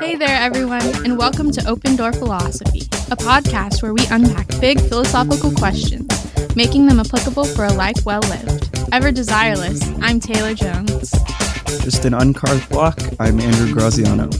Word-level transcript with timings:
Hey 0.00 0.14
there, 0.16 0.40
everyone, 0.40 0.80
and 1.04 1.18
welcome 1.18 1.50
to 1.50 1.68
Open 1.68 1.94
Door 1.94 2.14
Philosophy, 2.14 2.80
a 3.10 3.16
podcast 3.16 3.82
where 3.82 3.92
we 3.92 4.06
unpack 4.10 4.48
big 4.58 4.80
philosophical 4.80 5.52
questions, 5.52 6.08
making 6.56 6.86
them 6.86 6.98
applicable 6.98 7.44
for 7.44 7.66
a 7.66 7.72
life 7.72 8.06
well 8.06 8.20
lived. 8.20 8.70
Ever 8.90 9.12
desireless, 9.12 9.98
I'm 10.02 10.18
Taylor 10.18 10.54
Jones. 10.54 11.10
Just 11.84 12.06
an 12.06 12.14
uncarved 12.14 12.70
block, 12.70 12.98
I'm 13.20 13.38
Andrew 13.38 13.70
Graziano. 13.74 14.30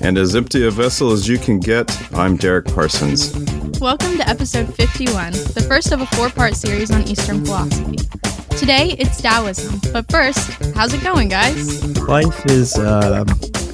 And 0.00 0.16
as 0.16 0.36
empty 0.36 0.64
a 0.64 0.70
vessel 0.70 1.10
as 1.10 1.26
you 1.26 1.38
can 1.38 1.58
get, 1.58 1.90
I'm 2.14 2.36
Derek 2.36 2.66
Parsons. 2.66 3.34
Welcome 3.80 4.16
to 4.18 4.28
episode 4.28 4.72
51, 4.74 5.32
the 5.32 5.64
first 5.66 5.90
of 5.90 6.02
a 6.02 6.06
four 6.06 6.30
part 6.30 6.54
series 6.54 6.92
on 6.92 7.02
Eastern 7.08 7.44
philosophy. 7.44 8.19
Today, 8.60 8.94
it's 8.98 9.22
Taoism. 9.22 9.80
But 9.90 10.10
first, 10.10 10.50
how's 10.74 10.92
it 10.92 11.02
going, 11.02 11.30
guys? 11.30 11.82
Life 12.06 12.44
is, 12.44 12.76
uh, 12.76 13.24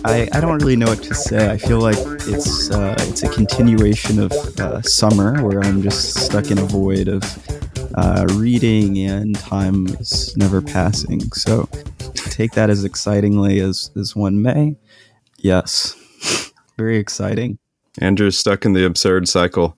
I, 0.05 0.29
I 0.33 0.41
don't 0.41 0.59
really 0.59 0.77
know 0.77 0.87
what 0.87 1.03
to 1.03 1.13
say. 1.13 1.51
I 1.51 1.59
feel 1.59 1.81
like 1.81 1.99
it's, 1.99 2.71
uh, 2.71 2.95
it's 3.01 3.25
a 3.25 3.29
continuation 3.29 4.21
of 4.21 4.31
uh, 4.61 4.81
summer 4.83 5.43
where 5.45 5.61
I'm 5.65 5.83
just 5.83 6.15
stuck 6.15 6.53
in 6.53 6.59
a 6.59 6.65
void 6.65 7.09
of 7.09 7.25
uh, 7.97 8.27
reading 8.35 8.97
and 9.01 9.37
time 9.37 9.89
is 9.89 10.37
never 10.37 10.63
passing. 10.63 11.21
So 11.33 11.69
take 12.31 12.53
that 12.53 12.71
as 12.71 12.85
excitingly 12.85 13.59
as, 13.59 13.91
as 13.97 14.15
one 14.15 14.41
may. 14.41 14.77
Yes, 15.39 15.97
very 16.79 16.97
exciting. 16.99 17.59
Andrew's 17.99 18.39
stuck 18.39 18.65
in 18.65 18.73
the 18.73 18.87
absurd 18.87 19.29
cycle. 19.29 19.77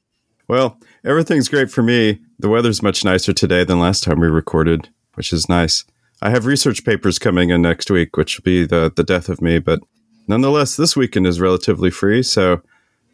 Well, 0.49 0.79
everything's 1.03 1.49
great 1.49 1.71
for 1.71 1.83
me. 1.83 2.21
The 2.39 2.51
weather's 2.51 2.83
much 2.83 3.07
nicer 3.07 3.33
today 3.33 3.65
than 3.65 3.81
last 3.81 4.05
time 4.05 4.21
we 4.21 4.29
recorded, 4.29 4.91
which 5.19 5.33
is 5.33 5.49
nice. 5.49 5.85
I 6.23 6.31
have 6.31 6.47
research 6.47 6.85
papers 6.85 7.19
coming 7.19 7.51
in 7.51 7.61
next 7.63 7.91
week, 7.91 8.17
which 8.17 8.39
will 8.39 8.45
be 8.45 8.65
the, 8.65 8.91
the 8.95 9.05
death 9.05 9.29
of 9.29 9.43
me, 9.43 9.59
but 9.59 9.81
nonetheless, 10.27 10.77
this 10.77 10.97
weekend 10.97 11.27
is 11.27 11.41
relatively 11.41 11.91
free, 11.91 12.23
so 12.23 12.63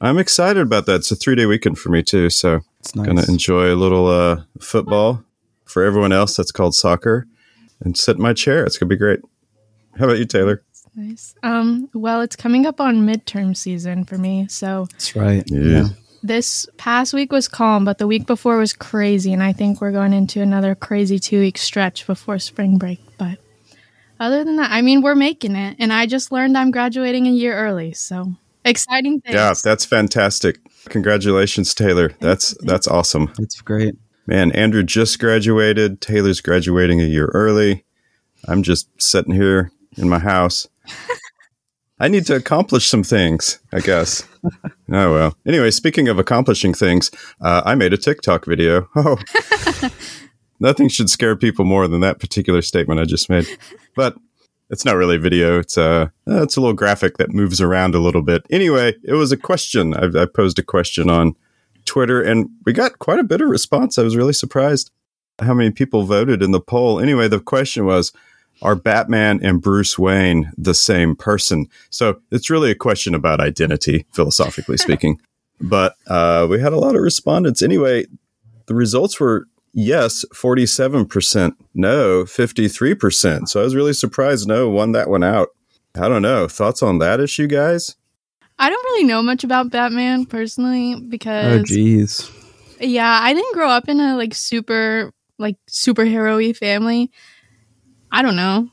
I'm 0.01 0.19
excited 0.19 0.61
about 0.61 0.87
that. 0.87 0.97
It's 0.97 1.11
a 1.11 1.17
three 1.17 1.35
day 1.35 1.47
weekend 1.47 1.79
for 1.79 1.89
me, 1.89 2.03
too, 2.03 2.31
so 2.31 2.61
It's 2.81 2.95
nice. 2.95 3.07
gonna 3.07 3.25
enjoy 3.29 3.73
a 3.73 3.77
little 3.77 4.07
uh, 4.07 4.43
football. 4.61 5.25
For 5.65 5.83
everyone 5.83 6.13
else, 6.13 6.37
that's 6.37 6.53
called 6.53 6.75
soccer, 6.75 7.27
and 7.81 7.97
sit 7.97 8.17
in 8.17 8.23
my 8.23 8.35
chair. 8.35 8.65
It's 8.67 8.77
gonna 8.77 8.89
be 8.91 8.97
great. 8.97 9.21
How 9.99 10.05
about 10.05 10.19
you, 10.19 10.27
Taylor? 10.27 10.63
Nice. 10.95 11.35
Um, 11.43 11.89
well, 11.95 12.21
it's 12.21 12.37
coming 12.37 12.67
up 12.67 12.81
on 12.81 13.07
midterm 13.07 13.57
season 13.57 14.05
for 14.05 14.19
me, 14.19 14.47
so 14.49 14.87
That's 14.93 15.17
right. 15.17 15.43
Yeah. 15.47 15.89
This 16.25 16.67
past 16.79 17.13
week 17.13 17.31
was 17.31 17.49
calm, 17.49 17.85
but 17.85 17.99
the 17.99 18.07
week 18.07 18.27
before 18.27 18.57
was 18.57 18.73
crazy, 18.73 19.33
and 19.33 19.43
I 19.43 19.53
think 19.53 19.81
we're 19.81 19.93
going 19.93 20.15
into 20.15 20.41
another 20.41 20.75
crazy 20.75 21.19
two 21.19 21.39
week 21.39 21.59
stretch 21.59 22.07
before 22.07 22.39
spring 22.39 22.79
break. 22.79 22.99
But 23.19 23.39
other 24.19 24.43
than 24.43 24.57
that, 24.57 24.71
I 24.71 24.81
mean, 24.81 25.03
we're 25.03 25.15
making 25.15 25.55
it, 25.55 25.77
and 25.79 25.93
I 25.93 26.07
just 26.07 26.33
learned 26.33 26.57
I'm 26.57 26.71
graduating 26.71 27.27
a 27.27 27.31
year 27.31 27.55
early, 27.55 27.93
so 27.93 28.33
exciting 28.65 29.21
things. 29.21 29.35
Yeah, 29.35 29.53
that's 29.63 29.85
fantastic. 29.85 30.59
Congratulations, 30.89 31.75
Taylor. 31.75 32.13
That's 32.21 32.57
that's 32.63 32.89
awesome. 32.89 33.31
That's 33.39 33.61
great. 33.61 33.95
Man, 34.27 34.51
Andrew 34.53 34.83
just 34.83 35.19
graduated. 35.19 36.01
Taylor's 36.01 36.41
graduating 36.41 37.03
a 37.03 37.05
year 37.05 37.27
early. 37.35 37.85
I'm 38.49 38.63
just 38.63 38.89
sitting 39.01 39.35
here 39.35 39.71
in 39.99 40.09
my 40.09 40.19
house. 40.19 40.67
I 42.01 42.09
need 42.09 42.25
to 42.27 42.35
accomplish 42.35 42.87
some 42.87 43.05
things, 43.05 43.61
I 43.73 43.81
guess. 43.81 44.27
oh 44.93 45.13
well. 45.13 45.37
Anyway, 45.47 45.71
speaking 45.71 46.09
of 46.09 46.19
accomplishing 46.19 46.75
things, 46.75 47.11
uh, 47.41 47.63
I 47.65 47.75
made 47.75 47.93
a 47.93 47.99
TikTok 47.99 48.47
video. 48.47 48.89
Oh, 48.97 49.19
nothing 50.61 50.89
should 50.89 51.11
scare 51.11 51.37
people 51.37 51.65
more 51.65 51.89
than 51.89 52.01
that 52.01 52.21
particular 52.21 52.63
statement 52.63 53.01
I 53.01 53.05
just 53.05 53.29
made. 53.29 53.47
But 53.97 54.17
it's 54.71 54.85
not 54.85 54.97
really 54.97 55.17
a 55.17 55.21
video. 55.21 55.59
It's 55.59 55.77
a 55.77 56.13
uh, 56.29 56.43
it's 56.43 56.57
a 56.57 56.61
little 56.61 56.75
graphic 56.75 57.19
that 57.19 57.33
moves 57.33 57.61
around 57.61 57.95
a 57.95 58.01
little 58.01 58.23
bit. 58.23 58.47
Anyway, 58.51 58.95
it 59.03 59.15
was 59.15 59.33
a 59.33 59.37
question. 59.37 59.95
I, 59.95 60.23
I 60.23 60.27
posed 60.27 60.59
a 60.59 60.63
question 60.63 61.11
on 61.11 61.35
Twitter, 61.85 62.23
and 62.23 62.49
we 62.65 62.73
got 62.73 62.99
quite 62.99 63.19
a 63.19 63.25
bit 63.25 63.41
of 63.41 63.49
response. 63.49 63.99
I 63.99 64.03
was 64.03 64.17
really 64.17 64.33
surprised 64.33 64.91
how 65.41 65.55
many 65.55 65.71
people 65.71 66.05
voted 66.05 66.43
in 66.43 66.53
the 66.53 66.61
poll. 66.61 67.01
Anyway, 67.01 67.29
the 67.29 67.41
question 67.41 67.85
was 67.85 68.13
Are 68.63 68.75
Batman 68.75 69.41
and 69.43 69.61
Bruce 69.61 69.99
Wayne 69.99 70.53
the 70.57 70.75
same 70.75 71.17
person? 71.17 71.67
So 71.91 72.21
it's 72.31 72.51
really 72.51 72.71
a 72.71 72.75
question 72.75 73.15
about 73.15 73.41
identity, 73.41 74.07
philosophically 74.13 74.77
speaking. 74.79 75.21
But 75.61 75.97
uh, 76.07 76.47
we 76.49 76.61
had 76.61 76.73
a 76.73 76.79
lot 76.79 76.97
of 76.97 77.03
respondents. 77.03 77.63
Anyway, 77.63 78.07
the 78.67 78.75
results 78.75 79.21
were 79.21 79.47
yes, 79.73 80.25
47%, 80.33 81.53
no, 81.75 82.25
53%. 82.25 83.49
So 83.49 83.61
I 83.61 83.65
was 83.65 83.75
really 83.75 83.93
surprised 83.93 84.49
no 84.49 84.71
won 84.71 84.93
that 84.93 85.11
one 85.11 85.25
out. 85.25 85.49
I 85.97 86.09
don't 86.09 86.23
know. 86.23 86.49
Thoughts 86.49 86.83
on 86.83 86.99
that 86.99 87.21
issue, 87.21 87.47
guys? 87.47 87.97
I 88.59 88.71
don't 88.71 88.85
really 88.85 89.05
know 89.05 89.23
much 89.23 89.45
about 89.45 89.71
Batman 89.71 90.27
personally 90.27 91.01
because. 91.01 91.45
Oh, 91.47 91.59
because 91.59 91.69
geez. 91.69 92.31
yeah, 92.81 93.19
I 93.21 93.35
didn't 93.35 93.55
grow 93.55 93.69
up 93.69 93.89
in 93.89 94.01
a 94.01 94.17
like 94.17 94.35
super 94.35 95.13
like 95.39 95.57
superhero-y 95.69 96.53
family. 96.53 97.11
I 98.15 98.23
don't 98.23 98.37
know. 98.37 98.69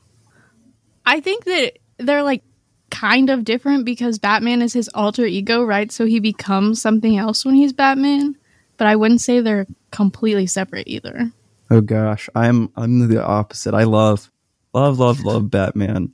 I 1.04 1.18
think 1.18 1.44
that 1.46 1.72
they're 1.98 2.22
like 2.22 2.44
kind 2.92 3.28
of 3.28 3.42
different 3.42 3.84
because 3.84 4.20
Batman 4.20 4.62
is 4.62 4.72
his 4.72 4.88
alter 4.94 5.24
ego, 5.26 5.64
right? 5.64 5.90
So 5.90 6.06
he 6.06 6.20
becomes 6.20 6.80
something 6.80 7.18
else 7.18 7.44
when 7.44 7.56
he's 7.56 7.72
Batman. 7.72 8.36
But 8.76 8.86
I 8.86 8.94
wouldn't 8.94 9.20
say 9.20 9.40
they're 9.40 9.66
completely 9.90 10.46
separate 10.46 10.86
either. 10.86 11.32
Oh 11.72 11.80
gosh, 11.80 12.28
I'm 12.36 12.70
I'm 12.76 13.08
the 13.08 13.24
opposite. 13.24 13.74
I 13.74 13.82
love 13.82 14.30
love 14.72 15.00
love 15.00 15.24
love 15.24 15.50
Batman. 15.50 16.12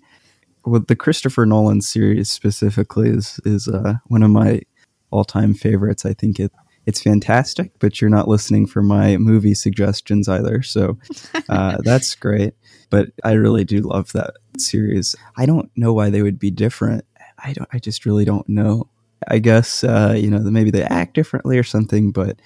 With 0.64 0.86
the 0.86 0.96
Christopher 0.96 1.44
Nolan 1.44 1.82
series 1.82 2.30
specifically 2.30 3.10
is 3.10 3.38
is 3.44 3.68
uh, 3.68 3.96
one 4.06 4.22
of 4.22 4.30
my 4.30 4.62
all 5.10 5.24
time 5.24 5.52
favorites. 5.52 6.06
I 6.06 6.14
think 6.14 6.40
it 6.40 6.50
it's 6.86 7.02
fantastic, 7.02 7.72
but 7.78 8.00
you're 8.00 8.08
not 8.08 8.28
listening 8.28 8.66
for 8.66 8.82
my 8.82 9.18
movie 9.18 9.52
suggestions 9.52 10.26
either. 10.26 10.62
So 10.62 10.96
uh, 11.50 11.76
that's 11.84 12.14
great. 12.14 12.54
But 12.90 13.10
I 13.24 13.32
really 13.32 13.64
do 13.64 13.80
love 13.80 14.12
that 14.12 14.34
series. 14.56 15.14
I 15.36 15.46
don't 15.46 15.70
know 15.76 15.92
why 15.92 16.10
they 16.10 16.22
would 16.22 16.38
be 16.38 16.50
different. 16.50 17.04
I 17.42 17.52
don't. 17.52 17.68
I 17.72 17.78
just 17.78 18.06
really 18.06 18.24
don't 18.24 18.48
know. 18.48 18.88
I 19.26 19.38
guess 19.38 19.84
uh, 19.84 20.14
you 20.16 20.30
know 20.30 20.38
maybe 20.38 20.70
they 20.70 20.84
act 20.84 21.14
differently 21.14 21.58
or 21.58 21.64
something, 21.64 22.12
but 22.12 22.40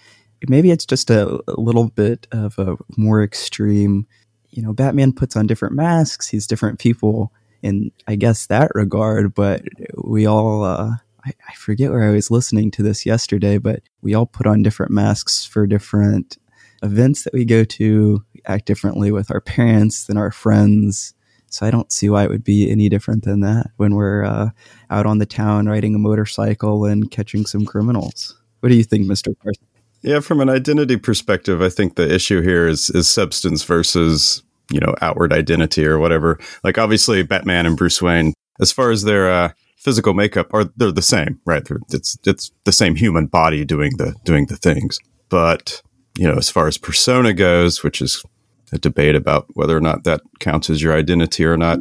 maybe 0.49 0.71
it's 0.71 0.87
just 0.87 1.11
a, 1.11 1.41
a 1.49 1.61
little 1.61 1.89
bit 1.89 2.27
of 2.33 2.59
a 2.59 2.77
more 2.97 3.23
extreme. 3.23 4.07
You 4.51 4.63
know, 4.63 4.73
Batman 4.73 5.13
puts 5.13 5.37
on 5.37 5.47
different 5.47 5.75
masks. 5.75 6.29
He's 6.29 6.47
different 6.47 6.79
people 6.79 7.33
in 7.63 7.91
I 8.07 8.17
guess 8.17 8.47
that 8.47 8.71
regard. 8.75 9.35
But 9.35 9.63
we 10.03 10.27
all. 10.27 10.65
Uh, 10.65 10.97
I, 11.25 11.33
I 11.49 11.55
forget 11.55 11.91
where 11.91 12.03
I 12.03 12.11
was 12.11 12.33
listening 12.33 12.73
to 12.73 12.83
this 12.83 13.07
yesterday, 13.07 13.59
but 13.59 13.83
we 14.03 14.13
all 14.13 14.27
put 14.27 14.47
on 14.47 14.63
different 14.63 14.91
masks 14.91 15.45
for 15.47 15.69
different 15.69 16.37
events 16.83 17.23
that 17.23 17.33
we 17.33 17.45
go 17.45 17.65
to. 17.65 18.25
Act 18.47 18.67
differently 18.67 19.13
with 19.13 19.31
our 19.31 19.41
parents 19.41 20.07
than 20.07 20.17
our 20.17 20.31
friends. 20.31 21.15
So 21.49 21.67
I 21.67 21.71
don't 21.71 21.93
see 21.93 22.09
why 22.09 22.25
it 22.25 22.31
would 22.31 22.45
be 22.45 22.71
any 22.71 22.89
different 22.89 23.25
than 23.25 23.41
that 23.41 23.71
when 23.77 23.95
we're 23.95 24.25
uh, 24.25 24.51
out 24.91 25.07
on 25.07 25.19
the 25.19 25.27
town 25.27 25.69
riding 25.69 25.95
a 25.95 25.99
motorcycle 25.99 26.87
and 26.87 27.11
catching 27.11 27.45
some 27.45 27.67
criminals. 27.67 28.35
What 28.61 28.71
do 28.71 28.75
you 28.75 28.85
think, 28.85 29.07
Mister 29.07 29.35
Carson? 29.43 29.67
Yeah, 30.03 30.21
from 30.21 30.41
an 30.41 30.49
identity 30.49 30.97
perspective, 30.97 31.63
I 31.63 31.69
think 31.69 31.95
the 31.95 32.13
issue 32.13 32.41
here 32.41 32.67
is 32.67 32.91
is 32.91 33.09
substance 33.09 33.63
versus 33.65 34.43
you 34.71 34.81
know 34.81 34.95
outward 35.03 35.33
identity 35.33 35.87
or 35.87 35.99
whatever. 35.99 36.39
Like 36.65 36.79
obviously, 36.79 37.23
Batman 37.23 37.67
and 37.67 37.77
Bruce 37.77 38.01
Wayne, 38.01 38.33
as 38.61 38.73
far 38.73 38.91
as 38.91 39.03
their 39.03 39.31
uh, 39.31 39.53
physical 39.77 40.15
makeup, 40.15 40.53
are 40.55 40.65
they're 40.77 40.91
the 40.91 41.03
same, 41.03 41.39
right? 41.45 41.65
They're, 41.65 41.79
it's 41.93 42.19
it's 42.25 42.51
the 42.65 42.73
same 42.73 42.97
human 42.97 43.27
body 43.27 43.65
doing 43.65 43.97
the 43.99 44.15
doing 44.25 44.47
the 44.47 44.57
things. 44.57 44.99
But 45.29 45.83
you 46.17 46.27
know, 46.27 46.35
as 46.35 46.51
far 46.51 46.67
as 46.67 46.79
persona 46.79 47.33
goes, 47.33 47.83
which 47.83 48.01
is 48.03 48.25
a 48.73 48.79
debate 48.79 49.15
about 49.15 49.47
whether 49.55 49.77
or 49.77 49.81
not 49.81 50.05
that 50.05 50.23
counts 50.41 50.71
as 50.71 50.83
your 50.83 50.95
identity 50.95 51.45
or 51.45 51.57
not. 51.57 51.81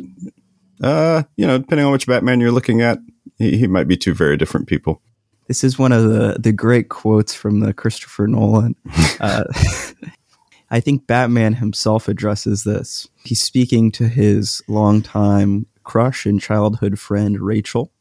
Uh, 0.81 1.23
you 1.38 1.47
know, 1.47 1.57
depending 1.57 1.85
on 1.85 1.91
which 1.91 2.07
Batman 2.07 2.39
you're 2.39 2.51
looking 2.51 2.81
at, 2.81 2.99
he, 3.38 3.57
he 3.57 3.67
might 3.67 3.88
be 3.88 3.97
two 3.97 4.13
very 4.13 4.38
different 4.38 4.67
people. 4.67 5.01
This 5.47 5.63
is 5.63 5.77
one 5.77 5.91
of 5.91 6.03
the 6.03 6.38
the 6.39 6.53
great 6.53 6.89
quotes 6.89 7.33
from 7.33 7.59
the 7.59 7.73
Christopher 7.73 8.27
Nolan. 8.27 8.75
Uh, 9.19 9.43
I 10.71 10.79
think 10.79 11.05
Batman 11.05 11.53
himself 11.53 12.07
addresses 12.07 12.63
this. 12.63 13.07
He's 13.23 13.44
speaking 13.44 13.91
to 13.91 14.07
his 14.07 14.63
longtime 14.67 15.67
crush 15.83 16.25
and 16.25 16.41
childhood 16.41 16.97
friend 16.97 17.39
Rachel, 17.39 17.91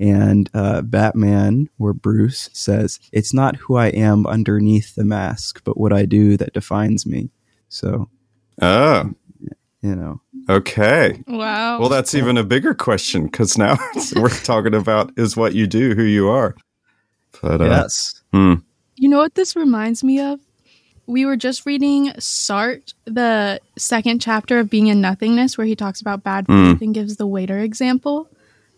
and 0.00 0.50
uh, 0.52 0.82
Batman 0.82 1.68
or 1.78 1.92
Bruce 1.92 2.50
says, 2.52 2.98
"It's 3.12 3.32
not 3.32 3.54
who 3.56 3.76
I 3.76 3.88
am 3.88 4.26
underneath 4.26 4.96
the 4.96 5.04
mask, 5.04 5.62
but 5.62 5.78
what 5.78 5.92
I 5.92 6.06
do 6.06 6.36
that 6.38 6.54
defines 6.54 7.06
me." 7.06 7.30
So 7.68 8.08
Oh, 8.60 9.12
you 9.80 9.94
know, 9.94 10.20
okay. 10.48 11.22
Wow. 11.26 11.80
Well, 11.80 11.88
that's 11.88 12.14
even 12.14 12.36
a 12.36 12.44
bigger 12.44 12.74
question 12.74 13.26
because 13.26 13.56
now 13.56 13.76
we're 14.16 14.28
talking 14.28 14.74
about 14.74 15.12
is 15.16 15.36
what 15.36 15.54
you 15.54 15.66
do, 15.66 15.94
who 15.94 16.02
you 16.02 16.28
are. 16.28 16.56
But 17.40 17.60
uh, 17.60 17.66
yes, 17.66 18.22
hmm. 18.32 18.54
you 18.96 19.08
know 19.08 19.18
what 19.18 19.34
this 19.34 19.54
reminds 19.54 20.02
me 20.02 20.20
of? 20.20 20.40
we 21.08 21.24
were 21.24 21.36
just 21.36 21.64
reading 21.64 22.08
Sartre, 22.18 22.92
the 23.06 23.60
second 23.78 24.20
chapter 24.20 24.60
of 24.60 24.68
Being 24.68 24.90
and 24.90 25.00
Nothingness, 25.00 25.56
where 25.56 25.66
he 25.66 25.74
talks 25.74 26.02
about 26.02 26.22
bad 26.22 26.46
Mm. 26.46 26.72
faith 26.72 26.82
and 26.82 26.94
gives 26.94 27.16
the 27.16 27.26
waiter 27.26 27.58
example 27.58 28.28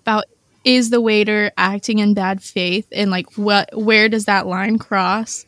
about 0.03 0.25
is 0.65 0.91
the 0.91 1.01
waiter 1.01 1.51
acting 1.59 1.99
in 1.99 2.15
bad 2.15 2.43
faith 2.43 2.87
and 2.93 3.11
like 3.11 3.27
what 3.37 3.69
where 3.77 4.09
does 4.09 4.27
that 4.27 4.47
line 4.47 4.79
cross 4.79 5.45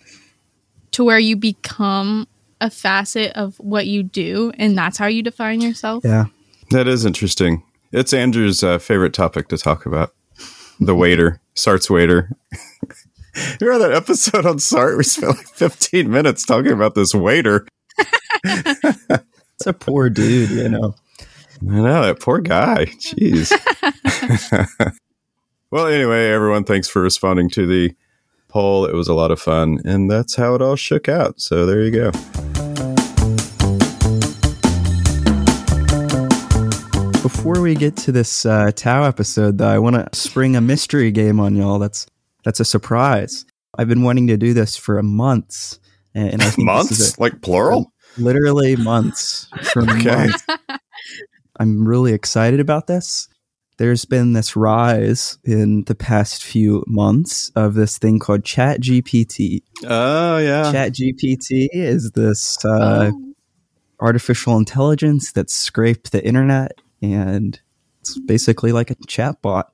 to 0.91 1.05
where 1.05 1.19
you 1.19 1.37
become 1.37 2.27
a 2.63 2.71
facet 2.71 3.33
of 3.33 3.57
what 3.57 3.87
you 3.87 4.03
do 4.05 4.53
and 4.57 4.79
that's 4.79 4.97
how 4.97 5.07
you 5.07 5.23
define 5.23 5.61
yourself. 5.61 6.05
Yeah. 6.05 6.27
That 6.71 6.87
is 6.87 7.05
interesting. 7.05 7.65
It's 7.91 8.15
Andrew's 8.15 8.63
uh, 8.63 8.79
favorite 8.79 9.13
topic 9.13 9.49
to 9.49 9.59
talk 9.59 9.85
about. 9.85 10.15
The 10.81 10.95
waiter, 10.95 11.41
Sartre's 11.55 11.91
waiter. 11.91 12.31
you 12.53 13.67
remember 13.67 13.89
that 13.89 13.97
episode 13.97 14.47
on 14.47 14.57
Sartre? 14.57 14.97
We 14.97 15.05
spent 15.05 15.37
like 15.37 15.47
15 15.49 16.11
minutes 16.11 16.47
talking 16.47 16.73
about 16.73 16.95
this 16.95 17.15
waiter. 17.15 17.67
It's 18.45 19.67
a 19.67 19.73
poor 19.73 20.09
dude, 20.09 20.51
you 20.51 20.69
know. 20.69 20.95
I 21.61 21.65
know, 21.65 22.03
that 22.03 22.21
poor 22.21 22.41
guy. 22.41 22.87
Jeez. 22.87 23.53
well, 25.71 25.87
anyway, 25.87 26.31
everyone, 26.31 26.65
thanks 26.65 26.89
for 26.89 27.03
responding 27.03 27.49
to 27.51 27.67
the 27.67 27.95
poll. 28.49 28.85
It 28.87 28.95
was 28.95 29.09
a 29.09 29.15
lot 29.15 29.31
of 29.31 29.41
fun, 29.41 29.81
and 29.85 30.11
that's 30.11 30.35
how 30.35 30.55
it 30.55 30.63
all 30.63 30.77
shook 30.77 31.09
out. 31.09 31.41
So 31.41 31.65
there 31.65 31.83
you 31.83 31.91
go. 31.93 32.52
Before 37.23 37.61
we 37.61 37.75
get 37.77 37.97
to 37.99 38.13
this 38.13 38.45
uh, 38.45 38.73
Tao 38.75 39.05
episode, 39.05 39.59
though, 39.59 39.69
I 39.69 39.79
want 39.79 39.95
to 39.97 40.09
spring 40.19 40.57
a 40.57 40.61
mystery 40.61 41.13
game 41.13 41.39
on 41.39 41.55
y'all. 41.55 41.79
That's 41.79 42.07
that's 42.45 42.59
a 42.59 42.65
surprise. 42.65 43.45
I've 43.79 43.89
been 43.89 44.03
wanting 44.03 44.27
to 44.27 44.37
do 44.37 44.53
this 44.53 44.77
for 44.77 45.01
months, 45.03 45.79
and, 46.15 46.43
I 46.43 46.47
think 46.51 46.67
Months? 46.67 47.19
Like 47.21 47.41
plural? 47.41 47.93
literally 48.19 48.75
months. 48.77 49.49
For 49.73 49.83
Okay. 49.83 50.27
months. 50.27 50.43
I'm 51.61 51.87
really 51.87 52.13
excited 52.13 52.59
about 52.61 52.89
this. 52.89 53.29
There's 53.79 54.05
been 54.05 54.33
this 54.33 54.57
rise 54.57 55.39
in 55.45 55.85
the 55.85 55.95
past 55.95 56.43
few 56.43 56.83
months 56.89 57.51
of 57.55 57.75
this 57.75 57.99
thing 57.99 58.19
called 58.19 58.43
ChatGPT. 58.43 59.63
Oh, 59.87 60.39
yeah. 60.39 60.71
ChatGPT 60.73 61.69
is 61.73 62.11
this 62.13 62.63
uh, 62.65 63.11
Oh. 63.13 63.35
artificial 64.01 64.57
intelligence 64.59 65.33
that 65.33 65.51
scraped 65.51 66.13
the 66.13 66.25
internet 66.27 66.73
and 67.03 67.61
it's 68.01 68.19
basically 68.19 68.73
like 68.73 68.91
a 68.91 68.95
chatbot. 68.95 69.65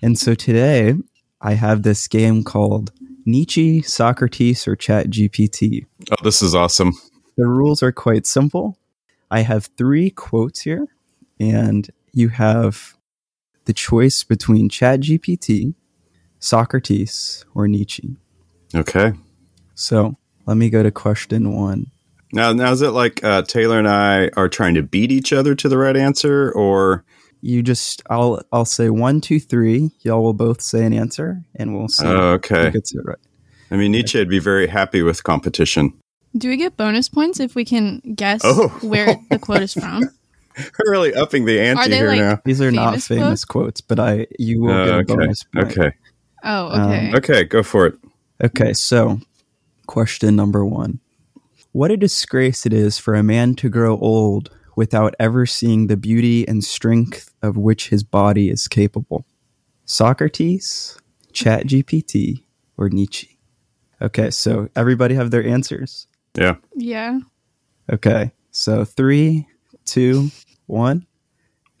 And 0.00 0.18
so 0.18 0.34
today 0.34 0.94
I 1.40 1.54
have 1.54 1.82
this 1.82 2.08
game 2.08 2.44
called 2.44 2.92
Nietzsche, 3.26 3.82
Socrates, 3.82 4.66
or 4.66 4.76
Chat 4.76 5.08
GPT. 5.08 5.84
Oh, 6.10 6.16
this 6.22 6.40
is 6.40 6.54
awesome. 6.54 6.92
The 7.36 7.46
rules 7.46 7.82
are 7.82 7.92
quite 7.92 8.26
simple. 8.26 8.78
I 9.30 9.40
have 9.40 9.68
three 9.76 10.10
quotes 10.10 10.60
here, 10.62 10.86
and 11.38 11.88
you 12.12 12.30
have 12.30 12.96
the 13.66 13.74
choice 13.74 14.24
between 14.24 14.68
Chat 14.68 15.00
GPT, 15.00 15.74
Socrates, 16.38 17.44
or 17.54 17.68
Nietzsche. 17.68 18.16
Okay. 18.74 19.12
So 19.74 20.16
let 20.46 20.56
me 20.56 20.70
go 20.70 20.82
to 20.82 20.90
question 20.90 21.54
one. 21.54 21.90
Now, 22.32 22.52
now 22.52 22.72
is 22.72 22.82
it 22.82 22.90
like 22.90 23.22
uh, 23.24 23.42
Taylor 23.42 23.78
and 23.78 23.88
I 23.88 24.30
are 24.36 24.48
trying 24.48 24.74
to 24.74 24.82
beat 24.82 25.10
each 25.12 25.32
other 25.32 25.54
to 25.54 25.68
the 25.68 25.78
right 25.78 25.96
answer, 25.96 26.52
or 26.52 27.04
You 27.40 27.62
just 27.62 28.02
I'll 28.10 28.42
I'll 28.52 28.64
say 28.64 28.90
one, 28.90 29.20
two, 29.20 29.40
three. 29.40 29.90
Y'all 30.00 30.22
will 30.22 30.34
both 30.34 30.60
say 30.60 30.84
an 30.84 30.92
answer, 30.92 31.42
and 31.54 31.74
we'll 31.76 31.88
see 31.88 32.04
oh, 32.06 32.10
who 32.16 32.22
okay? 32.34 32.70
gets 32.70 32.94
it 32.94 33.00
right. 33.04 33.16
I 33.70 33.76
mean, 33.76 33.92
Nietzsche 33.92 34.18
would 34.18 34.28
be 34.28 34.38
very 34.40 34.66
happy 34.66 35.02
with 35.02 35.22
competition. 35.24 35.92
Do 36.36 36.48
we 36.48 36.56
get 36.56 36.76
bonus 36.76 37.08
points 37.08 37.40
if 37.40 37.54
we 37.54 37.64
can 37.64 38.00
guess 38.14 38.40
Oh. 38.44 38.68
where 38.82 39.16
the 39.30 39.38
quote 39.38 39.62
is 39.62 39.72
from? 39.74 40.02
We're 40.58 40.90
really 40.90 41.14
upping 41.14 41.44
the 41.44 41.60
ante 41.60 41.82
Are 41.82 41.88
they, 41.88 41.96
here 41.96 42.08
like- 42.08 42.18
now. 42.18 42.40
These 42.44 42.60
are 42.60 42.70
not 42.72 42.90
Famous 43.00 43.06
famous 43.08 43.44
quotes, 43.44 43.80
but 43.80 43.98
I 44.00 44.26
you 44.38 44.62
will 44.62 44.72
Oh, 44.72 44.84
get 44.86 44.94
a 44.94 44.96
okay. 44.98 45.14
bonus 45.14 45.44
point. 45.44 45.66
Okay. 45.78 45.90
Oh, 46.44 46.68
Um, 46.68 46.90
okay. 46.92 47.12
Okay. 47.16 47.44
Go 47.44 47.62
for 47.62 47.86
it. 47.86 47.94
Okay, 48.42 48.72
so 48.72 49.20
question 49.86 50.34
number 50.36 50.64
one. 50.64 51.00
What 51.72 51.90
a 51.90 51.96
disgrace 51.96 52.64
it 52.64 52.72
is 52.72 52.98
for 52.98 53.14
a 53.14 53.22
man 53.22 53.54
to 53.56 53.68
grow 53.68 53.98
old 53.98 54.50
without 54.74 55.14
ever 55.18 55.44
seeing 55.44 55.86
the 55.86 55.96
beauty 55.96 56.46
and 56.48 56.64
strength 56.64 57.34
of 57.42 57.56
which 57.56 57.90
his 57.90 58.02
body 58.02 58.48
is 58.48 58.68
capable. 58.68 59.26
Socrates, 59.84 60.98
ChatGPT, 61.32 62.44
or 62.76 62.88
Nietzsche? 62.88 63.38
Okay, 64.00 64.30
so 64.30 64.68
everybody 64.76 65.14
have 65.14 65.30
their 65.30 65.44
answers. 65.44 66.06
Yeah. 66.36 66.56
yeah. 66.74 67.18
Okay, 67.92 68.32
so 68.50 68.84
three, 68.84 69.46
two, 69.84 70.30
one. 70.66 71.06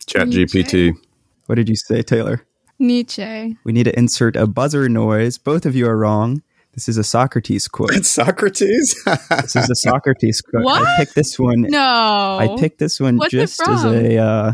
ChatGPT. 0.06 0.92
What 1.46 1.54
did 1.54 1.68
you 1.68 1.76
say, 1.76 2.02
Taylor? 2.02 2.44
Nietzsche. 2.78 3.56
We 3.64 3.72
need 3.72 3.84
to 3.84 3.98
insert 3.98 4.36
a 4.36 4.46
buzzer 4.46 4.88
noise. 4.88 5.38
Both 5.38 5.64
of 5.64 5.74
you 5.74 5.88
are 5.88 5.96
wrong. 5.96 6.42
This 6.78 6.88
is 6.88 6.96
a 6.96 7.02
Socrates 7.02 7.66
quote. 7.66 7.92
It's 7.92 8.08
Socrates. 8.22 8.94
This 9.30 9.56
is 9.56 9.68
a 9.68 9.74
Socrates 9.74 10.40
quote. 10.40 10.62
I 10.62 10.64
What? 10.64 10.96
picked 10.96 11.16
this 11.16 11.36
one 11.36 11.62
No. 11.62 11.80
I 11.80 12.54
picked 12.56 12.78
this 12.78 13.00
one 13.00 13.16
What's 13.16 13.32
just 13.32 13.60
as 13.66 13.82
a 13.84 14.16
uh, 14.16 14.52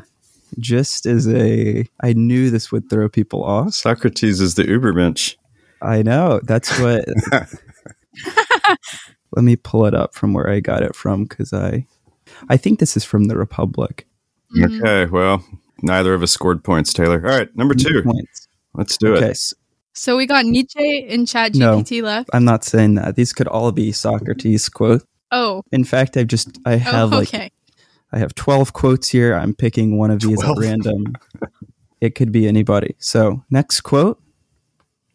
just 0.59 1.05
as 1.05 1.29
a 1.29 1.87
I 2.03 2.15
knew 2.15 2.49
this 2.49 2.73
would 2.73 2.88
throw 2.88 3.11
people 3.11 3.44
off. 3.44 3.75
Socrates 3.75 4.41
is 4.41 4.55
the 4.55 4.62
Ubermensch. 4.65 5.37
I 5.82 6.00
know. 6.03 6.41
That's 6.44 6.71
what 6.81 7.05
Let 9.37 9.43
me 9.44 9.56
pull 9.56 9.85
it 9.85 9.94
up 9.94 10.15
from 10.15 10.32
where 10.32 10.49
I 10.49 10.61
got 10.61 10.82
it 10.82 10.97
from 10.97 11.26
cuz 11.26 11.53
I 11.53 11.87
I 12.49 12.56
think 12.56 12.79
this 12.79 12.97
is 12.97 13.05
from 13.05 13.25
the 13.25 13.37
Republic. 13.37 14.06
Mhm. 14.56 14.81
Okay. 14.81 15.11
Well, 15.11 15.44
neither 15.82 16.15
of 16.15 16.23
us 16.23 16.32
scored 16.32 16.65
points, 16.65 16.94
Taylor. 16.94 17.21
All 17.23 17.37
right. 17.38 17.55
Number 17.55 17.75
two. 17.75 18.03
Points. 18.03 18.49
Let's 18.73 18.97
do 18.97 19.15
Okay, 19.15 19.26
it. 19.26 19.31
s- 19.32 19.53
So 19.94 20.17
we 20.17 20.26
got 20.26 20.44
Nietzsche 20.44 21.06
and 21.08 21.26
Chat 21.26 21.55
No. 21.55 21.79
GPT 21.81 22.02
left. 22.02 22.31
I'm 22.32 22.44
not 22.44 22.64
saying 22.64 22.96
that. 22.96 23.14
These 23.17 23.32
could 23.32 23.46
all 23.49 23.70
be 23.73 23.93
Socrates 23.93 24.69
quotes. 24.69 25.05
Oh, 25.31 25.62
In 25.73 25.85
fact, 25.85 26.17
I've 26.17 26.26
just 26.26 26.58
I 26.67 26.75
oh 26.75 26.79
have 26.79 27.11
like 27.11 27.29
okay. 27.29 27.50
I 28.12 28.19
have 28.19 28.35
12 28.35 28.73
quotes 28.73 29.08
here. 29.08 29.35
I'm 29.35 29.55
picking 29.55 29.99
one 29.99 30.11
of 30.11 30.20
these 30.20 30.38
12. 30.41 30.58
at 30.58 30.62
random. 30.62 31.14
it 32.00 32.14
could 32.14 32.31
be 32.31 32.46
anybody. 32.46 32.94
So, 32.99 33.43
next 33.50 33.81
quote 33.81 34.20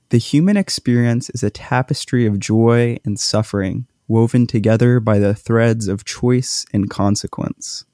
The 0.10 0.18
human 0.18 0.58
experience 0.58 1.30
is 1.30 1.44
a 1.44 1.50
tapestry 1.50 2.26
of 2.26 2.40
joy 2.40 2.98
and 3.06 3.20
suffering, 3.20 3.88
woven 4.08 4.48
together 4.48 5.00
by 5.00 5.20
the 5.20 5.34
threads 5.34 5.88
of 5.88 6.04
choice 6.04 6.66
and 6.74 6.90
consequence. 6.90 7.86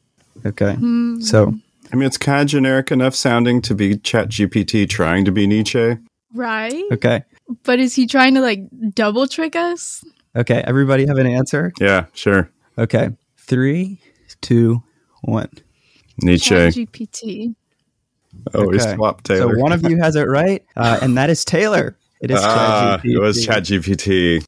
Okay. 0.46 0.74
Hmm. 0.76 1.20
So, 1.22 1.54
I 1.92 1.96
mean, 1.96 2.08
it's 2.08 2.18
kind 2.18 2.42
of 2.42 2.48
generic 2.48 2.92
enough 2.92 3.14
sounding 3.16 3.62
to 3.64 3.76
be 3.76 3.98
Chat 3.98 4.30
GPT 4.30 4.90
trying 4.90 5.26
to 5.26 5.32
be 5.32 5.46
Nietzsche. 5.48 5.98
Right? 6.34 6.84
okay. 6.94 7.24
But 7.64 7.80
is 7.80 7.94
he 7.96 8.08
trying 8.08 8.34
to 8.36 8.42
like 8.42 8.62
double 8.94 9.28
trick 9.28 9.56
us? 9.56 10.04
Okay. 10.36 10.64
Everybody 10.66 11.06
have 11.08 11.18
an 11.18 11.28
answer? 11.28 11.72
Yeah, 11.80 12.06
sure. 12.14 12.50
Okay. 12.78 13.10
Three, 13.38 14.02
two, 14.42 14.84
one. 15.22 15.50
Nietzsche. 16.22 16.50
Chat 16.50 16.74
GPT. 16.74 17.56
Always 18.54 18.82
Okay. 18.84 18.96
swap 18.96 19.24
Taylor. 19.24 19.54
So, 19.56 19.60
one 19.62 19.72
of 19.72 19.84
you 19.84 19.98
has 19.98 20.16
it 20.16 20.24
right, 20.28 20.64
uh, 20.76 20.98
and 21.02 21.18
that 21.18 21.30
is 21.30 21.46
Taylor. 21.46 21.98
It 22.22 22.32
is 22.32 22.40
Ah, 22.42 22.98
ChatGPT. 23.02 23.14
it 23.16 23.20
was 23.20 23.46
Chat 23.46 23.64
GPT. 23.64 24.44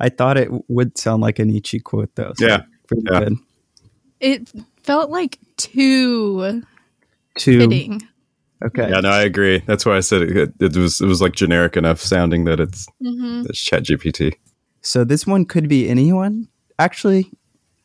I 0.00 0.08
thought 0.08 0.36
it 0.38 0.48
would 0.68 0.96
sound 0.98 1.22
like 1.22 1.38
a 1.38 1.44
Nietzsche 1.44 1.78
quote, 1.80 2.10
though. 2.14 2.32
so 2.36 2.46
Yeah. 2.46 2.62
Pretty 2.86 3.04
Yeah. 3.10 3.18
good. 3.20 3.36
It 4.20 4.50
felt 4.82 5.10
like 5.10 5.38
too 5.56 6.62
Two. 7.36 7.60
fitting. 7.60 8.02
Okay. 8.64 8.90
Yeah, 8.90 9.00
no, 9.00 9.10
I 9.10 9.22
agree. 9.22 9.62
That's 9.66 9.86
why 9.86 9.96
I 9.96 10.00
said 10.00 10.22
it, 10.22 10.52
it 10.60 10.76
was 10.76 11.00
it 11.00 11.06
was 11.06 11.22
like 11.22 11.34
generic 11.34 11.76
enough 11.76 12.00
sounding 12.00 12.44
that 12.44 12.60
it's 12.60 12.86
hmm 13.00 13.42
it's 13.48 13.60
Chat 13.60 13.84
GPT. 13.84 14.32
So 14.82 15.04
this 15.04 15.26
one 15.26 15.44
could 15.44 15.68
be 15.68 15.88
anyone. 15.88 16.48
Actually, 16.78 17.30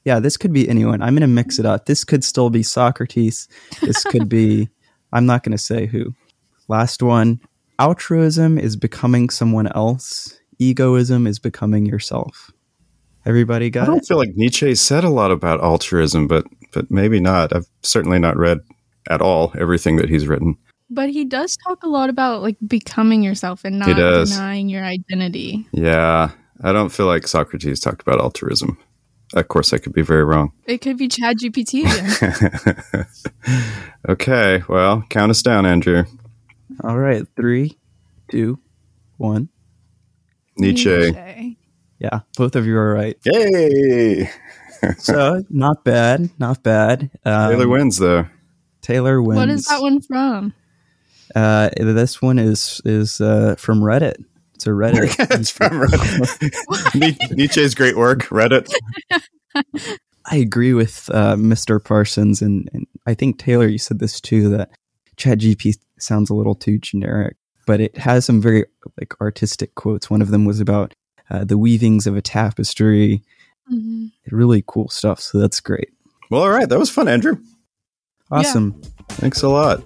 yeah, 0.06 0.20
this 0.20 0.38
could 0.38 0.54
be 0.54 0.68
anyone. 0.68 1.02
I'm 1.02 1.14
going 1.14 1.22
to 1.22 1.28
mix 1.28 1.60
it 1.60 1.66
up. 1.66 1.86
This 1.86 2.04
could 2.04 2.24
still 2.24 2.50
be 2.50 2.64
Socrates. 2.64 3.48
This 3.82 4.04
could 4.04 4.28
be, 4.30 4.70
I'm 5.14 5.26
not 5.26 5.44
going 5.44 5.54
to 5.54 5.58
say 5.58 5.86
who. 5.86 6.14
Last 6.68 7.02
one 7.02 7.40
altruism 7.80 8.58
is 8.58 8.76
becoming 8.76 9.30
someone 9.30 9.68
else, 9.68 10.40
egoism 10.60 11.26
is 11.28 11.40
becoming 11.40 11.86
yourself. 11.86 12.52
Everybody 13.26 13.70
got 13.70 13.82
it? 13.82 13.84
I 13.84 13.88
don't 13.88 13.98
it? 14.00 14.06
feel 14.06 14.18
like 14.18 14.36
Nietzsche 14.36 14.76
said 14.76 15.04
a 15.04 15.10
lot 15.10 15.32
about 15.32 15.64
altruism, 15.64 16.28
but 16.28 16.46
but 16.74 16.90
maybe 16.90 17.20
not. 17.20 17.56
I've 17.56 17.68
certainly 17.82 18.20
not 18.20 18.38
read 18.38 18.60
at 19.10 19.22
all 19.22 19.54
everything 19.58 19.98
that 19.98 20.10
he's 20.10 20.28
written. 20.28 20.58
But 20.94 21.10
he 21.10 21.26
does 21.26 21.58
talk 21.58 21.84
a 21.84 21.90
lot 21.90 22.10
about 22.10 22.42
like 22.42 22.58
becoming 22.66 23.24
yourself 23.24 23.66
and 23.66 23.80
not 23.80 23.96
denying 23.96 24.70
your 24.70 24.84
identity. 24.84 25.66
Yeah, 25.72 26.32
I 26.62 26.72
don't 26.72 26.90
feel 26.90 27.08
like 27.08 27.28
Socrates 27.28 27.80
talked 27.80 28.02
about 28.02 28.20
altruism. 28.20 28.78
Of 29.34 29.48
course, 29.48 29.74
I 29.74 29.80
could 29.80 29.94
be 29.94 30.04
very 30.04 30.24
wrong. 30.24 30.52
It 30.66 30.82
could 30.82 30.98
be 30.98 31.08
Chat 31.08 31.38
GPT 31.38 31.84
okay, 34.10 34.64
well, 34.70 35.04
count 35.10 35.32
us 35.32 35.42
down, 35.42 35.66
Andrew. 35.66 36.04
All 36.84 37.00
right. 37.00 37.26
Three, 37.36 37.80
two, 38.30 38.60
one. 39.18 39.50
Nietzsche. 40.58 41.12
Nietzsche. 41.12 41.58
Yeah, 41.98 42.20
both 42.38 42.56
of 42.56 42.68
you 42.68 42.78
are 42.78 42.94
right. 42.94 43.18
Yay! 43.26 44.30
So 44.98 45.42
not 45.50 45.86
bad, 45.86 46.30
not 46.38 46.62
bad. 46.62 47.10
Um, 47.24 47.52
Taylor 47.52 47.70
wins 47.70 47.98
though. 47.98 48.26
Taylor 48.82 49.22
wins. 49.22 49.38
What 49.38 49.50
is 49.50 49.66
that 49.68 49.82
one 49.82 50.02
from? 50.02 50.54
Uh, 51.36 51.70
this 51.78 52.22
one 52.22 52.40
is 52.40 52.82
is 52.86 53.20
uh, 53.22 53.56
from 53.58 53.82
Reddit. 53.82 54.24
It's 54.56 54.68
a 54.68 54.72
Reddit. 54.72 55.16
it's 55.40 55.50
from 55.50 55.72
Reddit. 55.72 56.96
Ni- 56.96 57.36
Nietzsche's 57.36 57.76
great 57.76 57.98
work, 57.98 58.20
Reddit. 58.24 58.72
I 60.26 60.38
agree 60.38 60.74
with 60.74 61.10
uh, 61.14 61.36
Mr. 61.36 61.84
Parsons, 61.84 62.42
and, 62.42 62.70
and 62.74 62.88
I 63.06 63.14
think 63.14 63.40
Taylor, 63.40 63.68
you 63.68 63.78
said 63.78 64.00
this 64.00 64.22
too 64.22 64.50
that 64.50 64.70
ChatGPT 65.18 65.76
sounds 66.00 66.30
a 66.30 66.34
little 66.34 66.56
too 66.56 66.78
generic, 66.78 67.36
but 67.68 67.82
it 67.82 67.98
has 67.98 68.26
some 68.26 68.42
very 68.42 68.66
like 69.00 69.20
artistic 69.20 69.76
quotes. 69.76 70.10
One 70.10 70.22
of 70.22 70.30
them 70.30 70.46
was 70.46 70.60
about 70.60 70.94
uh, 71.30 71.44
the 71.44 71.58
weavings 71.58 72.08
of 72.08 72.16
a 72.16 72.22
tapestry. 72.22 73.22
Mhm. 73.72 74.12
Really 74.32 74.64
cool 74.68 74.90
stuff. 74.90 75.20
So 75.20 75.40
that's 75.40 75.60
great. 75.60 75.90
Well, 76.30 76.42
all 76.42 76.50
right, 76.50 76.68
that 76.70 76.80
was 76.80 76.90
fun, 76.90 77.08
Andrew. 77.08 77.38
Awesome. 78.32 78.82
Thanks 79.10 79.42
a 79.44 79.50
lot. 79.50 79.84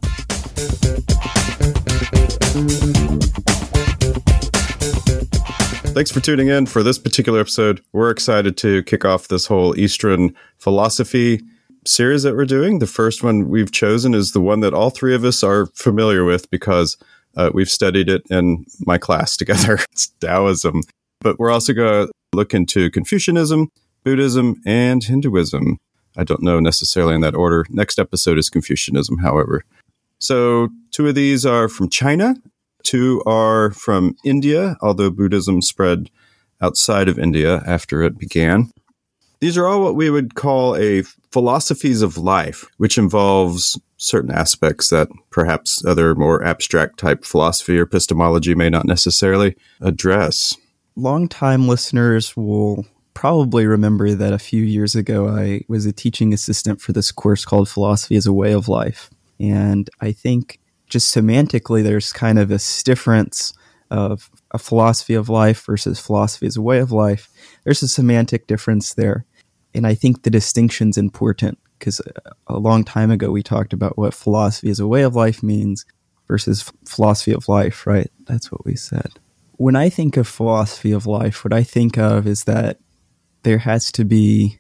Thanks 5.94 6.12
for 6.12 6.22
tuning 6.22 6.48
in 6.48 6.66
for 6.66 6.82
this 6.82 6.98
particular 6.98 7.40
episode. 7.40 7.84
We're 7.94 8.10
excited 8.10 8.58
to 8.58 8.82
kick 8.84 9.06
off 9.06 9.28
this 9.28 9.46
whole 9.46 9.78
Eastern 9.78 10.34
philosophy 10.58 11.42
series 11.86 12.24
that 12.24 12.36
we're 12.36 12.46
doing. 12.46 12.80
The 12.80 12.88
first 12.88 13.24
one 13.24 13.50
we've 13.50 13.72
chosen 13.72 14.16
is 14.16 14.32
the 14.32 14.42
one 14.42 14.62
that 14.62 14.74
all 14.74 14.90
three 14.90 15.14
of 15.14 15.24
us 15.24 15.44
are 15.44 15.68
familiar 15.76 16.24
with 16.24 16.50
because 16.50 16.98
uh, 17.36 17.52
we've 17.54 17.70
studied 17.70 18.10
it 18.10 18.24
in 18.32 18.66
my 18.80 18.98
class 18.98 19.38
together. 19.38 19.76
it's 19.92 20.08
Taoism. 20.20 20.82
But 21.20 21.38
we're 21.38 21.52
also 21.52 21.74
going 21.74 22.08
to 22.08 22.12
look 22.34 22.56
into 22.56 22.90
Confucianism, 22.90 23.70
Buddhism, 24.04 24.62
and 24.66 25.04
Hinduism. 25.04 25.78
I 26.16 26.24
don't 26.24 26.42
know 26.42 26.60
necessarily 26.60 27.14
in 27.14 27.22
that 27.22 27.36
order. 27.36 27.68
Next 27.70 28.00
episode 28.00 28.40
is 28.40 28.50
Confucianism, 28.50 29.20
however. 29.20 29.64
So, 30.20 30.70
two 30.92 31.08
of 31.08 31.16
these 31.16 31.46
are 31.46 31.70
from 31.70 31.90
China, 31.90 32.36
two 32.84 33.22
are 33.26 33.72
from 33.72 34.16
India, 34.24 34.78
although 34.82 35.12
Buddhism 35.12 35.62
spread 35.62 36.10
outside 36.62 37.08
of 37.08 37.20
India 37.20 37.62
after 37.66 38.02
it 38.02 38.18
began. 38.18 38.72
These 39.40 39.58
are 39.58 39.68
all 39.68 39.84
what 39.84 39.96
we 39.96 40.10
would 40.10 40.34
call 40.34 40.76
a 40.76 41.04
philosophies 41.32 42.02
of 42.02 42.18
life, 42.18 42.66
which 42.78 42.98
involves 42.98 43.80
certain 43.98 44.32
aspects 44.32 44.90
that 44.90 45.10
perhaps 45.30 45.86
other 45.86 46.16
more 46.16 46.44
abstract 46.44 46.98
type 46.98 47.24
philosophy 47.24 47.78
or 47.78 47.84
epistemology 47.84 48.56
may 48.56 48.70
not 48.70 48.86
necessarily 48.86 49.56
address. 49.82 50.56
Longtime 50.96 51.68
listeners 51.68 52.36
will 52.36 52.86
probably 53.14 53.68
remember 53.68 54.16
that 54.16 54.34
a 54.34 54.40
few 54.40 54.64
years 54.64 54.96
ago 54.96 55.28
I 55.28 55.62
was 55.68 55.86
a 55.86 55.92
teaching 55.92 56.34
assistant 56.34 56.82
for 56.82 56.94
this 56.94 57.12
course 57.12 57.46
called 57.46 57.70
Philosophy 57.70 58.16
as 58.16 58.26
a 58.26 58.34
Way 58.34 58.54
of 58.54 58.68
Life. 58.68 59.12
And 59.40 59.90
I 60.02 60.12
think 60.12 60.60
just 60.88 61.14
semantically, 61.14 61.84
there's 61.84 62.14
kind 62.14 62.40
of 62.40 62.50
this 62.50 62.84
difference 62.84 63.54
of 63.90 64.30
a 64.52 64.58
philosophy 64.58 65.14
of 65.14 65.30
life 65.30 65.66
versus 65.66 66.00
philosophy 66.00 66.48
as 66.48 66.58
a 66.58 66.62
way 66.62 66.80
of 66.80 66.92
life. 66.92 67.30
There's 67.64 67.84
a 67.84 67.88
semantic 67.88 68.48
difference 68.48 68.94
there. 68.94 69.26
And 69.74 69.86
I 69.86 69.94
think 69.94 70.24
the 70.24 70.30
distinction's 70.30 70.98
important 70.98 71.60
because 71.78 72.00
uh, 72.02 72.32
a 72.48 72.58
long 72.58 72.84
time 72.84 73.12
ago 73.12 73.32
we 73.32 73.44
talked 73.44 73.74
about 73.74 73.98
what 73.98 74.14
philosophy 74.14 74.70
as 74.70 74.80
a 74.80 74.88
way 74.88 75.04
of 75.04 75.16
life 75.16 75.44
means 75.44 75.86
versus 76.28 76.72
philosophy 76.86 77.32
of 77.34 77.48
life, 77.48 77.86
right? 77.88 78.12
That's 78.26 78.52
what 78.52 78.66
we 78.66 78.76
said. 78.76 79.20
When 79.54 79.76
I 79.76 79.90
think 79.90 80.18
of 80.18 80.28
philosophy 80.28 80.92
of 80.92 81.06
life, 81.06 81.44
what 81.44 81.54
I 81.54 81.64
think 81.64 81.98
of 81.98 82.28
is 82.28 82.44
that 82.44 82.80
there 83.44 83.60
has 83.60 83.92
to 83.94 84.06
be, 84.06 84.60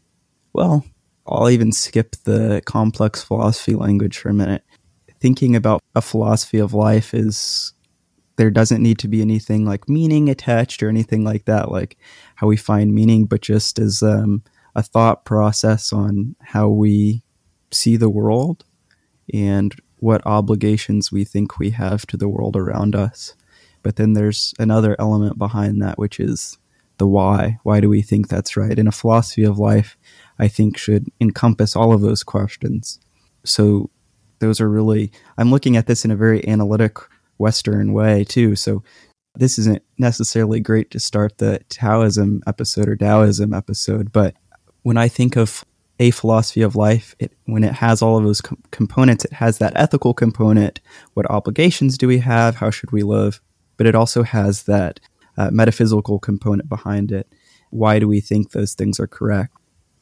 well, 0.53 0.85
I'll 1.27 1.49
even 1.49 1.71
skip 1.71 2.15
the 2.23 2.61
complex 2.65 3.23
philosophy 3.23 3.75
language 3.75 4.17
for 4.17 4.29
a 4.29 4.33
minute. 4.33 4.63
Thinking 5.19 5.55
about 5.55 5.81
a 5.95 6.01
philosophy 6.01 6.59
of 6.59 6.73
life 6.73 7.13
is 7.13 7.73
there 8.37 8.51
doesn't 8.51 8.83
need 8.83 8.99
to 8.99 9.07
be 9.07 9.21
anything 9.21 9.65
like 9.65 9.89
meaning 9.89 10.29
attached 10.29 10.83
or 10.83 10.89
anything 10.89 11.23
like 11.23 11.45
that, 11.45 11.71
like 11.71 11.97
how 12.35 12.47
we 12.47 12.55
find 12.55 12.93
meaning, 12.93 13.25
but 13.25 13.41
just 13.41 13.79
as 13.79 14.03
um, 14.03 14.43
a 14.75 14.83
thought 14.83 15.25
process 15.25 15.91
on 15.91 16.35
how 16.41 16.69
we 16.69 17.23
see 17.71 17.97
the 17.97 18.09
world 18.09 18.63
and 19.33 19.75
what 19.99 20.25
obligations 20.25 21.11
we 21.11 21.23
think 21.23 21.57
we 21.57 21.71
have 21.71 22.05
to 22.07 22.15
the 22.15 22.29
world 22.29 22.55
around 22.55 22.95
us. 22.95 23.35
But 23.81 23.95
then 23.95 24.13
there's 24.13 24.53
another 24.59 24.95
element 24.99 25.37
behind 25.39 25.81
that, 25.81 25.97
which 25.97 26.19
is 26.19 26.57
the 26.97 27.07
why. 27.07 27.57
Why 27.63 27.79
do 27.79 27.89
we 27.89 28.01
think 28.01 28.27
that's 28.27 28.55
right? 28.55 28.77
And 28.77 28.87
a 28.87 28.91
philosophy 28.91 29.43
of 29.43 29.57
life, 29.57 29.97
I 30.37 30.47
think, 30.47 30.77
should 30.77 31.07
encompass 31.19 31.75
all 31.75 31.93
of 31.93 32.01
those 32.01 32.23
questions. 32.23 32.99
So 33.43 33.89
those 34.39 34.61
are 34.61 34.69
really, 34.69 35.11
I'm 35.37 35.51
looking 35.51 35.77
at 35.77 35.87
this 35.87 36.05
in 36.05 36.11
a 36.11 36.15
very 36.15 36.47
analytic 36.47 36.97
Western 37.37 37.93
way 37.93 38.23
too. 38.23 38.55
So 38.55 38.83
this 39.35 39.59
isn't 39.59 39.83
necessarily 39.97 40.59
great 40.59 40.89
to 40.91 40.99
start 40.99 41.37
the 41.37 41.59
Taoism 41.69 42.41
episode 42.47 42.89
or 42.89 42.95
Taoism 42.95 43.53
episode, 43.53 44.11
but 44.11 44.35
when 44.81 44.97
I 44.97 45.07
think 45.07 45.35
of 45.35 45.63
a 45.99 46.11
philosophy 46.11 46.61
of 46.61 46.75
life, 46.75 47.15
it, 47.19 47.31
when 47.45 47.63
it 47.63 47.73
has 47.73 48.01
all 48.01 48.17
of 48.17 48.23
those 48.23 48.41
com- 48.41 48.61
components, 48.71 49.25
it 49.25 49.33
has 49.33 49.57
that 49.57 49.73
ethical 49.75 50.13
component. 50.13 50.79
What 51.13 51.29
obligations 51.29 51.97
do 51.97 52.07
we 52.07 52.19
have? 52.19 52.55
How 52.55 52.69
should 52.69 52.91
we 52.91 53.01
live? 53.01 53.41
But 53.77 53.87
it 53.87 53.95
also 53.95 54.23
has 54.23 54.63
that 54.63 54.99
uh, 55.37 55.49
metaphysical 55.51 56.19
component 56.19 56.69
behind 56.69 57.11
it. 57.11 57.27
Why 57.69 57.99
do 57.99 58.07
we 58.07 58.21
think 58.21 58.51
those 58.51 58.73
things 58.75 58.99
are 58.99 59.07
correct 59.07 59.55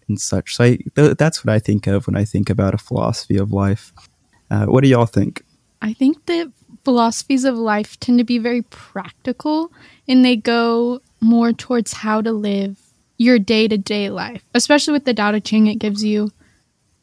and 0.08 0.20
such? 0.20 0.56
So 0.56 0.66
I, 0.66 0.80
th- 0.96 1.18
that's 1.18 1.44
what 1.44 1.54
I 1.54 1.60
think 1.60 1.88
of 1.88 2.08
when 2.08 2.16
I 2.16 2.26
think 2.26 2.50
about 2.50 2.74
a 2.74 2.78
philosophy 2.78 3.38
of 3.38 3.52
life. 3.52 3.94
Uh, 4.50 4.66
what 4.66 4.84
do 4.84 4.90
y'all 4.90 5.06
think? 5.06 5.44
I 5.82 5.94
think 5.94 6.26
that 6.26 6.52
philosophies 6.84 7.44
of 7.44 7.58
life 7.58 8.00
tend 8.00 8.20
to 8.20 8.24
be 8.24 8.38
very 8.38 8.62
practical 8.64 9.72
and 10.08 10.24
they 10.24 10.36
go 10.36 11.02
more 11.20 11.52
towards 11.52 11.94
how 11.94 12.22
to 12.22 12.32
live 12.32 12.80
your 13.18 13.40
day 13.40 13.68
to 13.68 13.78
day 13.78 14.10
life. 14.10 14.44
Especially 14.54 14.94
with 14.94 15.06
the 15.06 15.14
Tao 15.14 15.32
Te 15.32 15.40
Ching, 15.40 15.68
it 15.68 15.80
gives 15.80 16.04
you 16.04 16.32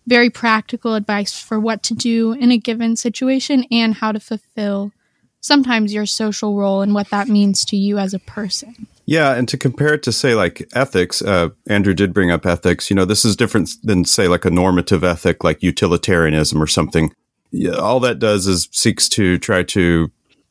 very 0.07 0.31
practical 0.31 0.95
advice 0.95 1.39
for 1.39 1.61
what 1.61 1.83
to 1.85 1.95
do 1.95 2.33
in 2.33 2.51
a 2.51 2.59
given 2.59 2.97
situation 2.97 3.65
and 3.71 3.95
how 3.95 4.13
to 4.13 4.21
fulfill 4.21 4.93
sometimes 5.41 5.93
your 5.93 6.07
social 6.07 6.57
role 6.57 6.83
and 6.83 6.95
what 6.95 7.11
that 7.11 7.29
means 7.29 7.65
to 7.65 7.77
you 7.77 7.99
as 7.99 8.15
a 8.15 8.19
person. 8.21 8.87
Yeah, 9.05 9.35
and 9.35 9.49
to 9.49 9.59
compare 9.59 9.95
it 9.95 10.03
to 10.05 10.13
say 10.13 10.35
like 10.35 10.69
ethics, 10.75 11.23
uh, 11.23 11.51
Andrew 11.69 11.95
did 11.95 12.15
bring 12.15 12.31
up 12.31 12.47
ethics. 12.47 12.89
You 12.89 12.97
know, 12.97 13.05
this 13.05 13.25
is 13.25 13.35
different 13.35 13.71
than 13.83 14.05
say 14.05 14.29
like 14.29 14.45
a 14.45 14.51
normative 14.51 15.03
ethic, 15.03 15.43
like 15.43 15.63
utilitarianism 15.63 16.63
or 16.63 16.69
something. 16.69 17.13
Yeah, 17.53 17.77
all 17.77 18.01
that 18.01 18.19
does 18.19 18.47
is 18.47 18.69
seeks 18.73 19.09
to 19.11 19.39
try 19.39 19.63
to 19.65 20.11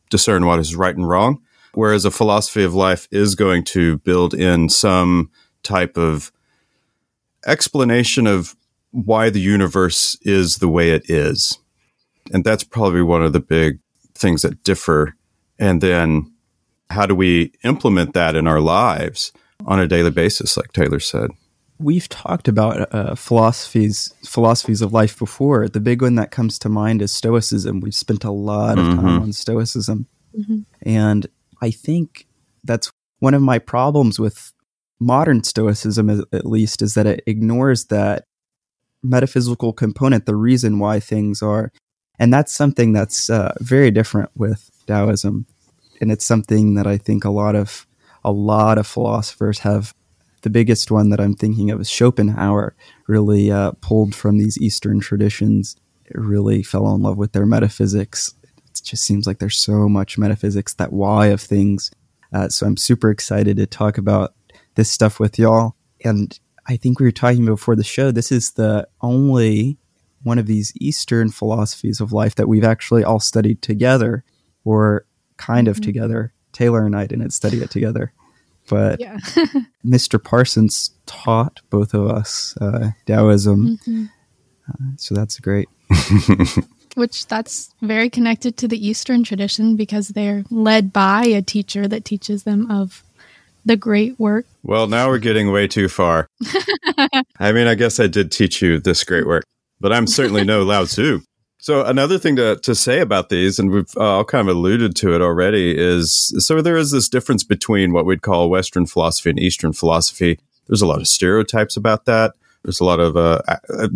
discern 0.10 0.46
what 0.46 0.60
is 0.60 0.75
right 0.75 0.96
and 0.96 1.08
wrong, 1.08 1.41
whereas 1.74 2.05
a 2.05 2.12
philosophy 2.12 2.63
of 2.63 2.75
life 2.75 3.08
is 3.12 3.34
going 3.34 3.63
to 3.65 3.98
build 4.00 4.34
in 4.34 4.70
some 4.70 5.31
type 5.63 5.98
of 5.98 6.31
explanation 7.46 8.27
of 8.27 8.55
why 8.91 9.31
the 9.31 9.39
universe 9.39 10.15
is 10.22 10.58
the 10.58 10.67
way 10.67 10.91
it 10.91 11.10
is, 11.10 11.58
and 12.31 12.43
that's 12.43 12.63
probably 12.63 13.01
one 13.01 13.24
of 13.24 13.34
the 13.34 13.39
big 13.39 13.79
things 14.13 14.43
that 14.43 14.63
differ. 14.63 15.15
And 15.58 15.81
then 15.81 16.31
how 16.91 17.05
do 17.05 17.15
we 17.15 17.53
implement 17.63 18.13
that 18.13 18.36
in 18.36 18.48
our 18.48 18.60
lives 18.60 19.31
on 19.65 19.79
a 19.79 19.88
daily 19.88 20.12
basis, 20.12 20.55
like 20.58 20.74
Taylor 20.74 21.00
said? 21.00 21.31
We've 21.81 22.07
talked 22.09 22.47
about 22.47 22.93
uh, 22.93 23.15
philosophies 23.15 24.13
philosophies 24.25 24.81
of 24.81 24.93
life 24.93 25.17
before. 25.17 25.67
The 25.67 25.79
big 25.79 26.01
one 26.01 26.15
that 26.15 26.31
comes 26.31 26.59
to 26.59 26.69
mind 26.69 27.01
is 27.01 27.11
Stoicism. 27.11 27.79
We've 27.79 27.95
spent 27.95 28.23
a 28.23 28.31
lot 28.31 28.77
of 28.77 28.85
time 28.88 29.05
Mhm. 29.19 29.21
on 29.21 29.33
Stoicism, 29.33 30.05
Mhm. 30.38 30.65
and 30.83 31.27
I 31.61 31.71
think 31.71 32.27
that's 32.63 32.89
one 33.19 33.33
of 33.33 33.41
my 33.41 33.57
problems 33.59 34.19
with 34.19 34.53
modern 35.00 35.43
Stoicism, 35.43 36.09
at 36.31 36.45
least, 36.45 36.81
is 36.81 36.93
that 36.93 37.07
it 37.07 37.23
ignores 37.25 37.85
that 37.85 38.25
metaphysical 39.03 39.73
component, 39.73 40.25
the 40.25 40.35
reason 40.35 40.77
why 40.77 41.00
things 41.00 41.41
are, 41.41 41.71
and 42.19 42.31
that's 42.31 42.53
something 42.53 42.93
that's 42.93 43.29
uh, 43.29 43.53
very 43.59 43.89
different 43.91 44.29
with 44.35 44.69
Taoism, 44.85 45.45
and 46.00 46.11
it's 46.11 46.25
something 46.25 46.75
that 46.75 46.85
I 46.85 46.97
think 46.97 47.25
a 47.25 47.31
lot 47.31 47.55
of 47.55 47.88
a 48.23 48.31
lot 48.31 48.77
of 48.77 48.85
philosophers 48.85 49.59
have 49.59 49.95
the 50.41 50.50
biggest 50.50 50.91
one 50.91 51.10
that 51.10 51.19
I'm 51.19 51.36
thinking 51.36 51.71
of 51.71 51.79
is 51.81 51.89
Schopenhauer, 51.89 52.75
really 53.07 53.51
uh, 53.51 53.71
pulled 53.81 54.15
from 54.15 54.38
these 54.38 54.57
Eastern 54.60 55.00
traditions, 55.00 55.75
really 56.13 56.63
fell 56.63 56.93
in 56.95 57.01
love 57.01 57.17
with 57.17 57.31
their 57.33 57.45
metaphysics. 57.45 58.33
It 58.43 58.81
just 58.83 59.03
seems 59.03 59.27
like 59.27 59.39
there's 59.39 59.57
so 59.57 59.88
much 59.88 60.17
metaphysics, 60.17 60.74
that 60.75 60.93
why 60.93 61.27
of 61.27 61.41
things. 61.41 61.91
Uh, 62.33 62.50
so 62.50 62.65
I'm 62.65 62.77
super 62.77 63.10
excited 63.12 63.57
to 63.57 63.65
talk 63.65 63.98
about 63.98 64.33
this 64.75 64.89
stuff 64.89 65.19
with 65.19 65.38
y'all. 65.38 65.75
And 66.03 66.38
I 66.67 66.77
think 66.77 67.00
we 67.00 67.05
were 67.05 67.12
talking 67.12 67.45
before 67.45 67.75
the 67.75 67.83
show, 67.83 68.12
this 68.12 68.31
is 68.31 68.51
the 68.51 68.88
only 69.01 69.77
one 70.24 70.39
of 70.39 70.45
these 70.45 70.71
Eastern 70.79 71.31
philosophies 71.31 72.00
of 72.00 72.13
life 72.13 72.36
that 72.36 72.48
we've 72.48 72.63
actually 72.63 73.03
all 73.03 73.19
studied 73.19 73.62
together 73.62 74.24
or 74.63 75.05
kind 75.38 75.67
of 75.67 75.77
Mhm. 75.77 75.83
together. 75.83 76.33
Taylor 76.53 76.86
and 76.86 76.95
I 76.95 77.07
didn't 77.07 77.31
study 77.31 77.57
it 77.62 77.71
together. 77.71 78.13
But 78.70 79.00
Yeah. 79.00 79.18
Mr. 79.86 80.24
Parsons 80.24 80.91
taught 81.06 81.60
both 81.70 81.94
of 81.94 82.08
us 82.10 82.56
uh, 82.62 82.91
Taoism, 83.06 83.77
Mhm. 83.88 84.10
so 84.98 85.15
that's 85.15 85.39
great. 85.39 85.68
Which 86.96 87.27
that's 87.27 87.74
very 87.82 88.10
connected 88.10 88.58
to 88.58 88.68
the 88.68 88.86
Eastern 88.86 89.24
tradition 89.24 89.75
because 89.77 90.10
they're 90.10 90.44
led 90.50 90.91
by 90.91 91.24
a 91.25 91.41
teacher 91.41 91.88
that 91.88 92.03
teaches 92.03 92.44
them 92.44 92.70
of 92.70 93.03
the 93.63 93.77
great 93.77 94.20
work. 94.20 94.46
Well, 94.63 94.88
now 94.88 95.08
we're 95.08 95.20
getting 95.20 95.51
way 95.51 95.68
too 95.68 95.88
far. 95.88 96.27
I 97.39 97.51
mean, 97.53 97.68
I 97.68 97.75
guess 97.75 98.00
I 98.00 98.08
did 98.08 98.32
teach 98.32 98.62
you 98.62 98.77
this 98.80 99.03
great 99.06 99.25
work, 99.25 99.44
but 99.80 99.94
I'm 99.94 100.06
certainly 100.08 100.44
no 100.44 100.63
Lao 100.63 100.84
Tzu. 100.84 101.22
So 101.62 101.86
another 101.86 102.18
thing 102.18 102.38
to, 102.38 102.56
to 102.56 102.74
say 102.74 103.01
about 103.01 103.30
these, 103.30 103.60
and 103.60 103.70
we've 103.70 103.96
uh, 103.96 104.01
all 104.01 104.25
kind 104.25 104.50
of 104.50 104.58
alluded 104.58 104.96
to 104.96 105.13
it 105.13 105.22
already, 105.22 105.77
is 105.77 106.34
so 106.39 106.60
there 106.60 106.75
is 106.75 106.89
this 106.89 107.08
difference 107.08 107.44
between 107.44 107.94
what 107.94 108.03
we'd 108.03 108.24
call 108.24 108.50
Western 108.50 108.88
philosophy 108.88 109.30
and 109.30 109.39
Eastern 109.39 109.72
philosophy. 109.72 110.39
There's 110.65 110.82
a 110.82 110.88
lot 110.88 111.01
of 111.01 111.08
stereotypes 111.08 111.77
about 111.77 112.06
that. 112.06 112.34
There's 112.63 112.80
a 112.80 112.84
lot 112.84 113.00
of 113.00 113.15
uh, 113.15 113.44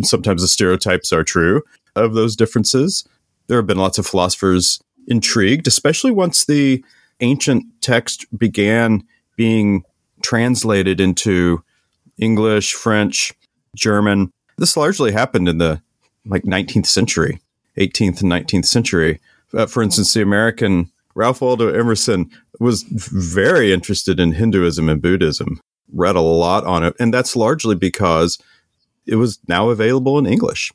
sometimes 0.02 0.42
the 0.42 0.48
stereotypes 0.48 1.12
are 1.12 1.24
true 1.24 1.62
of 1.96 2.14
those 2.14 2.36
differences. 2.36 3.04
There 3.48 3.58
have 3.58 3.66
been 3.66 3.78
lots 3.78 3.98
of 3.98 4.06
philosophers 4.06 4.80
intrigued, 5.08 5.66
especially 5.66 6.12
once 6.12 6.44
the 6.44 6.84
ancient 7.18 7.64
text 7.80 8.26
began 8.38 9.02
being 9.34 9.82
translated 10.22 11.00
into 11.00 11.64
English, 12.16 12.74
French, 12.74 13.32
German. 13.74 14.30
This 14.56 14.76
largely 14.76 15.10
happened 15.10 15.48
in 15.48 15.58
the 15.58 15.82
like 16.24 16.44
19th 16.44 16.86
century, 16.86 17.40
18th 17.78 18.22
and 18.22 18.30
19th 18.30 18.66
century. 18.66 19.20
Uh, 19.54 19.66
for 19.66 19.82
instance, 19.82 20.12
the 20.14 20.22
American 20.22 20.90
Ralph 21.14 21.40
Waldo 21.40 21.72
Emerson 21.72 22.30
was 22.60 22.82
very 22.82 23.72
interested 23.72 24.20
in 24.20 24.32
Hinduism 24.32 24.88
and 24.88 25.00
Buddhism, 25.00 25.60
read 25.92 26.16
a 26.16 26.20
lot 26.20 26.64
on 26.64 26.84
it, 26.84 26.94
and 26.98 27.12
that's 27.12 27.36
largely 27.36 27.74
because 27.74 28.38
it 29.06 29.16
was 29.16 29.38
now 29.48 29.70
available 29.70 30.18
in 30.18 30.26
English. 30.26 30.72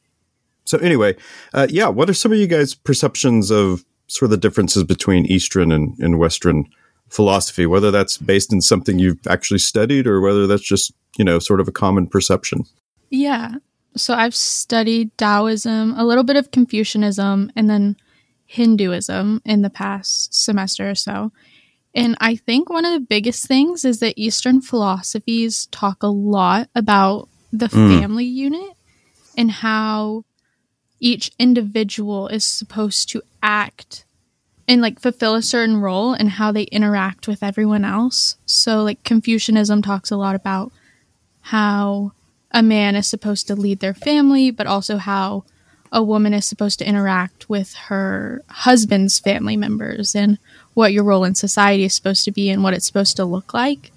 So 0.65 0.77
anyway, 0.77 1.15
uh, 1.53 1.67
yeah, 1.69 1.87
what 1.87 2.09
are 2.09 2.13
some 2.13 2.31
of 2.31 2.37
you 2.37 2.47
guys' 2.47 2.73
perceptions 2.73 3.51
of 3.51 3.83
sort 4.07 4.27
of 4.27 4.31
the 4.31 4.37
differences 4.37 4.83
between 4.83 5.25
Eastern 5.25 5.71
and, 5.71 5.97
and 5.99 6.19
Western 6.19 6.65
philosophy, 7.09 7.65
whether 7.65 7.91
that's 7.91 8.17
based 8.17 8.51
in 8.51 8.61
something 8.61 8.99
you've 8.99 9.25
actually 9.27 9.59
studied 9.59 10.07
or 10.07 10.21
whether 10.21 10.47
that's 10.47 10.63
just, 10.63 10.93
you 11.17 11.25
know, 11.25 11.39
sort 11.39 11.59
of 11.59 11.67
a 11.67 11.71
common 11.71 12.07
perception? 12.07 12.63
Yeah. 13.09 13.55
So 13.95 14.13
I've 14.13 14.35
studied 14.35 15.15
Taoism, 15.17 15.93
a 15.97 16.05
little 16.05 16.23
bit 16.23 16.35
of 16.37 16.51
Confucianism, 16.51 17.51
and 17.55 17.69
then 17.69 17.97
Hinduism 18.45 19.41
in 19.45 19.61
the 19.61 19.69
past 19.69 20.33
semester 20.33 20.89
or 20.89 20.95
so. 20.95 21.31
And 21.93 22.15
I 22.21 22.35
think 22.35 22.69
one 22.69 22.85
of 22.85 22.93
the 22.93 22.99
biggest 23.05 23.47
things 23.47 23.83
is 23.83 23.99
that 23.99 24.17
Eastern 24.17 24.61
philosophies 24.61 25.67
talk 25.71 26.03
a 26.03 26.07
lot 26.07 26.69
about 26.73 27.27
the 27.51 27.67
Mm. 27.67 27.99
family 27.99 28.25
unit 28.25 28.77
and 29.37 29.51
how 29.51 30.23
each 31.01 31.31
individual 31.37 32.27
is 32.29 32.45
supposed 32.45 33.09
to 33.09 33.21
act 33.43 34.05
and 34.67 34.81
like 34.81 35.01
fulfill 35.01 35.35
a 35.35 35.41
certain 35.41 35.77
role 35.77 36.13
and 36.13 36.29
how 36.29 36.51
they 36.51 36.63
interact 36.63 37.27
with 37.27 37.43
everyone 37.43 37.83
else. 37.83 38.37
So, 38.45 38.83
like, 38.83 39.03
Confucianism 39.03 39.81
talks 39.81 40.11
a 40.11 40.17
lot 40.17 40.35
about 40.35 40.71
how 41.41 42.13
a 42.51 42.61
man 42.61 42.95
is 42.95 43.07
supposed 43.07 43.47
to 43.47 43.55
lead 43.55 43.79
their 43.79 43.93
family, 43.93 44.51
but 44.51 44.67
also 44.67 44.97
how 44.97 45.43
a 45.91 46.01
woman 46.03 46.33
is 46.33 46.45
supposed 46.45 46.79
to 46.79 46.87
interact 46.87 47.49
with 47.49 47.73
her 47.73 48.41
husband's 48.49 49.19
family 49.19 49.57
members 49.57 50.15
and 50.15 50.37
what 50.73 50.93
your 50.93 51.03
role 51.03 51.25
in 51.25 51.35
society 51.35 51.83
is 51.83 51.93
supposed 51.93 52.23
to 52.25 52.31
be 52.31 52.49
and 52.49 52.63
what 52.63 52.73
it's 52.73 52.85
supposed 52.85 53.17
to 53.17 53.25
look 53.25 53.53
like. 53.53 53.91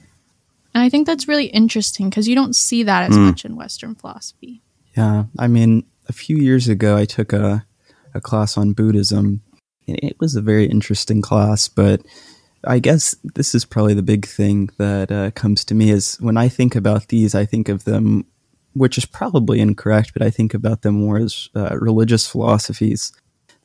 And 0.74 0.82
I 0.82 0.88
think 0.88 1.06
that's 1.06 1.28
really 1.28 1.46
interesting 1.46 2.10
because 2.10 2.26
you 2.26 2.34
don't 2.34 2.56
see 2.56 2.82
that 2.82 3.10
as 3.10 3.16
Mm. 3.16 3.26
much 3.26 3.44
in 3.44 3.54
Western 3.54 3.94
philosophy. 3.94 4.60
Yeah, 4.96 5.24
I 5.38 5.46
mean, 5.46 5.84
a 6.08 6.12
few 6.12 6.36
years 6.36 6.68
ago, 6.68 6.96
I 6.96 7.04
took 7.04 7.32
a, 7.32 7.64
a 8.12 8.20
class 8.20 8.58
on 8.58 8.72
Buddhism. 8.72 9.42
It 9.86 10.16
was 10.18 10.34
a 10.34 10.40
very 10.42 10.66
interesting 10.66 11.22
class, 11.22 11.68
but 11.68 12.02
I 12.66 12.80
guess 12.80 13.14
this 13.34 13.54
is 13.54 13.64
probably 13.64 13.94
the 13.94 14.02
big 14.02 14.26
thing 14.26 14.70
that 14.78 15.12
uh, 15.12 15.30
comes 15.32 15.64
to 15.66 15.74
me 15.74 15.90
is 15.90 16.16
when 16.20 16.36
I 16.36 16.48
think 16.48 16.74
about 16.74 17.08
these, 17.08 17.34
I 17.34 17.44
think 17.44 17.68
of 17.68 17.84
them, 17.84 18.24
which 18.74 18.98
is 18.98 19.06
probably 19.06 19.60
incorrect, 19.60 20.12
but 20.12 20.22
I 20.22 20.30
think 20.30 20.52
about 20.54 20.82
them 20.82 20.96
more 20.96 21.18
as 21.18 21.48
uh, 21.54 21.76
religious 21.78 22.26
philosophies 22.26 23.12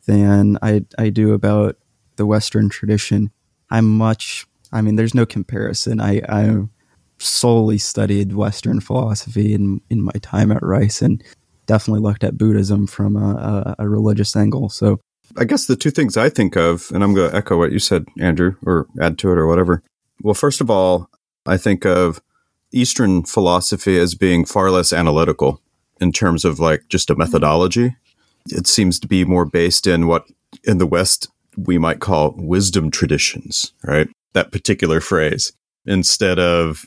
than 0.06 0.58
I, 0.62 0.86
I 0.98 1.10
do 1.10 1.34
about 1.34 1.78
the 2.16 2.26
Western 2.26 2.70
tradition. 2.70 3.32
I'm 3.70 3.90
much, 3.90 4.46
I 4.72 4.82
mean, 4.82 4.96
there's 4.96 5.16
no 5.16 5.26
comparison. 5.26 6.00
I, 6.00 6.22
I 6.30 6.64
solely 7.18 7.78
studied 7.78 8.34
Western 8.34 8.80
philosophy 8.80 9.54
in, 9.54 9.82
in 9.90 10.02
my 10.02 10.14
time 10.22 10.52
at 10.52 10.64
Rice 10.64 11.02
and 11.02 11.24
definitely 11.66 12.02
looked 12.02 12.24
at 12.24 12.38
Buddhism 12.38 12.88
from 12.88 13.16
a, 13.16 13.76
a, 13.80 13.84
a 13.84 13.90
religious 13.90 14.36
angle. 14.36 14.70
So, 14.70 15.00
I 15.38 15.46
guess 15.46 15.68
the 15.68 15.76
two 15.76 15.92
things 15.92 16.18
I 16.18 16.30
think 16.30 16.56
of, 16.56 16.92
and 16.92 17.04
I'm 17.04 17.14
going 17.14 17.30
to 17.30 17.38
echo 17.38 17.58
what 17.58 17.72
you 17.72 17.78
said, 17.78 18.06
Andrew, 18.20 18.56
or 18.66 18.88
add 19.00 19.20
to 19.20 19.32
it 19.32 19.38
or 19.38 19.46
whatever. 19.46 19.84
Well, 20.24 20.34
first 20.34 20.60
of 20.60 20.72
all, 20.72 21.10
I 21.46 21.58
think 21.58 21.86
of 21.86 22.20
Eastern 22.72 23.24
philosophy 23.24 23.98
as 23.98 24.16
being 24.16 24.46
far 24.46 24.72
less 24.72 24.94
analytical 24.94 25.62
in 26.00 26.12
terms 26.12 26.46
of 26.46 26.60
like 26.60 26.84
just 26.90 27.10
a 27.10 27.14
mm-hmm. 27.14 27.22
methodology. 27.22 27.96
It 28.48 28.68
seems 28.68 29.00
to 29.00 29.08
be 29.08 29.26
more 29.26 29.46
based 29.46 29.86
in 29.88 30.08
what 30.08 30.26
in 30.64 30.78
the 30.78 30.88
West 30.88 31.30
we 31.58 31.78
might 31.78 32.00
call 32.00 32.34
wisdom 32.38 32.90
traditions, 32.90 33.74
right? 33.84 34.08
That 34.34 34.52
particular 34.52 35.02
phrase 35.02 35.52
instead 35.86 36.40
of 36.40 36.86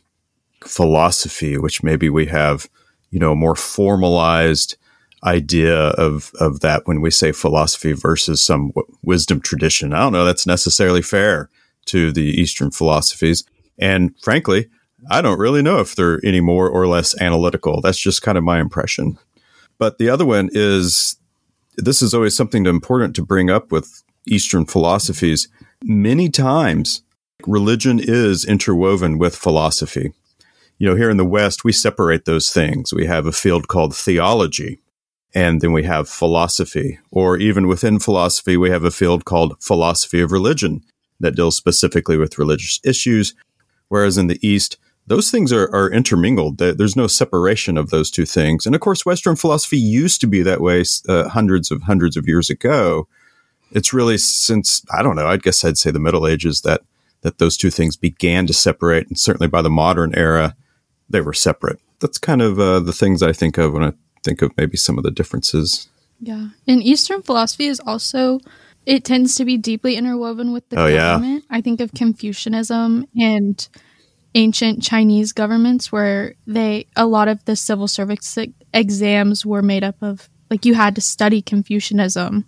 philosophy, 0.64 1.59
which 1.59 1.83
maybe 1.83 2.09
we 2.09 2.27
have, 2.27 2.68
you 3.11 3.18
know, 3.18 3.33
a 3.33 3.37
more 3.37 3.57
formalized 3.57 4.77
idea 5.25 5.77
of 5.90 6.33
of 6.40 6.61
that 6.61 6.83
when 6.87 7.01
we 7.01 7.11
say 7.11 7.31
philosophy 7.31 7.92
versus 7.92 8.42
some 8.42 8.73
w- 8.75 8.97
wisdom 9.03 9.40
tradition. 9.40 9.92
I 9.92 10.01
don't 10.01 10.12
know 10.12 10.25
that's 10.25 10.47
necessarily 10.47 11.03
fair 11.03 11.49
to 11.87 12.12
the 12.12 12.25
Eastern 12.25 12.71
philosophies, 12.71 13.45
and 13.79 14.14
frankly, 14.21 14.68
I 15.11 15.21
don't 15.21 15.38
really 15.38 15.62
know 15.62 15.81
if 15.81 15.95
they're 15.95 16.21
any 16.25 16.41
more 16.41 16.69
or 16.69 16.87
less 16.87 17.21
analytical. 17.21 17.81
That's 17.81 17.99
just 17.99 18.23
kind 18.23 18.38
of 18.38 18.45
my 18.45 18.61
impression. 18.61 19.19
But 19.79 19.99
the 19.99 20.09
other 20.09 20.25
one 20.25 20.49
is 20.53 21.17
this 21.77 22.03
is 22.03 22.15
always 22.15 22.37
something 22.37 22.67
important 22.67 23.17
to 23.17 23.25
bring 23.25 23.51
up 23.51 23.73
with 23.73 24.03
Eastern 24.27 24.65
philosophies. 24.65 25.49
Many 25.83 26.29
times, 26.29 27.03
religion 27.47 27.99
is 28.01 28.45
interwoven 28.45 29.19
with 29.19 29.35
philosophy. 29.35 30.12
You 30.79 30.88
know, 30.88 30.97
here 30.97 31.11
in 31.11 31.17
the 31.17 31.25
West, 31.25 31.65
we 31.65 31.73
separate 31.73 32.25
those 32.25 32.53
things. 32.53 32.93
We 32.93 33.07
have 33.07 33.27
a 33.27 33.33
field 33.33 33.69
called 33.69 33.97
theology, 33.97 34.81
and 35.35 35.61
then 35.61 35.73
we 35.73 35.85
have 35.85 36.09
philosophy. 36.09 36.99
Or 37.11 37.37
even 37.37 37.67
within 37.67 37.99
philosophy, 37.99 38.57
we 38.57 38.71
have 38.71 38.85
a 38.85 38.91
field 38.91 39.25
called 39.25 39.62
philosophy 39.62 40.21
of 40.21 40.33
religion 40.33 40.83
that 41.21 41.37
deals 41.37 41.57
specifically 41.57 42.17
with 42.17 42.38
religious 42.38 42.81
issues. 42.85 43.35
Whereas 43.88 44.19
in 44.19 44.27
the 44.27 44.45
East, 44.47 44.77
those 45.07 45.31
things 45.31 45.53
are, 45.53 45.69
are 45.75 45.91
intermingled. 45.91 46.59
There's 46.59 46.97
no 46.97 47.07
separation 47.07 47.77
of 47.77 47.91
those 47.91 48.11
two 48.11 48.25
things. 48.25 48.67
And 48.67 48.75
of 48.75 48.81
course, 48.81 49.05
Western 49.05 49.37
philosophy 49.37 49.79
used 49.79 50.21
to 50.21 50.27
be 50.27 50.43
that 50.43 50.61
way 50.61 50.85
uh, 51.09 51.29
hundreds 51.29 51.71
of 51.71 51.83
hundreds 51.83 52.17
of 52.17 52.27
years 52.29 52.49
ago. 52.51 53.09
It's 53.73 53.93
really 53.93 54.19
since, 54.19 54.85
I 54.93 55.03
don't 55.03 55.17
know, 55.17 55.27
I 55.27 55.38
guess 55.38 55.65
I'd 55.65 55.79
say 55.79 55.91
the 55.91 55.99
Middle 55.99 56.27
Ages 56.27 56.61
that, 56.61 56.83
that 57.23 57.38
those 57.38 57.57
two 57.57 57.71
things 57.71 57.97
began 57.97 58.47
to 58.47 58.53
separate. 58.53 59.09
And 59.09 59.19
certainly 59.19 59.49
by 59.49 59.62
the 59.62 59.71
modern 59.71 60.15
era, 60.15 60.55
they 61.09 61.21
were 61.21 61.33
separate. 61.33 61.81
That's 62.01 62.19
kind 62.19 62.43
of 62.43 62.61
uh, 62.61 62.81
the 62.81 62.93
things 62.93 63.23
I 63.23 63.33
think 63.33 63.59
of 63.59 63.73
when 63.73 63.83
I 63.83 63.93
think 64.25 64.43
of 64.43 64.57
maybe 64.57 64.77
some 64.77 64.99
of 64.99 65.05
the 65.05 65.11
differences. 65.11 65.88
Yeah. 66.21 66.49
And 66.69 66.83
Eastern 66.83 67.23
philosophy 67.23 67.67
is 67.67 67.81
also 67.81 68.41
it 68.87 69.05
tends 69.05 69.35
to 69.37 69.45
be 69.45 69.57
deeply 69.57 69.97
interwoven 69.97 70.53
with 70.53 70.69
the 70.69 70.81
Oh, 70.81 70.87
yeah. 70.87 71.12
government. 71.15 71.45
I 71.51 71.61
think 71.61 71.81
of 71.81 71.93
Confucianism 71.95 73.07
and 73.17 73.69
ancient 74.35 74.83
Chinese 74.83 75.33
governments 75.33 75.92
where 75.92 76.35
they 76.47 76.87
a 76.97 77.07
lot 77.07 77.29
of 77.29 77.45
the 77.45 77.57
civil 77.57 77.88
service 77.88 78.38
exams 78.73 79.45
were 79.45 79.62
made 79.62 79.85
up 79.85 79.97
of 80.01 80.29
like 80.51 80.64
you 80.64 80.75
had 80.75 80.95
to 80.95 81.01
study 81.01 81.42
Confucianism 81.42 82.45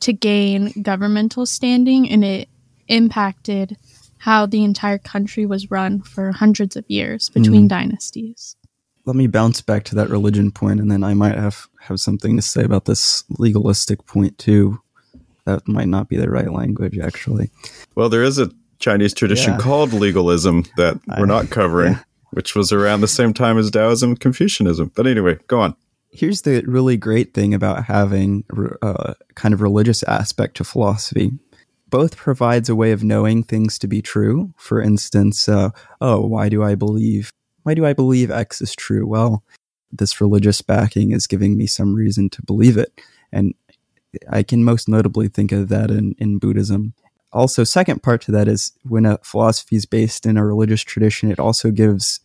to 0.00 0.12
gain 0.12 0.72
governmental 0.82 1.46
standing 1.46 2.08
and 2.08 2.24
it 2.24 2.48
impacted 2.88 3.76
how 4.18 4.46
the 4.46 4.64
entire 4.64 4.98
country 4.98 5.46
was 5.46 5.70
run 5.70 6.02
for 6.02 6.32
hundreds 6.32 6.76
of 6.76 6.84
years 6.88 7.28
hmm. 7.28 7.40
between 7.40 7.68
dynasties. 7.68 8.56
let 9.04 9.16
me 9.16 9.26
bounce 9.28 9.60
back 9.60 9.84
to 9.84 9.94
that 9.94 10.10
religion 10.10 10.50
point, 10.50 10.80
and 10.80 10.90
then 10.90 11.04
I 11.04 11.14
might 11.14 11.36
have, 11.36 11.68
have 11.80 12.00
something 12.00 12.34
to 12.36 12.42
say 12.42 12.64
about 12.64 12.86
this 12.86 13.22
legalistic 13.38 14.04
point 14.06 14.36
too. 14.38 14.80
That 15.44 15.68
might 15.68 15.86
not 15.86 16.08
be 16.08 16.16
the 16.16 16.28
right 16.28 16.50
language, 16.50 16.98
actually. 16.98 17.50
Well, 17.94 18.08
there 18.08 18.24
is 18.24 18.40
a 18.40 18.50
Chinese 18.78 19.14
tradition 19.14 19.52
Yeah. 19.54 19.58
called 19.58 19.92
legalism 19.92 20.64
that 20.76 20.98
I- 21.08 21.20
we're 21.20 21.26
not 21.26 21.50
covering, 21.50 21.92
yeah. 21.94 22.02
which 22.30 22.54
was 22.54 22.72
around 22.72 23.00
the 23.00 23.08
same 23.08 23.32
time 23.34 23.58
as 23.58 23.70
Taoism 23.70 24.10
and 24.10 24.20
Confucianism. 24.20 24.92
But 24.94 25.06
anyway, 25.06 25.38
go 25.48 25.60
on. 25.60 25.74
Here's 26.10 26.42
the 26.42 26.62
really 26.66 26.96
great 26.96 27.34
thing 27.34 27.52
about 27.52 27.84
having 27.84 28.44
a 28.82 29.14
kind 29.34 29.52
of 29.52 29.60
religious 29.60 30.02
aspect 30.04 30.56
to 30.56 30.64
philosophy 30.64 31.32
both 31.88 32.16
provides 32.16 32.68
a 32.68 32.74
way 32.74 32.90
of 32.92 33.04
knowing 33.04 33.42
things 33.42 33.78
to 33.78 33.86
be 33.86 34.00
true. 34.02 34.52
For 34.56 34.80
instance, 34.80 35.48
uh, 35.48 35.70
oh, 36.00 36.20
why 36.26 36.48
do 36.48 36.62
I 36.62 36.74
believe? 36.74 37.32
Why 37.64 37.74
do 37.74 37.84
I 37.84 37.92
believe 37.92 38.30
X 38.30 38.60
is 38.62 38.74
true? 38.74 39.06
Well, 39.06 39.44
this 39.92 40.20
religious 40.20 40.62
backing 40.62 41.12
is 41.12 41.26
giving 41.26 41.56
me 41.56 41.66
some 41.66 41.94
reason 41.94 42.28
to 42.30 42.42
believe 42.42 42.76
it, 42.78 42.98
and 43.30 43.54
I 44.30 44.42
can 44.42 44.64
most 44.64 44.88
notably 44.88 45.28
think 45.28 45.52
of 45.52 45.68
that 45.68 45.90
in, 45.90 46.14
in 46.18 46.38
Buddhism. 46.38 46.94
Also, 47.36 47.64
second 47.64 48.02
part 48.02 48.22
to 48.22 48.32
that 48.32 48.48
is 48.48 48.72
when 48.84 49.04
a 49.04 49.18
philosophy 49.22 49.76
is 49.76 49.84
based 49.84 50.24
in 50.24 50.38
a 50.38 50.46
religious 50.46 50.80
tradition, 50.80 51.30
it 51.30 51.38
also 51.38 51.70
gives 51.70 52.18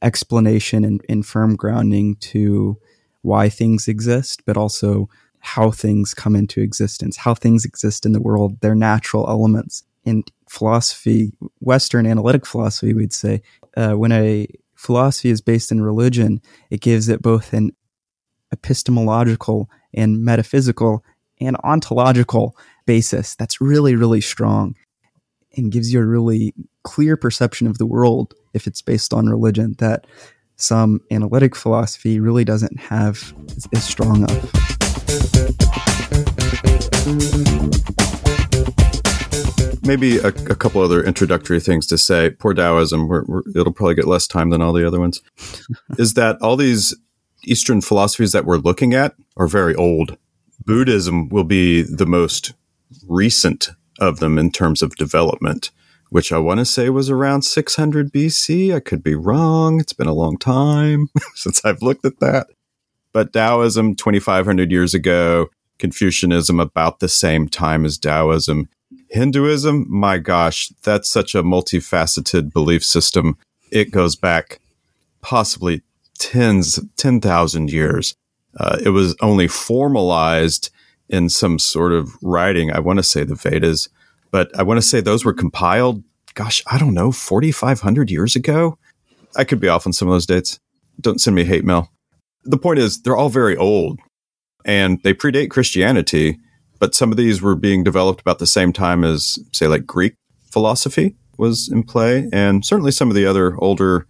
explanation 0.00 0.84
and, 0.84 1.04
and 1.08 1.26
firm 1.26 1.56
grounding 1.56 2.14
to 2.16 2.78
why 3.22 3.48
things 3.48 3.88
exist, 3.88 4.44
but 4.46 4.56
also 4.56 5.08
how 5.40 5.72
things 5.72 6.14
come 6.14 6.36
into 6.36 6.60
existence, 6.60 7.16
how 7.16 7.34
things 7.34 7.64
exist 7.64 8.06
in 8.06 8.12
the 8.12 8.20
world, 8.20 8.60
their 8.60 8.76
natural 8.76 9.28
elements. 9.28 9.82
In 10.04 10.22
philosophy, 10.48 11.32
Western 11.58 12.06
analytic 12.06 12.46
philosophy, 12.46 12.94
we'd 12.94 13.12
say, 13.12 13.42
uh, 13.76 13.94
when 13.94 14.12
a 14.12 14.46
philosophy 14.76 15.30
is 15.30 15.40
based 15.40 15.72
in 15.72 15.80
religion, 15.80 16.40
it 16.70 16.80
gives 16.80 17.08
it 17.08 17.20
both 17.20 17.52
an 17.52 17.72
epistemological 18.52 19.68
and 19.92 20.24
metaphysical 20.24 21.04
and 21.40 21.56
ontological 21.64 22.56
basis 22.88 23.36
that's 23.36 23.60
really, 23.60 23.94
really 23.94 24.22
strong 24.22 24.74
and 25.54 25.70
gives 25.70 25.92
you 25.92 26.00
a 26.00 26.06
really 26.06 26.54
clear 26.84 27.18
perception 27.18 27.66
of 27.66 27.76
the 27.76 27.84
world 27.84 28.32
if 28.54 28.66
it's 28.66 28.80
based 28.80 29.12
on 29.12 29.26
religion 29.26 29.74
that 29.78 30.06
some 30.56 30.98
analytic 31.10 31.54
philosophy 31.54 32.18
really 32.18 32.46
doesn't 32.46 32.80
have 32.80 33.34
as 33.74 33.84
strong 33.84 34.24
of. 34.24 34.30
Maybe 39.82 40.16
a, 40.16 40.28
a, 40.28 40.56
couple 40.56 40.80
other 40.80 41.04
introductory 41.04 41.60
things 41.60 41.86
to 41.88 41.98
say. 41.98 42.30
Poor 42.30 42.54
Taoism, 42.54 43.06
we're, 43.06 43.24
we're, 43.26 43.42
it'll 43.54 43.72
probably 43.72 43.96
get 43.96 44.06
less 44.06 44.26
time 44.26 44.48
than 44.48 44.62
all 44.62 44.72
the 44.72 44.86
other 44.86 44.98
ones. 44.98 45.22
is 45.98 46.14
that 46.14 46.40
all 46.40 46.56
these 46.56 46.96
Eastern 47.44 47.82
philosophies 47.82 48.32
that 48.32 48.46
we're 48.46 48.56
looking 48.56 48.94
at 48.94 49.14
are 49.36 49.46
very 49.46 49.74
old. 49.74 50.16
Buddhism 50.64 51.28
will 51.28 51.44
be 51.44 51.82
the 51.82 52.06
most 52.06 52.54
recent 53.06 53.70
of 53.98 54.20
them 54.20 54.38
in 54.38 54.50
terms 54.50 54.82
of 54.82 54.96
development, 54.96 55.70
which 56.10 56.32
I 56.32 56.38
want 56.38 56.58
to 56.58 56.64
say 56.64 56.90
was 56.90 57.10
around 57.10 57.42
600 57.42 58.12
BC. 58.12 58.74
I 58.74 58.80
could 58.80 59.02
be 59.02 59.14
wrong. 59.14 59.80
It's 59.80 59.92
been 59.92 60.06
a 60.06 60.14
long 60.14 60.38
time 60.38 61.08
since 61.34 61.64
I've 61.64 61.82
looked 61.82 62.04
at 62.04 62.20
that. 62.20 62.48
But 63.12 63.32
Taoism, 63.32 63.94
2,500 63.94 64.70
years 64.70 64.94
ago, 64.94 65.48
Confucianism, 65.78 66.60
about 66.60 67.00
the 67.00 67.08
same 67.08 67.48
time 67.48 67.84
as 67.84 67.98
Taoism. 67.98 68.68
Hinduism, 69.10 69.86
my 69.88 70.18
gosh, 70.18 70.68
that's 70.82 71.08
such 71.08 71.34
a 71.34 71.42
multifaceted 71.42 72.52
belief 72.52 72.84
system. 72.84 73.36
It 73.70 73.90
goes 73.90 74.16
back 74.16 74.60
possibly 75.20 75.82
tens, 76.18 76.80
10,000 76.96 77.70
years. 77.70 78.14
Uh, 78.56 78.78
it 78.84 78.90
was 78.90 79.16
only 79.20 79.48
formalized 79.48 80.70
in 81.08 81.28
some 81.28 81.58
sort 81.58 81.92
of 81.92 82.10
writing. 82.22 82.72
I 82.72 82.80
want 82.80 82.98
to 82.98 83.02
say 83.02 83.24
the 83.24 83.34
Vedas, 83.34 83.88
but 84.30 84.56
I 84.58 84.62
want 84.62 84.78
to 84.78 84.86
say 84.86 85.00
those 85.00 85.24
were 85.24 85.32
compiled, 85.32 86.02
gosh, 86.34 86.62
I 86.70 86.78
don't 86.78 86.94
know, 86.94 87.12
4,500 87.12 88.10
years 88.10 88.36
ago. 88.36 88.78
I 89.36 89.44
could 89.44 89.60
be 89.60 89.68
off 89.68 89.86
on 89.86 89.92
some 89.92 90.08
of 90.08 90.14
those 90.14 90.26
dates. 90.26 90.58
Don't 91.00 91.20
send 91.20 91.36
me 91.36 91.44
hate 91.44 91.64
mail. 91.64 91.90
The 92.44 92.58
point 92.58 92.78
is, 92.78 93.02
they're 93.02 93.16
all 93.16 93.28
very 93.28 93.56
old 93.56 94.00
and 94.64 95.02
they 95.02 95.14
predate 95.14 95.50
Christianity, 95.50 96.38
but 96.78 96.94
some 96.94 97.10
of 97.10 97.16
these 97.16 97.40
were 97.40 97.56
being 97.56 97.84
developed 97.84 98.20
about 98.20 98.38
the 98.38 98.46
same 98.46 98.72
time 98.72 99.04
as, 99.04 99.38
say, 99.52 99.66
like 99.66 99.86
Greek 99.86 100.14
philosophy 100.50 101.16
was 101.38 101.68
in 101.68 101.82
play, 101.84 102.28
and 102.32 102.64
certainly 102.64 102.90
some 102.90 103.08
of 103.08 103.14
the 103.14 103.26
other 103.26 103.56
older 103.58 104.06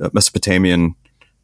uh, 0.00 0.10
Mesopotamian 0.12 0.94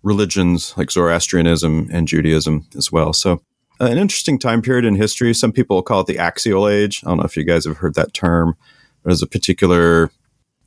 religions 0.02 0.74
like 0.76 0.90
Zoroastrianism 0.90 1.88
and 1.92 2.08
Judaism 2.08 2.66
as 2.76 2.92
well. 2.92 3.12
So 3.12 3.42
an 3.80 3.98
interesting 3.98 4.38
time 4.38 4.62
period 4.62 4.84
in 4.84 4.96
history. 4.96 5.34
Some 5.34 5.52
people 5.52 5.82
call 5.82 6.00
it 6.00 6.06
the 6.06 6.18
axial 6.18 6.68
age. 6.68 7.02
I 7.04 7.10
don't 7.10 7.18
know 7.18 7.24
if 7.24 7.36
you 7.36 7.44
guys 7.44 7.64
have 7.64 7.78
heard 7.78 7.94
that 7.94 8.14
term. 8.14 8.56
There's 9.04 9.22
a 9.22 9.26
particular, 9.26 10.10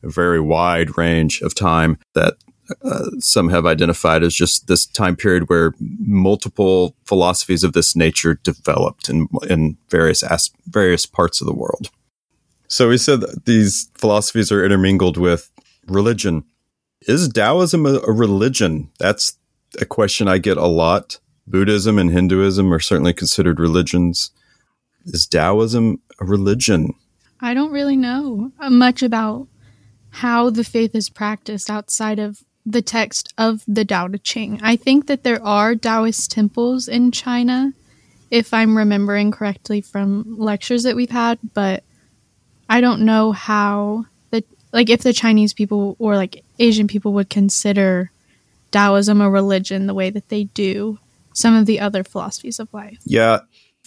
very 0.04 0.39
wide 0.39 0.97
range 0.97 1.41
of 1.41 1.54
time 1.54 2.00
that 2.13 2.36
uh, 2.84 3.10
some 3.19 3.50
have 3.50 3.65
identified 3.65 4.24
as 4.24 4.34
just 4.34 4.67
this 4.67 4.86
time 4.86 5.15
period 5.15 5.50
where 5.50 5.74
multiple 5.80 6.95
philosophies 7.06 7.63
of 7.63 7.74
this 7.74 7.95
nature 7.95 8.36
developed 8.43 9.10
in, 9.10 9.28
in 9.50 9.78
various 9.89 10.24
as- 10.24 10.52
various 10.67 11.06
parts 11.06 11.41
of 11.41 11.47
the 11.47 11.54
world. 11.54 11.89
So 12.67 12.88
we 12.88 12.97
said 12.97 13.24
these 13.45 13.89
philosophies 13.95 14.52
are 14.52 14.63
intermingled 14.63 15.17
with 15.17 15.52
religion. 15.88 16.45
Is 17.02 17.28
Taoism 17.28 17.86
a 17.86 18.00
religion? 18.00 18.89
That's 19.00 19.38
a 19.80 19.86
question 19.86 20.28
I 20.28 20.38
get 20.38 20.58
a 20.58 20.67
lot. 20.67 21.19
Buddhism 21.47 21.97
and 21.97 22.12
Hinduism 22.12 22.73
are 22.73 22.80
certainly 22.80 23.13
considered 23.13 23.60
religions. 23.60 24.32
Is 25.06 25.25
Taoism 25.25 25.99
a 26.19 26.25
religion? 26.25 26.93
I 27.39 27.54
don't 27.54 27.71
really 27.71 27.97
know 27.97 28.51
much 28.69 29.01
about 29.01 29.47
how 30.12 30.49
the 30.49 30.63
faith 30.63 30.93
is 30.93 31.10
practiced 31.10 31.69
outside 31.69 32.19
of 32.19 32.43
the 32.65 32.82
text 32.82 33.34
of 33.38 33.63
the 33.67 33.84
Tao 33.84 34.08
Te 34.08 34.19
Ching. 34.19 34.60
I 34.62 34.75
think 34.75 35.08
that 35.08 35.23
there 35.23 35.43
are 35.43 35.75
Taoist 35.75 36.30
temples 36.32 36.88
in 36.88 37.12
China, 37.12 37.73
if 38.30 38.54
I'm 38.54 38.77
remembering 38.77 39.32
correctly 39.32 39.82
from 39.82 40.38
lectures 40.38 40.84
that 40.84 40.95
we've 40.95 41.10
had, 41.10 41.39
but 41.54 41.84
I 42.69 42.82
don't 42.82 43.01
know 43.01 43.32
how 43.32 44.06
the 44.30 44.43
like 44.71 44.89
if 44.89 45.01
the 45.01 45.13
Chinese 45.13 45.54
people 45.54 45.95
or 45.97 46.15
like 46.15 46.43
Asian 46.60 46.88
people 46.88 47.13
would 47.13 47.30
consider 47.30 48.12
Taoism 48.71 49.19
a 49.19 49.30
religion 49.30 49.88
the 49.88 49.93
way 49.93 50.12
that 50.12 50.30
they 50.30 50.43
do 50.45 50.99
some 51.34 51.56
of 51.56 51.65
the 51.65 51.80
other 51.80 52.04
philosophies 52.04 52.60
of 52.60 52.74
life. 52.74 53.00
Yeah. 53.06 53.39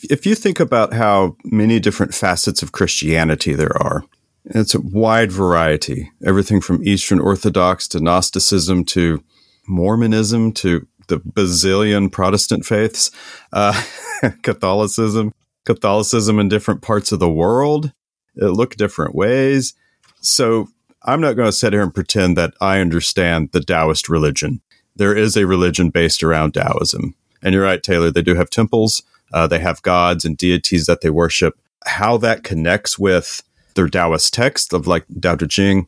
If 0.03 0.27
you 0.27 0.35
think 0.35 0.61
about 0.61 0.93
how 0.93 1.37
many 1.45 1.81
different 1.81 2.15
facets 2.15 2.63
of 2.63 2.73
Christianity 2.73 3.55
there 3.55 3.77
are, 3.81 4.05
it's 4.47 4.75
a 4.75 4.81
wide 4.81 5.33
variety. 5.33 6.11
Everything 6.25 6.61
from 6.61 6.87
Eastern 6.87 7.19
Orthodox 7.19 7.89
to 7.89 8.01
Gnosticism 8.01 8.85
to 8.87 9.23
Mormonism 9.67 10.53
to 10.53 10.87
the 11.09 11.19
bazillion 11.19 12.11
Protestant 12.11 12.65
faiths, 12.65 13.11
uh, 13.53 13.81
Catholicism, 14.43 15.33
Catholicism 15.65 16.39
in 16.39 16.49
different 16.49 16.83
parts 16.83 17.13
of 17.13 17.21
the 17.21 17.31
world. 17.31 17.93
It 18.37 18.47
look 18.47 18.77
different 18.77 19.15
ways. 19.15 19.75
So 20.21 20.69
I'm 21.03 21.21
not 21.21 21.35
going 21.35 21.49
to 21.49 21.53
sit 21.53 21.73
here 21.73 21.83
and 21.83 21.95
pretend 21.95 22.37
that 22.37 22.55
I 22.61 22.81
understand 22.81 23.53
the 23.53 23.61
Taoist 23.61 24.09
religion. 24.09 24.61
There 24.97 25.17
is 25.17 25.37
a 25.37 25.47
religion 25.47 25.91
based 25.91 26.23
around 26.23 26.55
Taoism. 26.55 27.15
And 27.45 27.55
you're 27.55 27.63
right, 27.63 27.83
Taylor, 27.83 28.11
they 28.11 28.23
do 28.23 28.35
have 28.35 28.51
temples. 28.51 29.03
Uh, 29.33 29.47
they 29.47 29.59
have 29.59 29.83
gods 29.83 30.25
and 30.25 30.37
deities 30.37 30.87
that 30.87 31.03
they 31.03 31.11
worship. 31.11 31.59
How 31.87 32.17
that 32.17 32.43
connects 32.43 32.99
with 32.99 33.43
their 33.75 33.89
Taoist 33.89 34.33
text 34.33 34.73
of 34.73 34.87
like 34.87 35.05
Tao 35.21 35.37
Te 35.37 35.47
Ching, 35.47 35.87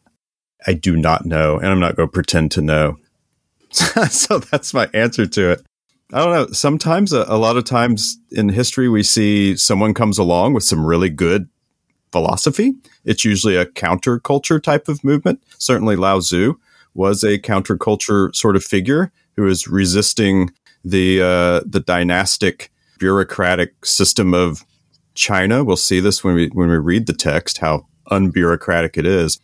I 0.67 0.75
do 0.75 0.97
not 0.97 1.25
know. 1.25 1.57
And 1.57 1.69
I'm 1.69 1.81
not 1.81 1.97
going 1.97 2.09
to 2.09 2.13
pretend 2.13 2.53
to 2.53 2.61
know. 2.61 2.99
so 3.71 4.39
that's 4.39 4.75
my 4.75 4.89
answer 4.93 5.27
to 5.27 5.53
it. 5.53 5.67
I 6.13 6.19
don't 6.19 6.33
know. 6.33 6.47
Sometimes, 6.53 7.13
a, 7.13 7.25
a, 7.27 7.37
lot 7.37 7.57
of 7.57 7.65
times 7.65 8.19
in 8.31 8.49
history, 8.49 8.89
we 8.89 9.03
see 9.03 9.57
someone 9.57 9.93
comes 9.93 10.19
along 10.19 10.55
with 10.55 10.63
some 10.63 10.87
really 10.87 11.11
good 11.11 11.49
philosophy. 12.13 12.75
It's 13.05 13.25
usually 13.25 13.57
a 13.57 13.67
counterculture 13.67 14.63
type 14.63 14.87
of 14.89 15.03
movement. 15.03 15.43
Certainly, 15.59 15.97
Lao 15.97 16.21
Tzu 16.21 16.55
was 16.95 17.25
a 17.25 17.39
counterculture 17.39 18.35
sort 18.35 18.55
of 18.55 18.63
figure 18.63 19.11
who 19.37 19.49
is 19.49 19.67
resisting 19.67 20.51
the 20.87 21.21
uh, 21.21 21.61
the 21.67 21.81
dynastic 21.81 22.71
bureaucratic 22.99 23.85
system 23.85 24.33
of 24.33 24.65
China. 25.15 25.65
We'll 25.65 25.77
see 25.77 26.01
this 26.01 26.23
when 26.23 26.35
we 26.35 26.49
when 26.49 26.69
we 26.69 26.77
read 26.77 27.07
the 27.07 27.13
text 27.13 27.59
how 27.59 27.87
unbureaucratic 28.11 28.97
it 28.97 29.07
is. 29.07 29.41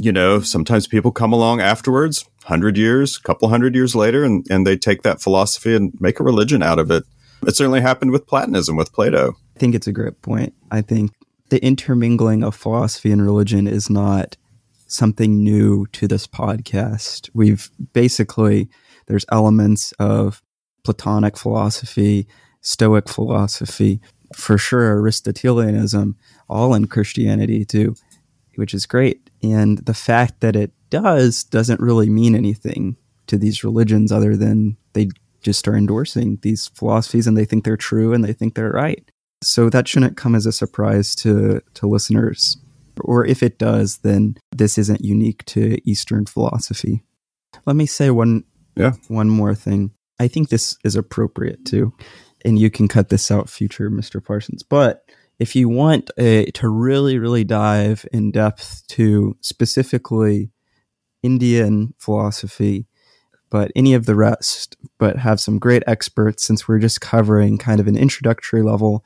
You 0.00 0.12
know, 0.12 0.40
sometimes 0.40 0.86
people 0.86 1.10
come 1.10 1.32
along 1.32 1.60
afterwards, 1.60 2.24
hundred 2.44 2.76
years, 2.76 3.16
a 3.16 3.22
couple 3.22 3.48
hundred 3.48 3.74
years 3.74 3.96
later, 3.96 4.22
and, 4.22 4.46
and 4.48 4.66
they 4.66 4.76
take 4.76 5.02
that 5.02 5.20
philosophy 5.20 5.74
and 5.74 5.92
make 6.00 6.20
a 6.20 6.24
religion 6.24 6.62
out 6.62 6.78
of 6.78 6.90
it. 6.90 7.02
It 7.46 7.56
certainly 7.56 7.80
happened 7.80 8.12
with 8.12 8.26
Platonism, 8.26 8.76
with 8.76 8.92
Plato. 8.92 9.32
I 9.56 9.58
think 9.58 9.74
it's 9.74 9.86
a 9.86 9.92
great 9.92 10.22
point. 10.22 10.54
I 10.70 10.82
think 10.82 11.12
the 11.48 11.64
intermingling 11.64 12.44
of 12.44 12.54
philosophy 12.54 13.10
and 13.10 13.24
religion 13.24 13.66
is 13.66 13.90
not 13.90 14.36
something 14.86 15.42
new 15.42 15.86
to 15.92 16.06
this 16.06 16.26
podcast. 16.26 17.30
We've 17.34 17.70
basically 17.92 18.68
there's 19.06 19.24
elements 19.32 19.92
of 19.98 20.42
Platonic 20.88 21.36
philosophy, 21.36 22.26
Stoic 22.62 23.10
philosophy, 23.10 24.00
for 24.34 24.56
sure 24.56 24.96
Aristotelianism, 24.98 26.16
all 26.48 26.72
in 26.72 26.86
Christianity 26.86 27.66
too, 27.66 27.94
which 28.54 28.72
is 28.72 28.86
great. 28.86 29.28
And 29.42 29.76
the 29.84 29.92
fact 29.92 30.40
that 30.40 30.56
it 30.56 30.72
does 30.88 31.44
doesn't 31.44 31.80
really 31.82 32.08
mean 32.08 32.34
anything 32.34 32.96
to 33.26 33.36
these 33.36 33.62
religions 33.62 34.10
other 34.10 34.34
than 34.34 34.78
they 34.94 35.10
just 35.42 35.68
are 35.68 35.76
endorsing 35.76 36.38
these 36.40 36.68
philosophies 36.68 37.26
and 37.26 37.36
they 37.36 37.44
think 37.44 37.64
they're 37.64 37.76
true 37.76 38.14
and 38.14 38.24
they 38.24 38.32
think 38.32 38.54
they're 38.54 38.70
right. 38.70 39.06
So 39.42 39.68
that 39.68 39.86
shouldn't 39.86 40.16
come 40.16 40.34
as 40.34 40.46
a 40.46 40.52
surprise 40.52 41.14
to, 41.16 41.60
to 41.74 41.86
listeners. 41.86 42.56
Or 43.02 43.26
if 43.26 43.42
it 43.42 43.58
does, 43.58 43.98
then 43.98 44.38
this 44.56 44.78
isn't 44.78 45.02
unique 45.02 45.44
to 45.46 45.76
Eastern 45.84 46.24
philosophy. 46.24 47.04
Let 47.66 47.76
me 47.76 47.84
say 47.84 48.08
one 48.08 48.44
Yeah. 48.74 48.92
one 49.08 49.28
more 49.28 49.54
thing. 49.54 49.90
I 50.18 50.28
think 50.28 50.48
this 50.48 50.76
is 50.84 50.96
appropriate 50.96 51.64
too. 51.64 51.92
And 52.44 52.58
you 52.58 52.70
can 52.70 52.88
cut 52.88 53.08
this 53.08 53.30
out, 53.30 53.48
future 53.48 53.90
Mr. 53.90 54.24
Parsons. 54.24 54.62
But 54.62 55.04
if 55.38 55.54
you 55.54 55.68
want 55.68 56.10
a, 56.18 56.46
to 56.52 56.68
really, 56.68 57.18
really 57.18 57.44
dive 57.44 58.06
in 58.12 58.30
depth 58.30 58.86
to 58.88 59.36
specifically 59.40 60.50
Indian 61.22 61.94
philosophy, 61.98 62.86
but 63.50 63.70
any 63.74 63.94
of 63.94 64.06
the 64.06 64.14
rest, 64.14 64.76
but 64.98 65.16
have 65.16 65.40
some 65.40 65.58
great 65.58 65.82
experts 65.86 66.44
since 66.44 66.68
we're 66.68 66.78
just 66.78 67.00
covering 67.00 67.58
kind 67.58 67.80
of 67.80 67.86
an 67.86 67.96
introductory 67.96 68.62
level. 68.62 69.04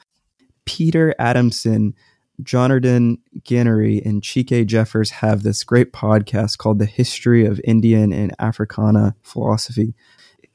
Peter 0.65 1.15
Adamson, 1.19 1.95
Jonathan 2.43 3.19
Ganeri, 3.43 4.05
and 4.05 4.23
Chike 4.23 4.67
Jeffers 4.67 5.11
have 5.11 5.43
this 5.43 5.65
great 5.65 5.93
podcast 5.93 6.59
called 6.59 6.79
The 6.79 6.87
History 6.87 7.45
of 7.47 7.61
Indian 7.65 8.13
and 8.13 8.35
Africana 8.39 9.15
Philosophy. 9.23 9.95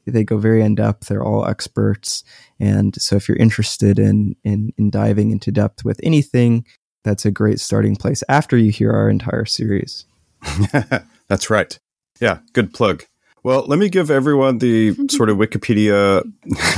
They 0.08 0.24
go 0.24 0.38
very 0.38 0.62
in 0.62 0.76
depth. 0.76 1.08
They're 1.08 1.24
all 1.24 1.46
experts. 1.46 2.24
And 2.60 3.00
so 3.02 3.16
if 3.16 3.28
you're 3.28 3.38
interested 3.38 4.00
in, 4.00 4.36
in, 4.44 4.74
in 4.78 4.90
diving 4.90 5.32
into 5.32 5.52
depth 5.52 5.86
with 5.86 6.00
anything, 6.04 6.66
that's 7.04 7.26
a 7.26 7.32
great 7.32 7.60
starting 7.60 7.96
place 7.96 8.24
after 8.28 8.58
you 8.58 8.72
hear 8.72 8.92
our 8.92 9.10
entire 9.10 9.46
series. 9.46 10.06
That's 11.28 11.50
right. 11.50 11.78
Yeah, 12.20 12.40
good 12.54 12.74
plug. 12.74 13.04
Well, 13.44 13.66
let 13.66 13.80
me 13.80 13.88
give 13.88 14.12
everyone 14.12 14.58
the 14.58 14.94
sort 15.10 15.30
of 15.30 15.38
Wikipedia 15.38 16.24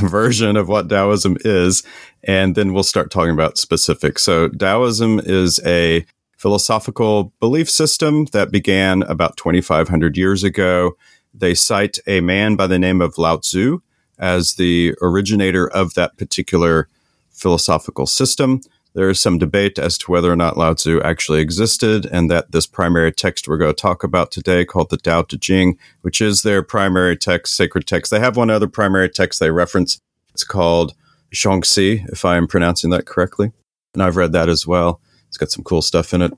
version 0.08 0.56
of 0.56 0.68
what 0.68 0.88
Taoism 0.88 1.36
is, 1.40 1.82
and 2.22 2.54
then 2.54 2.72
we'll 2.72 2.84
start 2.84 3.10
talking 3.10 3.32
about 3.32 3.58
specifics. 3.58 4.22
So, 4.22 4.48
Taoism 4.48 5.20
is 5.24 5.58
a 5.66 6.06
philosophical 6.36 7.32
belief 7.40 7.68
system 7.68 8.26
that 8.26 8.52
began 8.52 9.02
about 9.02 9.36
2,500 9.36 10.16
years 10.16 10.44
ago. 10.44 10.96
They 11.32 11.54
cite 11.54 11.98
a 12.06 12.20
man 12.20 12.56
by 12.56 12.66
the 12.66 12.78
name 12.78 13.00
of 13.00 13.18
Lao 13.18 13.36
Tzu 13.36 13.80
as 14.18 14.54
the 14.54 14.94
originator 15.00 15.68
of 15.68 15.94
that 15.94 16.16
particular 16.16 16.88
philosophical 17.30 18.06
system. 18.06 18.60
There 18.92 19.08
is 19.08 19.20
some 19.20 19.38
debate 19.38 19.78
as 19.78 19.96
to 19.98 20.10
whether 20.10 20.32
or 20.32 20.36
not 20.36 20.56
Lao 20.56 20.74
Tzu 20.74 21.00
actually 21.02 21.40
existed, 21.40 22.06
and 22.06 22.30
that 22.30 22.50
this 22.50 22.66
primary 22.66 23.12
text 23.12 23.46
we're 23.46 23.56
going 23.56 23.74
to 23.74 23.80
talk 23.80 24.02
about 24.02 24.32
today, 24.32 24.64
called 24.64 24.90
the 24.90 24.96
Tao 24.96 25.22
Te 25.22 25.38
Ching, 25.38 25.78
which 26.02 26.20
is 26.20 26.42
their 26.42 26.62
primary 26.62 27.16
text, 27.16 27.56
sacred 27.56 27.86
text. 27.86 28.10
They 28.10 28.18
have 28.18 28.36
one 28.36 28.50
other 28.50 28.66
primary 28.66 29.08
text 29.08 29.38
they 29.38 29.50
reference. 29.50 30.00
It's 30.32 30.44
called 30.44 30.94
Zhuangzi, 31.32 32.08
if 32.10 32.24
I 32.24 32.36
am 32.36 32.48
pronouncing 32.48 32.90
that 32.90 33.06
correctly. 33.06 33.52
And 33.94 34.02
I've 34.02 34.16
read 34.16 34.32
that 34.32 34.48
as 34.48 34.66
well. 34.66 35.00
It's 35.28 35.36
got 35.36 35.50
some 35.52 35.64
cool 35.64 35.82
stuff 35.82 36.12
in 36.12 36.22
it. 36.22 36.32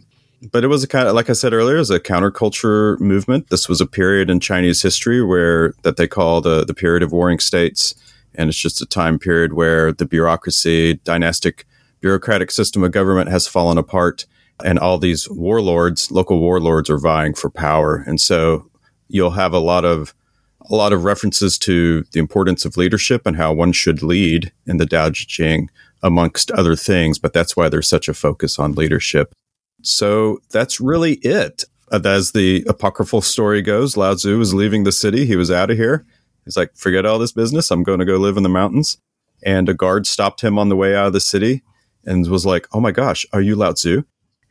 But 0.50 0.64
it 0.64 0.68
was 0.68 0.82
a 0.82 0.88
kind 0.88 1.06
of, 1.06 1.14
like 1.14 1.30
I 1.30 1.34
said 1.34 1.52
earlier, 1.52 1.76
it 1.76 1.80
was 1.80 1.90
a 1.90 2.00
counterculture 2.00 2.98
movement. 3.00 3.48
This 3.48 3.68
was 3.68 3.80
a 3.80 3.86
period 3.86 4.28
in 4.28 4.40
Chinese 4.40 4.82
history 4.82 5.22
where 5.22 5.74
that 5.82 5.96
they 5.96 6.08
call 6.08 6.40
the, 6.40 6.64
the 6.64 6.74
period 6.74 7.02
of 7.02 7.12
warring 7.12 7.38
states. 7.38 7.94
And 8.34 8.48
it's 8.48 8.58
just 8.58 8.80
a 8.80 8.86
time 8.86 9.18
period 9.18 9.52
where 9.52 9.92
the 9.92 10.06
bureaucracy, 10.06 10.94
dynastic 11.04 11.66
bureaucratic 12.00 12.50
system 12.50 12.82
of 12.82 12.90
government 12.90 13.30
has 13.30 13.46
fallen 13.46 13.78
apart 13.78 14.26
and 14.64 14.78
all 14.78 14.98
these 14.98 15.28
warlords, 15.30 16.10
local 16.10 16.40
warlords 16.40 16.90
are 16.90 16.98
vying 16.98 17.34
for 17.34 17.50
power. 17.50 18.02
And 18.06 18.20
so 18.20 18.70
you'll 19.08 19.30
have 19.30 19.52
a 19.52 19.58
lot 19.58 19.84
of 19.84 20.14
a 20.70 20.74
lot 20.76 20.92
of 20.92 21.02
references 21.02 21.58
to 21.58 22.04
the 22.12 22.20
importance 22.20 22.64
of 22.64 22.76
leadership 22.76 23.26
and 23.26 23.36
how 23.36 23.52
one 23.52 23.72
should 23.72 24.00
lead 24.00 24.52
in 24.64 24.76
the 24.76 24.86
Tao 24.86 25.08
Te 25.08 25.24
Ching 25.26 25.68
amongst 26.04 26.52
other 26.52 26.76
things, 26.76 27.18
but 27.18 27.32
that's 27.32 27.56
why 27.56 27.68
there's 27.68 27.88
such 27.88 28.08
a 28.08 28.14
focus 28.14 28.60
on 28.60 28.72
leadership. 28.72 29.34
So 29.82 30.40
that's 30.50 30.80
really 30.80 31.14
it. 31.16 31.64
As 31.90 32.32
the 32.32 32.64
apocryphal 32.68 33.20
story 33.20 33.60
goes, 33.60 33.96
Lao 33.96 34.14
Tzu 34.14 34.38
was 34.38 34.54
leaving 34.54 34.84
the 34.84 34.92
city. 34.92 35.26
He 35.26 35.36
was 35.36 35.50
out 35.50 35.70
of 35.70 35.76
here. 35.76 36.06
He's 36.44 36.56
like, 36.56 36.74
forget 36.74 37.04
all 37.04 37.18
this 37.18 37.32
business. 37.32 37.70
I'm 37.70 37.82
going 37.82 37.98
to 37.98 38.04
go 38.04 38.16
live 38.16 38.36
in 38.36 38.42
the 38.42 38.48
mountains. 38.48 38.98
And 39.44 39.68
a 39.68 39.74
guard 39.74 40.06
stopped 40.06 40.40
him 40.42 40.58
on 40.58 40.68
the 40.68 40.76
way 40.76 40.94
out 40.94 41.08
of 41.08 41.12
the 41.12 41.20
city 41.20 41.62
and 42.04 42.26
was 42.28 42.46
like, 42.46 42.66
"Oh 42.72 42.80
my 42.80 42.92
gosh, 42.92 43.26
are 43.32 43.40
you 43.40 43.56
Lao 43.56 43.72
Tzu?" 43.72 44.02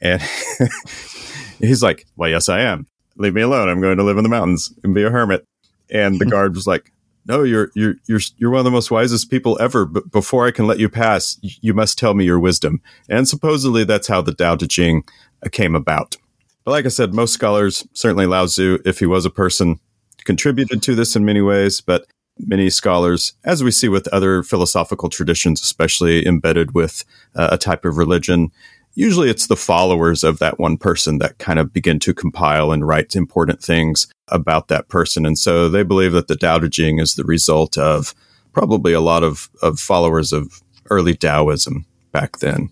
And 0.01 0.21
he's 1.59 1.83
like, 1.83 2.05
"Well, 2.15 2.29
yes, 2.29 2.49
I 2.49 2.61
am. 2.61 2.87
Leave 3.17 3.33
me 3.33 3.41
alone. 3.41 3.69
I'm 3.69 3.81
going 3.81 3.97
to 3.97 4.03
live 4.03 4.17
in 4.17 4.23
the 4.23 4.29
mountains 4.29 4.73
and 4.83 4.93
be 4.93 5.03
a 5.03 5.09
hermit." 5.09 5.45
And 5.89 6.19
the 6.19 6.25
guard 6.29 6.55
was 6.55 6.67
like, 6.67 6.91
"No, 7.25 7.43
you're 7.43 7.71
you're 7.75 7.95
you're 8.07 8.19
you're 8.37 8.49
one 8.49 8.59
of 8.59 8.65
the 8.65 8.71
most 8.71 8.91
wisest 8.91 9.29
people 9.29 9.57
ever. 9.61 9.85
But 9.85 10.11
before 10.11 10.47
I 10.47 10.51
can 10.51 10.67
let 10.67 10.79
you 10.79 10.89
pass, 10.89 11.37
you 11.41 11.73
must 11.73 11.97
tell 11.97 12.13
me 12.13 12.25
your 12.25 12.39
wisdom." 12.39 12.81
And 13.09 13.27
supposedly 13.27 13.83
that's 13.83 14.07
how 14.07 14.21
the 14.21 14.33
Tao 14.33 14.55
Te 14.55 14.67
Ching 14.67 15.03
came 15.51 15.75
about. 15.75 16.17
But 16.63 16.71
like 16.71 16.85
I 16.85 16.89
said, 16.89 17.13
most 17.13 17.33
scholars, 17.33 17.87
certainly 17.93 18.27
Lao 18.27 18.45
Tzu, 18.45 18.79
if 18.85 18.99
he 18.99 19.05
was 19.05 19.25
a 19.25 19.31
person, 19.31 19.79
contributed 20.25 20.83
to 20.83 20.95
this 20.95 21.15
in 21.15 21.25
many 21.25 21.41
ways. 21.41 21.81
But 21.81 22.05
many 22.39 22.69
scholars, 22.69 23.33
as 23.43 23.63
we 23.63 23.71
see 23.71 23.89
with 23.89 24.07
other 24.09 24.43
philosophical 24.43 25.09
traditions, 25.09 25.61
especially 25.61 26.25
embedded 26.25 26.73
with 26.73 27.03
uh, 27.35 27.49
a 27.51 27.57
type 27.57 27.85
of 27.85 27.97
religion, 27.97 28.51
usually 28.93 29.29
it's 29.29 29.47
the 29.47 29.55
followers 29.55 30.23
of 30.23 30.39
that 30.39 30.59
one 30.59 30.77
person 30.77 31.17
that 31.19 31.37
kind 31.37 31.59
of 31.59 31.73
begin 31.73 31.99
to 31.99 32.13
compile 32.13 32.71
and 32.71 32.87
write 32.87 33.15
important 33.15 33.61
things 33.61 34.07
about 34.27 34.67
that 34.67 34.87
person. 34.87 35.25
And 35.25 35.37
so 35.37 35.69
they 35.69 35.83
believe 35.83 36.13
that 36.13 36.27
the 36.27 36.35
Tao 36.35 36.59
Te 36.59 36.69
Ching 36.69 36.99
is 36.99 37.15
the 37.15 37.23
result 37.23 37.77
of 37.77 38.13
probably 38.53 38.93
a 38.93 39.01
lot 39.01 39.23
of, 39.23 39.49
of 39.61 39.79
followers 39.79 40.33
of 40.33 40.61
early 40.89 41.15
Taoism 41.15 41.85
back 42.11 42.39
then. 42.39 42.69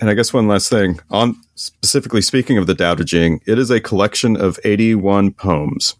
And 0.00 0.08
I 0.08 0.14
guess 0.14 0.32
one 0.32 0.48
last 0.48 0.68
thing 0.68 1.00
on 1.10 1.36
specifically 1.54 2.22
speaking 2.22 2.56
of 2.56 2.66
the 2.66 2.74
Tao 2.74 2.94
Te 2.94 3.04
Ching, 3.04 3.40
it 3.46 3.58
is 3.58 3.70
a 3.70 3.80
collection 3.80 4.36
of 4.36 4.58
81 4.64 5.32
poems. 5.32 5.96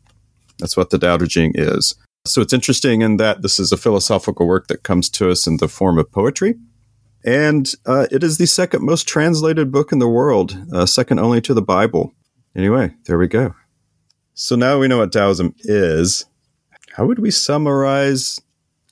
That's 0.59 0.77
what 0.77 0.90
the 0.90 0.98
Tao 0.98 1.18
Te 1.18 1.27
Ching 1.27 1.53
is. 1.55 1.94
So 2.25 2.40
it's 2.40 2.53
interesting 2.53 3.03
in 3.03 3.16
that 3.16 3.42
this 3.42 3.59
is 3.59 3.72
a 3.72 3.77
philosophical 3.77 4.46
work 4.46 4.68
that 4.68 4.85
comes 4.85 5.11
to 5.11 5.31
us 5.31 5.46
in 5.46 5.57
the 5.57 5.68
form 5.68 5.98
of 5.98 6.11
poetry. 6.11 6.55
And 7.24 7.72
uh, 7.87 8.06
it 8.11 8.24
is 8.24 8.38
the 8.38 8.46
second 8.46 8.85
most 8.85 9.06
translated 9.06 9.70
book 9.70 9.92
in 9.92 9.98
the 9.98 10.08
world, 10.08 10.56
uh, 10.72 10.87
second 10.87 11.20
only 11.20 11.40
to 11.42 11.54
the 11.54 11.62
Bible. 11.62 12.12
Anyway, 12.56 12.94
there 13.04 13.18
we 13.18 13.28
go. 13.28 13.54
So 14.35 14.56
now 14.56 14.78
we 14.78 14.88
know 14.88 14.98
what 14.98 15.12
Taoism 15.12 15.54
is. 15.61 16.24
How 16.96 17.06
would 17.06 17.18
we 17.18 17.30
summarize 17.30 18.40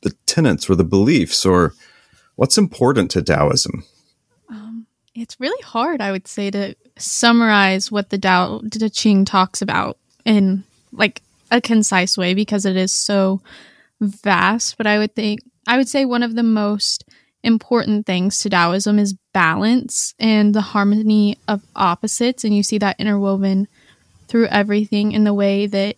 the 0.03 0.14
tenets 0.27 0.71
or 0.71 0.75
the 0.75 0.85
beliefs 0.85 1.45
or 1.45 1.75
what's 2.37 2.57
important 2.57 3.11
to 3.12 3.23
Taoism? 3.23 3.85
Um, 4.49 4.87
it's 5.14 5.38
really 5.40 5.62
hard, 5.62 6.01
I 6.01 6.12
would 6.12 6.29
say, 6.29 6.51
to 6.51 6.75
summarize 6.97 7.90
what 7.90 8.11
the 8.11 8.19
Tao 8.19 8.62
Te 8.71 8.88
Ching 8.90 9.25
talks 9.25 9.61
about 9.61 9.99
in 10.25 10.64
like 10.93 11.23
a 11.51 11.61
concise 11.61 12.16
way 12.16 12.35
because 12.35 12.64
it 12.64 12.77
is 12.77 12.93
so 12.93 13.40
vast. 14.01 14.77
But 14.77 14.87
I 14.87 14.99
would 14.99 15.14
think 15.14 15.40
I 15.66 15.77
would 15.77 15.88
say 15.88 16.05
one 16.05 16.23
of 16.23 16.37
the 16.37 16.43
most 16.43 17.05
important 17.42 18.07
things 18.07 18.38
to 18.38 18.50
Taoism 18.50 18.98
is 18.98 19.14
balance 19.33 20.14
and 20.18 20.55
the 20.55 20.61
harmony 20.61 21.38
of 21.48 21.62
opposites, 21.74 22.44
and 22.44 22.55
you 22.55 22.62
see 22.62 22.79
that 22.79 22.98
interwoven 22.98 23.68
through 24.29 24.46
everything 24.46 25.12
in 25.12 25.24
the 25.24 25.35
way 25.35 25.66
that 25.66 25.96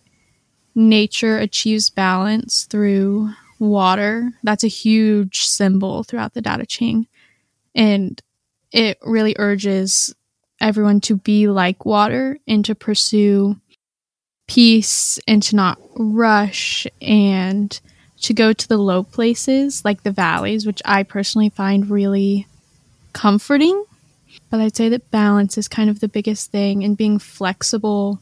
nature 0.75 1.37
achieves 1.37 1.89
balance 1.89 2.65
through 2.65 3.29
water. 3.59 4.31
That's 4.43 4.63
a 4.63 4.69
huge 4.69 5.39
symbol 5.41 6.03
throughout 6.03 6.33
the 6.33 6.41
Tao 6.41 6.57
Te 6.57 6.65
Ching. 6.65 7.07
And 7.75 8.21
it 8.71 8.97
really 9.03 9.35
urges 9.37 10.13
everyone 10.59 11.01
to 11.01 11.17
be 11.17 11.47
like 11.47 11.85
water 11.85 12.37
and 12.47 12.63
to 12.65 12.75
pursue 12.75 13.57
peace 14.47 15.19
and 15.27 15.41
to 15.43 15.55
not 15.55 15.79
rush 15.95 16.87
and 17.01 17.79
to 18.23 18.33
go 18.33 18.53
to 18.53 18.67
the 18.67 18.77
low 18.77 19.03
places 19.03 19.83
like 19.85 20.03
the 20.03 20.11
valleys, 20.11 20.65
which 20.65 20.81
I 20.85 21.03
personally 21.03 21.49
find 21.49 21.89
really 21.89 22.47
comforting. 23.11 23.85
But 24.49 24.61
I'd 24.61 24.75
say 24.75 24.89
that 24.89 25.11
balance 25.11 25.57
is 25.57 25.67
kind 25.67 25.89
of 25.89 25.99
the 25.99 26.07
biggest 26.07 26.51
thing 26.51 26.83
and 26.83 26.97
being 26.97 27.19
flexible 27.19 28.19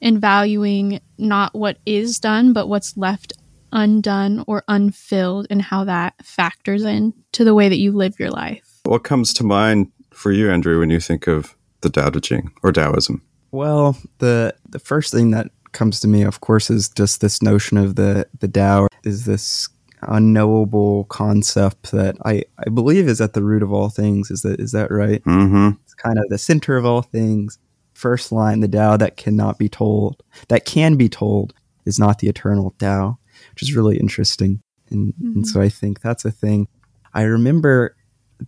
and 0.00 0.20
valuing 0.20 1.00
not 1.18 1.54
what 1.54 1.76
is 1.84 2.18
done, 2.18 2.52
but 2.52 2.68
what's 2.68 2.96
left 2.96 3.32
undone 3.72 4.44
or 4.46 4.62
unfilled 4.68 5.46
and 5.50 5.60
how 5.60 5.84
that 5.84 6.14
factors 6.24 6.84
in 6.84 7.12
to 7.32 7.44
the 7.44 7.54
way 7.54 7.68
that 7.68 7.78
you 7.78 7.92
live 7.92 8.18
your 8.20 8.30
life. 8.30 8.80
What 8.84 9.04
comes 9.04 9.32
to 9.34 9.44
mind 9.44 9.90
for 10.10 10.30
you, 10.30 10.50
Andrew, 10.50 10.78
when 10.78 10.90
you 10.90 11.00
think 11.00 11.26
of 11.26 11.56
the 11.80 11.90
Tao 11.90 12.10
Te 12.10 12.20
Ching 12.20 12.52
or 12.62 12.70
Taoism? 12.70 13.22
Well, 13.50 13.96
the 14.18 14.54
the 14.68 14.78
first 14.78 15.12
thing 15.12 15.30
that 15.32 15.50
comes 15.72 16.00
to 16.00 16.08
me, 16.08 16.22
of 16.22 16.40
course, 16.40 16.70
is 16.70 16.88
just 16.88 17.20
this 17.20 17.42
notion 17.42 17.76
of 17.76 17.96
the 17.96 18.26
the 18.40 18.48
Tao 18.48 18.88
is 19.04 19.24
this 19.24 19.68
unknowable 20.02 21.04
concept 21.04 21.92
that 21.92 22.16
I, 22.24 22.42
I 22.58 22.70
believe 22.70 23.08
is 23.08 23.20
at 23.20 23.34
the 23.34 23.42
root 23.42 23.62
of 23.62 23.72
all 23.72 23.88
things. 23.88 24.30
Is 24.30 24.42
that 24.42 24.60
is 24.60 24.72
that 24.72 24.90
right? 24.90 25.22
Mm-hmm. 25.24 25.70
It's 25.84 25.94
kind 25.94 26.18
of 26.18 26.24
the 26.28 26.38
center 26.38 26.76
of 26.76 26.84
all 26.84 27.02
things. 27.02 27.58
First 27.94 28.32
line, 28.32 28.60
the 28.60 28.68
Tao 28.68 28.96
that 28.96 29.16
cannot 29.16 29.58
be 29.58 29.68
told, 29.68 30.22
that 30.48 30.64
can 30.64 30.96
be 30.96 31.08
told, 31.08 31.54
is 31.84 31.98
not 31.98 32.18
the 32.18 32.28
eternal 32.28 32.74
Tao, 32.78 33.18
which 33.50 33.62
is 33.62 33.76
really 33.76 33.98
interesting. 33.98 34.60
And, 34.90 35.14
mm-hmm. 35.14 35.32
and 35.36 35.46
so 35.46 35.60
I 35.60 35.68
think 35.68 36.00
that's 36.00 36.24
a 36.24 36.30
thing. 36.30 36.68
I 37.14 37.22
remember 37.22 37.94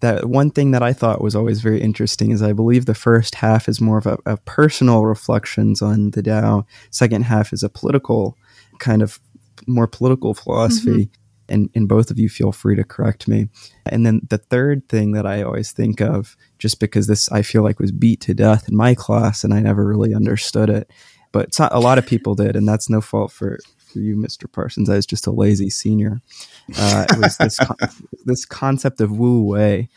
that 0.01 0.29
one 0.29 0.51
thing 0.51 0.71
that 0.73 0.83
I 0.83 0.93
thought 0.93 1.23
was 1.23 1.37
always 1.37 1.61
very 1.61 1.81
interesting 1.81 2.31
is 2.31 2.43
I 2.43 2.53
believe 2.53 2.87
the 2.87 2.95
first 2.95 3.37
half 3.37 3.69
is 3.69 3.81
more 3.81 3.99
of 3.99 4.07
a, 4.07 4.19
a 4.27 4.37
personal 4.39 5.05
reflections 5.05 5.83
on 5.83 6.11
the 6.11 6.23
Tao. 6.23 6.67
Second 6.91 7.25
half 7.25 7.53
is 7.53 7.63
a 7.63 7.69
political 7.69 8.37
kind 8.79 9.03
of 9.03 9.21
more 9.67 9.87
political 9.87 10.35
philosophy. 10.35 11.07
Mm-hmm. 11.07 11.21
And, 11.47 11.69
and 11.75 11.87
both 11.87 12.11
of 12.11 12.19
you 12.19 12.31
feel 12.31 12.53
free 12.53 12.75
to 12.75 12.85
correct 12.85 13.29
me. 13.29 13.49
And 13.85 14.07
then 14.07 14.23
the 14.31 14.39
third 14.39 14.89
thing 14.89 15.13
that 15.13 15.27
I 15.27 15.43
always 15.43 15.73
think 15.73 16.01
of, 16.01 16.39
just 16.59 16.81
because 16.81 17.07
this 17.07 17.31
I 17.31 17.43
feel 17.43 17.63
like 17.63 17.79
was 17.79 17.93
beat 17.93 18.23
to 18.23 18.33
death 18.33 18.67
in 18.67 18.75
my 18.75 18.95
class 18.95 19.45
and 19.45 19.53
I 19.53 19.61
never 19.61 19.85
really 19.85 20.15
understood 20.15 20.71
it, 20.71 20.91
but 21.33 21.55
a 21.61 21.81
lot 21.81 21.99
of 21.99 22.07
people 22.07 22.35
did, 22.35 22.57
and 22.57 22.67
that's 22.67 22.89
no 22.89 23.03
fault 23.03 23.31
for, 23.31 23.59
for 23.95 24.01
you, 24.01 24.17
Mr. 24.17 24.51
Parsons. 24.51 24.91
I 24.91 24.97
was 24.97 25.07
just 25.07 25.27
a 25.27 25.31
lazy 25.31 25.71
senior. 25.71 26.21
Uh, 26.77 27.07
it 27.09 27.19
was 27.19 27.37
this 27.39 27.57
con- 27.57 27.77
this 28.25 28.45
concept 28.45 29.01
of 29.01 29.17
Wu 29.17 29.45
Wei. 29.45 29.89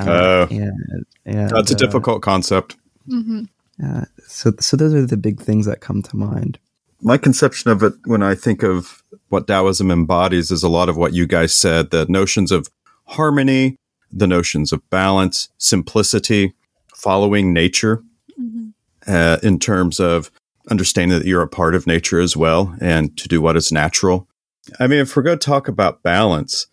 Uh, 0.00 0.10
uh, 0.10 0.46
and, 0.50 1.06
and, 1.26 1.50
that's 1.50 1.70
a 1.70 1.74
uh, 1.74 1.78
difficult 1.78 2.22
concept. 2.22 2.76
Mm-hmm. 3.08 3.42
Uh, 3.84 4.06
so, 4.26 4.52
so 4.58 4.76
those 4.76 4.94
are 4.94 5.06
the 5.06 5.16
big 5.16 5.40
things 5.40 5.66
that 5.66 5.80
come 5.80 6.02
to 6.02 6.16
mind. 6.16 6.58
My 7.00 7.18
conception 7.18 7.70
of 7.70 7.82
it, 7.82 7.92
when 8.06 8.22
I 8.22 8.34
think 8.34 8.62
of 8.62 9.02
what 9.28 9.46
Taoism 9.46 9.90
embodies, 9.90 10.50
is 10.50 10.62
a 10.62 10.68
lot 10.68 10.88
of 10.88 10.96
what 10.96 11.12
you 11.12 11.26
guys 11.26 11.52
said: 11.54 11.90
the 11.90 12.06
notions 12.08 12.50
of 12.50 12.68
harmony, 13.04 13.76
the 14.10 14.26
notions 14.26 14.72
of 14.72 14.88
balance, 14.88 15.50
simplicity, 15.58 16.54
following 16.94 17.52
nature, 17.52 18.02
mm-hmm. 18.40 18.68
uh, 19.06 19.38
in 19.42 19.58
terms 19.58 20.00
of 20.00 20.30
understanding 20.70 21.18
that 21.18 21.26
you're 21.26 21.42
a 21.42 21.48
part 21.48 21.74
of 21.74 21.86
nature 21.86 22.20
as 22.20 22.36
well, 22.36 22.76
and 22.80 23.16
to 23.18 23.28
do 23.28 23.40
what 23.40 23.56
is 23.56 23.72
natural 23.72 24.28
I 24.78 24.86
mean, 24.86 25.00
if 25.00 25.16
we're 25.16 25.22
going 25.22 25.38
to 25.38 25.44
talk 25.44 25.68
about 25.68 26.02
balance, 26.02 26.66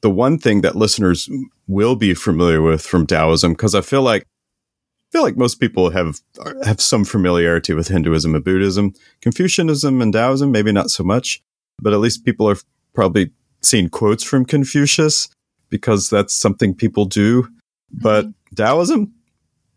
the 0.00 0.10
one 0.10 0.38
thing 0.38 0.62
that 0.62 0.76
listeners 0.76 1.28
will 1.66 1.96
be 1.96 2.14
familiar 2.14 2.62
with 2.62 2.82
from 2.82 3.06
Taoism, 3.06 3.52
because 3.52 3.74
I 3.74 3.80
feel 3.80 4.02
like 4.02 4.22
I 4.22 5.18
feel 5.18 5.22
like 5.22 5.36
most 5.36 5.60
people 5.60 5.90
have 5.90 6.20
have 6.64 6.80
some 6.80 7.04
familiarity 7.04 7.72
with 7.72 7.88
Hinduism 7.88 8.34
and 8.34 8.44
Buddhism, 8.44 8.92
Confucianism 9.20 10.02
and 10.02 10.12
Taoism, 10.12 10.50
maybe 10.50 10.72
not 10.72 10.90
so 10.90 11.04
much, 11.04 11.40
but 11.80 11.92
at 11.92 12.00
least 12.00 12.24
people 12.24 12.48
have 12.48 12.64
probably 12.92 13.30
seen 13.62 13.88
quotes 13.88 14.24
from 14.24 14.44
Confucius 14.44 15.28
because 15.70 16.10
that's 16.10 16.34
something 16.34 16.74
people 16.74 17.04
do. 17.04 17.48
But 17.90 18.26
mm-hmm. 18.26 18.54
Taoism, 18.56 19.12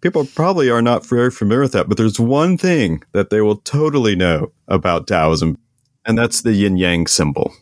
people 0.01 0.25
probably 0.35 0.69
are 0.69 0.81
not 0.81 1.05
very 1.05 1.31
familiar 1.31 1.61
with 1.61 1.71
that. 1.73 1.87
But 1.87 1.97
there's 1.97 2.19
one 2.19 2.57
thing 2.57 3.03
that 3.13 3.29
they 3.29 3.41
will 3.41 3.57
totally 3.57 4.15
know 4.15 4.51
about 4.67 5.07
Taoism 5.07 5.57
and 6.05 6.17
that's 6.17 6.41
the 6.41 6.53
yin 6.53 6.75
yang 6.75 7.07
symbol. 7.07 7.53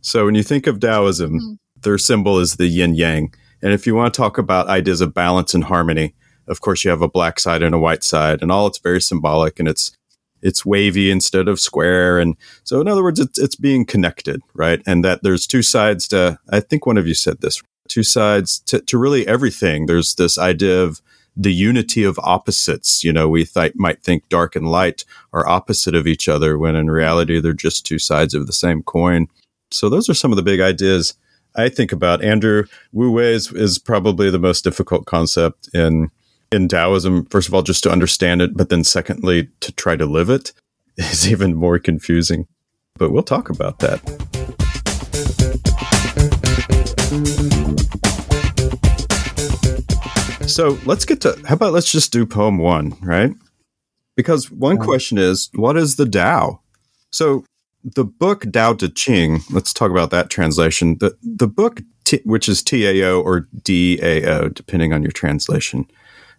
So 0.00 0.26
when 0.26 0.36
you 0.36 0.44
think 0.44 0.66
of 0.66 0.78
Taoism, 0.78 1.32
mm. 1.32 1.58
their 1.82 1.98
symbol 1.98 2.38
is 2.38 2.56
the 2.56 2.68
yin 2.68 2.94
yang. 2.94 3.34
And 3.60 3.72
if 3.72 3.86
you 3.86 3.94
want 3.94 4.14
to 4.14 4.16
talk 4.16 4.38
about 4.38 4.68
ideas 4.68 5.00
of 5.00 5.14
balance 5.14 5.54
and 5.54 5.64
harmony, 5.64 6.14
of 6.46 6.60
course 6.60 6.84
you 6.84 6.90
have 6.90 7.02
a 7.02 7.08
black 7.08 7.40
side 7.40 7.62
and 7.62 7.74
a 7.74 7.78
white 7.78 8.04
side, 8.04 8.40
and 8.40 8.52
all 8.52 8.68
it's 8.68 8.78
very 8.78 9.00
symbolic 9.00 9.58
and 9.58 9.66
it's 9.66 9.90
it's 10.42 10.64
wavy 10.64 11.10
instead 11.10 11.48
of 11.48 11.58
square. 11.58 12.20
And 12.20 12.36
so 12.62 12.80
in 12.80 12.86
other 12.86 13.02
words, 13.02 13.18
it's 13.18 13.38
it's 13.38 13.56
being 13.56 13.84
connected, 13.84 14.42
right? 14.54 14.80
And 14.86 15.04
that 15.04 15.24
there's 15.24 15.46
two 15.46 15.62
sides 15.62 16.06
to 16.08 16.38
I 16.50 16.60
think 16.60 16.86
one 16.86 16.98
of 16.98 17.08
you 17.08 17.14
said 17.14 17.40
this, 17.40 17.60
two 17.88 18.04
sides 18.04 18.60
to, 18.66 18.80
to 18.82 18.96
really 18.98 19.26
everything. 19.26 19.86
There's 19.86 20.14
this 20.14 20.38
idea 20.38 20.84
of 20.84 21.00
the 21.36 21.52
unity 21.52 22.02
of 22.02 22.18
opposites. 22.22 23.04
You 23.04 23.12
know, 23.12 23.28
we 23.28 23.44
th- 23.44 23.74
might 23.74 24.02
think 24.02 24.28
dark 24.28 24.56
and 24.56 24.68
light 24.68 25.04
are 25.32 25.46
opposite 25.46 25.94
of 25.94 26.06
each 26.06 26.28
other 26.28 26.58
when 26.58 26.74
in 26.74 26.90
reality 26.90 27.40
they're 27.40 27.52
just 27.52 27.84
two 27.84 27.98
sides 27.98 28.34
of 28.34 28.46
the 28.46 28.52
same 28.52 28.82
coin. 28.82 29.28
So 29.70 29.88
those 29.88 30.08
are 30.08 30.14
some 30.14 30.32
of 30.32 30.36
the 30.36 30.42
big 30.42 30.60
ideas 30.60 31.14
I 31.54 31.68
think 31.68 31.92
about. 31.92 32.22
Andrew, 32.22 32.64
Wu 32.92 33.10
Wei 33.10 33.34
is, 33.34 33.52
is 33.52 33.78
probably 33.78 34.30
the 34.30 34.38
most 34.38 34.64
difficult 34.64 35.06
concept 35.06 35.68
in 35.74 36.10
in 36.52 36.68
Taoism. 36.68 37.26
First 37.26 37.48
of 37.48 37.54
all, 37.54 37.62
just 37.62 37.82
to 37.82 37.90
understand 37.90 38.40
it, 38.40 38.56
but 38.56 38.68
then 38.68 38.84
secondly, 38.84 39.48
to 39.60 39.72
try 39.72 39.96
to 39.96 40.06
live 40.06 40.30
it 40.30 40.52
is 40.96 41.28
even 41.30 41.54
more 41.54 41.78
confusing. 41.78 42.46
But 42.98 43.10
we'll 43.10 43.22
talk 43.22 43.50
about 43.50 43.80
that. 43.80 44.00
So 50.46 50.78
let's 50.86 51.04
get 51.04 51.20
to 51.22 51.38
how 51.44 51.56
about 51.56 51.72
let's 51.72 51.90
just 51.90 52.12
do 52.12 52.24
poem 52.24 52.58
one, 52.58 52.96
right? 53.02 53.32
Because 54.16 54.50
one 54.50 54.78
question 54.78 55.18
is, 55.18 55.50
what 55.54 55.76
is 55.76 55.96
the 55.96 56.08
Tao? 56.08 56.60
So 57.10 57.44
the 57.84 58.04
book 58.04 58.44
Tao 58.52 58.74
Te 58.74 58.88
Ching, 58.88 59.40
let's 59.50 59.72
talk 59.72 59.90
about 59.90 60.10
that 60.10 60.30
translation. 60.30 60.98
The 60.98 61.16
the 61.22 61.48
book 61.48 61.82
T, 62.04 62.20
which 62.24 62.48
is 62.48 62.62
T 62.62 62.86
A 62.86 63.10
O 63.10 63.20
or 63.20 63.48
D 63.62 63.98
A 64.02 64.24
O, 64.24 64.48
depending 64.48 64.92
on 64.92 65.02
your 65.02 65.12
translation. 65.12 65.84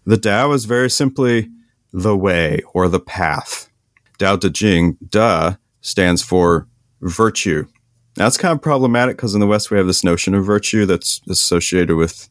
The 0.06 0.18
Tao 0.18 0.52
is 0.54 0.66
very 0.66 0.90
simply 0.90 1.50
the 1.92 2.16
way 2.16 2.62
or 2.74 2.88
the 2.88 3.00
path. 3.00 3.70
Tao 4.18 4.38
Te 4.38 4.50
Ching, 4.50 4.98
Da 5.10 5.56
stands 5.82 6.22
for 6.22 6.68
virtue. 7.02 7.68
Now 8.16 8.28
it's 8.28 8.38
kind 8.38 8.54
of 8.54 8.62
problematic 8.62 9.18
because 9.18 9.36
in 9.36 9.42
the 9.42 9.48
West 9.48 9.70
we 9.70 9.78
have 9.78 9.86
this 9.86 10.04
notion 10.04 10.34
of 10.34 10.46
virtue 10.46 10.86
that's 10.86 11.22
associated 11.30 11.96
with 11.96 12.30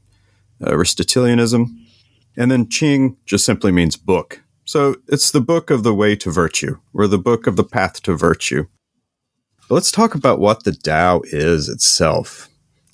Aristotelianism. 0.60 1.86
And 2.36 2.50
then 2.50 2.68
Ching 2.68 3.16
just 3.24 3.44
simply 3.44 3.72
means 3.72 3.96
book. 3.96 4.42
So 4.64 4.96
it's 5.08 5.30
the 5.30 5.40
book 5.40 5.70
of 5.70 5.84
the 5.84 5.94
way 5.94 6.16
to 6.16 6.30
virtue, 6.30 6.78
or 6.92 7.06
the 7.06 7.18
book 7.18 7.46
of 7.46 7.56
the 7.56 7.64
path 7.64 8.02
to 8.02 8.16
virtue. 8.16 8.66
But 9.68 9.76
let's 9.76 9.92
talk 9.92 10.14
about 10.14 10.40
what 10.40 10.64
the 10.64 10.72
Tao 10.72 11.22
is 11.24 11.68
itself. 11.68 12.48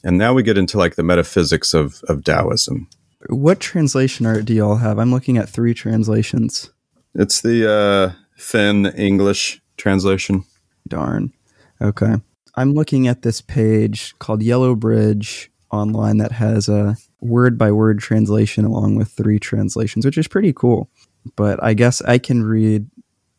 And 0.05 0.19
now 0.19 0.35
we 0.35 0.43
get 0.43 0.59
into 0.59 0.79
like 0.79 0.97
the 0.97 1.03
metaphysics 1.03 1.75
of, 1.75 2.03
of 2.09 2.25
Taoism. 2.25 2.89
What 3.29 3.61
translation 3.61 4.27
art 4.27 4.45
do 4.45 4.55
y'all 4.55 4.77
have? 4.77 4.99
I'm 4.99 5.13
looking 5.13 5.39
at 5.39 5.49
three 5.49 5.75
translations. 5.75 6.71
It's 7.15 7.41
the 7.41 7.71
uh, 7.71 8.13
Feng 8.37 8.87
English 8.87 9.61
translation. 9.77 10.45
Darn. 10.89 11.33
Okay. 11.81 12.17
I'm 12.55 12.75
looking 12.75 13.07
at 13.07 13.23
this 13.23 13.41
page 13.41 14.15
called 14.19 14.43
Yellow 14.43 14.75
Bridge 14.75 15.51
online 15.71 16.19
that 16.19 16.33
has 16.33 16.69
a 16.69 16.97
word 17.23 17.57
by 17.57 17.71
word 17.71 18.01
translation 18.01 18.65
along 18.65 18.97
with 18.97 19.09
three 19.09 19.39
translations, 19.39 20.05
which 20.05 20.19
is 20.19 20.29
pretty 20.29 20.53
cool. 20.53 20.91
But 21.37 21.63
I 21.63 21.73
guess 21.75 22.03
I 22.03 22.19
can 22.19 22.43
read 22.43 22.91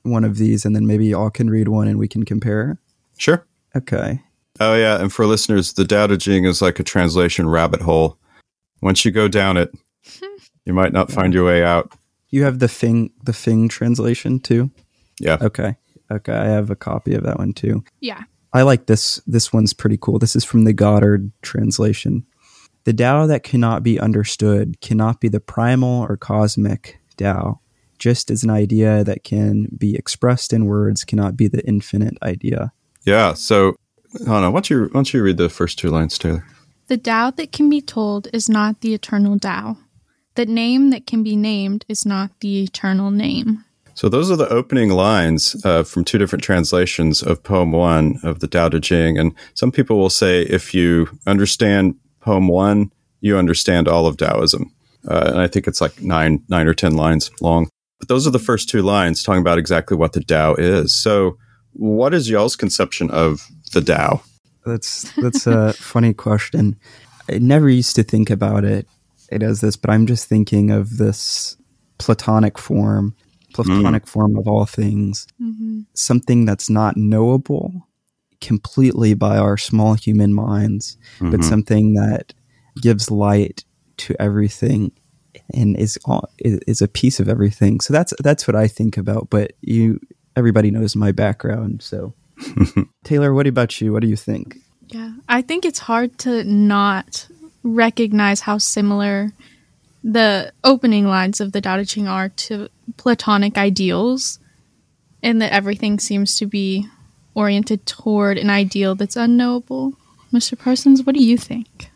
one 0.03 0.23
of 0.23 0.37
these 0.37 0.65
and 0.65 0.75
then 0.75 0.87
maybe 0.87 1.07
y'all 1.07 1.29
can 1.29 1.49
read 1.49 1.67
one 1.67 1.87
and 1.87 1.99
we 1.99 2.07
can 2.07 2.23
compare. 2.23 2.79
Sure. 3.17 3.45
Okay. 3.75 4.21
Oh, 4.59 4.75
yeah. 4.75 5.01
And 5.01 5.11
for 5.11 5.25
listeners, 5.25 5.73
the 5.73 5.85
Tao 5.85 6.07
Te 6.07 6.17
Ching 6.17 6.45
is 6.45 6.61
like 6.61 6.79
a 6.79 6.83
translation 6.83 7.47
rabbit 7.49 7.81
hole. 7.81 8.17
Once 8.81 9.03
you 9.03 9.11
go 9.11 9.27
down 9.27 9.57
it, 9.57 9.73
you 10.65 10.73
might 10.73 10.93
not 10.93 11.11
find 11.11 11.33
your 11.33 11.45
way 11.45 11.63
out. 11.63 11.93
You 12.29 12.43
have 12.43 12.59
the 12.59 12.67
Feng 12.67 13.11
the 13.23 13.33
Feng 13.33 13.67
translation 13.67 14.39
too? 14.39 14.71
Yeah. 15.19 15.37
Okay. 15.41 15.75
Okay. 16.11 16.33
I 16.33 16.45
have 16.45 16.69
a 16.69 16.75
copy 16.75 17.13
of 17.15 17.23
that 17.23 17.37
one 17.37 17.53
too. 17.53 17.83
Yeah. 17.99 18.23
I 18.53 18.61
like 18.63 18.85
this. 18.85 19.21
This 19.27 19.53
one's 19.53 19.73
pretty 19.73 19.97
cool. 19.99 20.19
This 20.19 20.35
is 20.35 20.43
from 20.43 20.63
the 20.63 20.73
Goddard 20.73 21.31
translation. 21.41 22.25
The 22.85 22.93
Tao 22.93 23.27
that 23.27 23.43
cannot 23.43 23.83
be 23.83 23.99
understood 23.99 24.81
cannot 24.81 25.21
be 25.21 25.29
the 25.29 25.39
primal 25.39 26.01
or 26.03 26.17
cosmic 26.17 26.99
Tao, 27.15 27.61
just 27.97 28.29
as 28.29 28.43
an 28.43 28.49
idea 28.49 29.03
that 29.03 29.23
can 29.23 29.67
be 29.77 29.95
expressed 29.95 30.51
in 30.51 30.65
words 30.65 31.03
cannot 31.03 31.37
be 31.37 31.47
the 31.47 31.65
infinite 31.65 32.17
idea. 32.21 32.73
Yeah. 33.05 33.33
So, 33.33 33.75
Hannah, 34.25 34.51
why 34.51 34.57
don't 34.57 34.69
you, 34.69 34.81
why 34.83 34.89
don't 34.93 35.13
you 35.13 35.23
read 35.23 35.37
the 35.37 35.49
first 35.49 35.79
two 35.79 35.89
lines, 35.89 36.17
Taylor? 36.17 36.45
The 36.87 36.97
Tao 36.97 37.31
that 37.31 37.51
can 37.51 37.69
be 37.69 37.81
told 37.81 38.27
is 38.33 38.49
not 38.49 38.81
the 38.81 38.93
eternal 38.93 39.39
Tao. 39.39 39.77
The 40.35 40.45
name 40.45 40.89
that 40.89 41.07
can 41.07 41.23
be 41.23 41.35
named 41.35 41.85
is 41.87 42.05
not 42.05 42.31
the 42.41 42.63
eternal 42.63 43.11
name. 43.11 43.63
So 43.95 44.09
those 44.09 44.31
are 44.31 44.35
the 44.35 44.49
opening 44.49 44.89
lines 44.89 45.55
uh, 45.63 45.83
from 45.83 46.03
two 46.03 46.17
different 46.17 46.43
translations 46.43 47.21
of 47.21 47.43
poem 47.43 47.71
one 47.71 48.19
of 48.23 48.39
the 48.39 48.47
Tao 48.47 48.69
Te 48.69 48.79
Ching. 48.79 49.17
And 49.17 49.33
some 49.53 49.71
people 49.71 49.99
will 49.99 50.09
say 50.09 50.41
if 50.41 50.73
you 50.73 51.07
understand 51.27 51.95
poem 52.23 52.47
one, 52.47 52.91
you 53.21 53.37
understand 53.37 53.87
all 53.87 54.07
of 54.07 54.17
Taoism. 54.17 54.73
Uh, 55.07 55.31
and 55.33 55.39
I 55.39 55.47
think 55.47 55.67
it's 55.67 55.81
like 55.81 56.01
nine, 56.01 56.43
nine 56.49 56.67
or 56.67 56.73
ten 56.73 56.95
lines 56.95 57.29
long. 57.41 57.69
But 57.99 58.07
those 58.07 58.25
are 58.25 58.31
the 58.31 58.39
first 58.39 58.69
two 58.69 58.81
lines 58.81 59.23
talking 59.23 59.41
about 59.41 59.57
exactly 59.57 59.97
what 59.97 60.13
the 60.13 60.23
Tao 60.23 60.55
is. 60.55 60.95
So, 60.95 61.37
what 61.73 62.13
is 62.13 62.29
y'all's 62.29 62.55
conception 62.55 63.09
of 63.11 63.47
the 63.73 63.81
Tao? 63.81 64.21
That's 64.65 65.11
that's 65.13 65.47
a 65.47 65.73
funny 65.77 66.13
question. 66.13 66.77
I 67.29 67.37
never 67.39 67.69
used 67.69 67.95
to 67.95 68.03
think 68.03 68.29
about 68.29 68.63
it, 68.63 68.87
it 69.31 69.43
as 69.43 69.61
this, 69.61 69.75
but 69.75 69.89
I'm 69.89 70.05
just 70.05 70.27
thinking 70.27 70.71
of 70.71 70.97
this 70.97 71.57
platonic 71.97 72.57
form 72.57 73.15
platonic 73.53 74.03
mm. 74.03 74.09
form 74.09 74.35
of 74.35 74.47
all 74.47 74.65
things, 74.65 75.27
mm-hmm. 75.41 75.81
something 75.93 76.43
that's 76.45 76.69
not 76.69 76.97
knowable 76.97 77.87
completely 78.43 79.13
by 79.13 79.37
our 79.37 79.57
small 79.57 79.93
human 79.93 80.33
minds, 80.33 80.97
mm-hmm. 81.15 81.31
but 81.31 81.43
something 81.43 81.93
that 81.93 82.33
gives 82.81 83.09
light 83.09 83.63
to 83.95 84.15
everything 84.19 84.91
and 85.53 85.77
is 85.77 85.97
is 86.39 86.81
a 86.81 86.87
piece 86.87 87.19
of 87.19 87.29
everything. 87.29 87.79
So 87.79 87.93
that's 87.93 88.13
that's 88.19 88.47
what 88.47 88.55
I 88.55 88.67
think 88.67 88.97
about. 88.97 89.29
But 89.29 89.53
you, 89.61 89.99
everybody 90.35 90.71
knows 90.71 90.95
my 90.95 91.11
background. 91.11 91.81
So, 91.81 92.13
Taylor, 93.03 93.33
what 93.33 93.47
about 93.47 93.79
you? 93.79 93.93
What 93.93 94.01
do 94.01 94.07
you 94.09 94.17
think? 94.17 94.57
Yeah, 94.87 95.13
I 95.29 95.41
think 95.41 95.65
it's 95.65 95.79
hard 95.79 96.17
to 96.19 96.43
not 96.43 97.27
recognize 97.63 98.41
how 98.41 98.57
similar 98.57 99.31
the 100.03 100.51
opening 100.65 101.07
lines 101.07 101.39
of 101.39 101.53
the 101.53 101.61
Tao 101.61 101.77
Te 101.77 101.85
Ching 101.85 102.07
are 102.09 102.27
to 102.27 102.67
Platonic 102.97 103.57
ideals, 103.57 104.39
and 105.21 105.41
that 105.41 105.53
everything 105.53 105.97
seems 105.97 106.37
to 106.39 106.45
be 106.45 106.87
oriented 107.35 107.85
toward 107.85 108.37
an 108.37 108.49
ideal 108.49 108.95
that's 108.95 109.15
unknowable. 109.15 109.93
Mr. 110.31 110.57
Parsons, 110.57 111.03
what 111.03 111.15
do 111.15 111.23
you 111.23 111.37
think? 111.37 111.89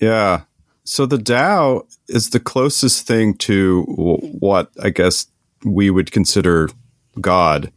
Yeah. 0.00 0.42
So 0.84 1.06
the 1.06 1.18
Tao 1.18 1.86
is 2.08 2.30
the 2.30 2.40
closest 2.40 3.06
thing 3.06 3.34
to 3.38 3.82
what 3.84 4.70
I 4.82 4.90
guess 4.90 5.26
we 5.64 5.90
would 5.90 6.12
consider 6.12 6.68
God, 7.20 7.72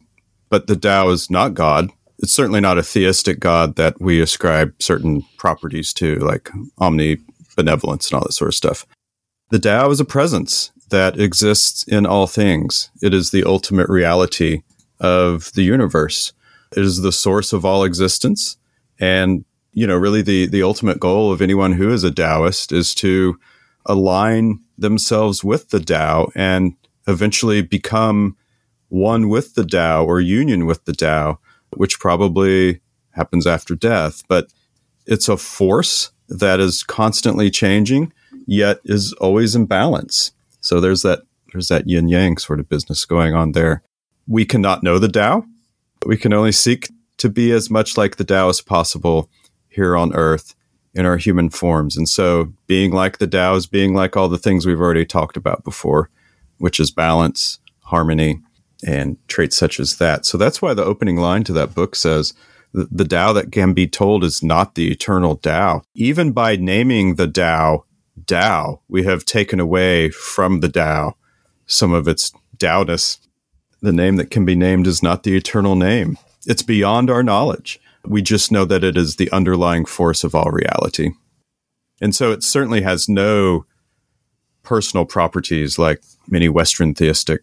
but 0.50 0.66
the 0.66 0.76
Tao 0.76 1.08
is 1.10 1.30
not 1.30 1.54
God. 1.54 1.90
It's 2.18 2.32
certainly 2.32 2.60
not 2.60 2.78
a 2.78 2.82
theistic 2.82 3.38
God 3.38 3.76
that 3.76 4.00
we 4.00 4.20
ascribe 4.20 4.74
certain 4.80 5.24
properties 5.36 5.92
to, 5.94 6.16
like 6.16 6.50
omnibenevolence 6.80 8.10
and 8.10 8.14
all 8.14 8.24
that 8.24 8.32
sort 8.32 8.48
of 8.48 8.54
stuff. 8.54 8.86
The 9.50 9.58
Tao 9.58 9.90
is 9.90 10.00
a 10.00 10.04
presence 10.04 10.72
that 10.90 11.18
exists 11.18 11.84
in 11.84 12.06
all 12.06 12.26
things. 12.26 12.90
It 13.00 13.14
is 13.14 13.30
the 13.30 13.44
ultimate 13.44 13.88
reality 13.88 14.62
of 15.00 15.52
the 15.52 15.62
universe. 15.62 16.32
Is 16.72 17.00
the 17.00 17.12
source 17.12 17.52
of 17.52 17.64
all 17.64 17.84
existence. 17.84 18.56
And, 19.00 19.44
you 19.72 19.86
know, 19.86 19.96
really 19.96 20.22
the, 20.22 20.46
the 20.46 20.62
ultimate 20.62 21.00
goal 21.00 21.32
of 21.32 21.40
anyone 21.40 21.72
who 21.72 21.92
is 21.92 22.04
a 22.04 22.10
Taoist 22.10 22.72
is 22.72 22.94
to 22.96 23.38
align 23.86 24.60
themselves 24.76 25.42
with 25.42 25.70
the 25.70 25.80
Tao 25.80 26.30
and 26.34 26.74
eventually 27.06 27.62
become 27.62 28.36
one 28.88 29.28
with 29.28 29.54
the 29.54 29.64
Tao 29.64 30.04
or 30.04 30.20
union 30.20 30.66
with 30.66 30.84
the 30.84 30.92
Tao, 30.92 31.38
which 31.76 31.98
probably 31.98 32.80
happens 33.12 33.46
after 33.46 33.74
death. 33.74 34.22
But 34.28 34.52
it's 35.06 35.28
a 35.28 35.36
force 35.36 36.12
that 36.28 36.60
is 36.60 36.82
constantly 36.82 37.50
changing, 37.50 38.12
yet 38.46 38.80
is 38.84 39.12
always 39.14 39.54
in 39.54 39.66
balance. 39.66 40.32
So 40.60 40.80
there's 40.80 41.02
that 41.02 41.22
there's 41.52 41.68
that 41.68 41.88
yin 41.88 42.08
yang 42.08 42.36
sort 42.36 42.60
of 42.60 42.68
business 42.68 43.06
going 43.06 43.34
on 43.34 43.52
there. 43.52 43.82
We 44.26 44.44
cannot 44.44 44.82
know 44.82 44.98
the 44.98 45.08
Tao. 45.08 45.44
We 46.06 46.16
can 46.16 46.32
only 46.32 46.52
seek 46.52 46.90
to 47.18 47.28
be 47.28 47.52
as 47.52 47.70
much 47.70 47.96
like 47.96 48.16
the 48.16 48.24
Tao 48.24 48.48
as 48.48 48.60
possible 48.60 49.28
here 49.68 49.96
on 49.96 50.14
earth 50.14 50.54
in 50.94 51.06
our 51.06 51.16
human 51.16 51.50
forms. 51.50 51.96
And 51.96 52.08
so 52.08 52.52
being 52.66 52.92
like 52.92 53.18
the 53.18 53.26
Tao 53.26 53.54
is 53.54 53.66
being 53.66 53.94
like 53.94 54.16
all 54.16 54.28
the 54.28 54.38
things 54.38 54.66
we've 54.66 54.80
already 54.80 55.04
talked 55.04 55.36
about 55.36 55.64
before, 55.64 56.10
which 56.58 56.80
is 56.80 56.90
balance, 56.90 57.58
harmony, 57.82 58.40
and 58.86 59.16
traits 59.28 59.56
such 59.56 59.80
as 59.80 59.98
that. 59.98 60.24
So 60.24 60.38
that's 60.38 60.62
why 60.62 60.74
the 60.74 60.84
opening 60.84 61.16
line 61.16 61.44
to 61.44 61.52
that 61.54 61.74
book 61.74 61.96
says 61.96 62.34
the, 62.72 63.04
Tao 63.04 63.32
that 63.32 63.52
can 63.52 63.72
be 63.72 63.86
told 63.86 64.24
is 64.24 64.42
not 64.42 64.74
the 64.74 64.90
eternal 64.90 65.36
Tao. 65.36 65.82
Even 65.94 66.32
by 66.32 66.56
naming 66.56 67.14
the 67.14 67.28
Tao 67.28 67.84
Tao, 68.26 68.80
we 68.88 69.04
have 69.04 69.24
taken 69.24 69.60
away 69.60 70.10
from 70.10 70.60
the 70.60 70.68
Tao 70.68 71.16
some 71.66 71.92
of 71.92 72.08
its 72.08 72.32
Taoness. 72.56 73.18
The 73.80 73.92
name 73.92 74.16
that 74.16 74.30
can 74.30 74.44
be 74.44 74.56
named 74.56 74.86
is 74.86 75.02
not 75.02 75.22
the 75.22 75.36
eternal 75.36 75.76
name. 75.76 76.18
It's 76.46 76.62
beyond 76.62 77.10
our 77.10 77.22
knowledge. 77.22 77.80
We 78.04 78.22
just 78.22 78.50
know 78.50 78.64
that 78.64 78.84
it 78.84 78.96
is 78.96 79.16
the 79.16 79.30
underlying 79.30 79.84
force 79.84 80.24
of 80.24 80.34
all 80.34 80.50
reality. 80.50 81.10
And 82.00 82.14
so 82.14 82.32
it 82.32 82.42
certainly 82.42 82.82
has 82.82 83.08
no 83.08 83.66
personal 84.62 85.04
properties 85.04 85.78
like 85.78 86.02
many 86.28 86.48
Western 86.48 86.94
theistic 86.94 87.42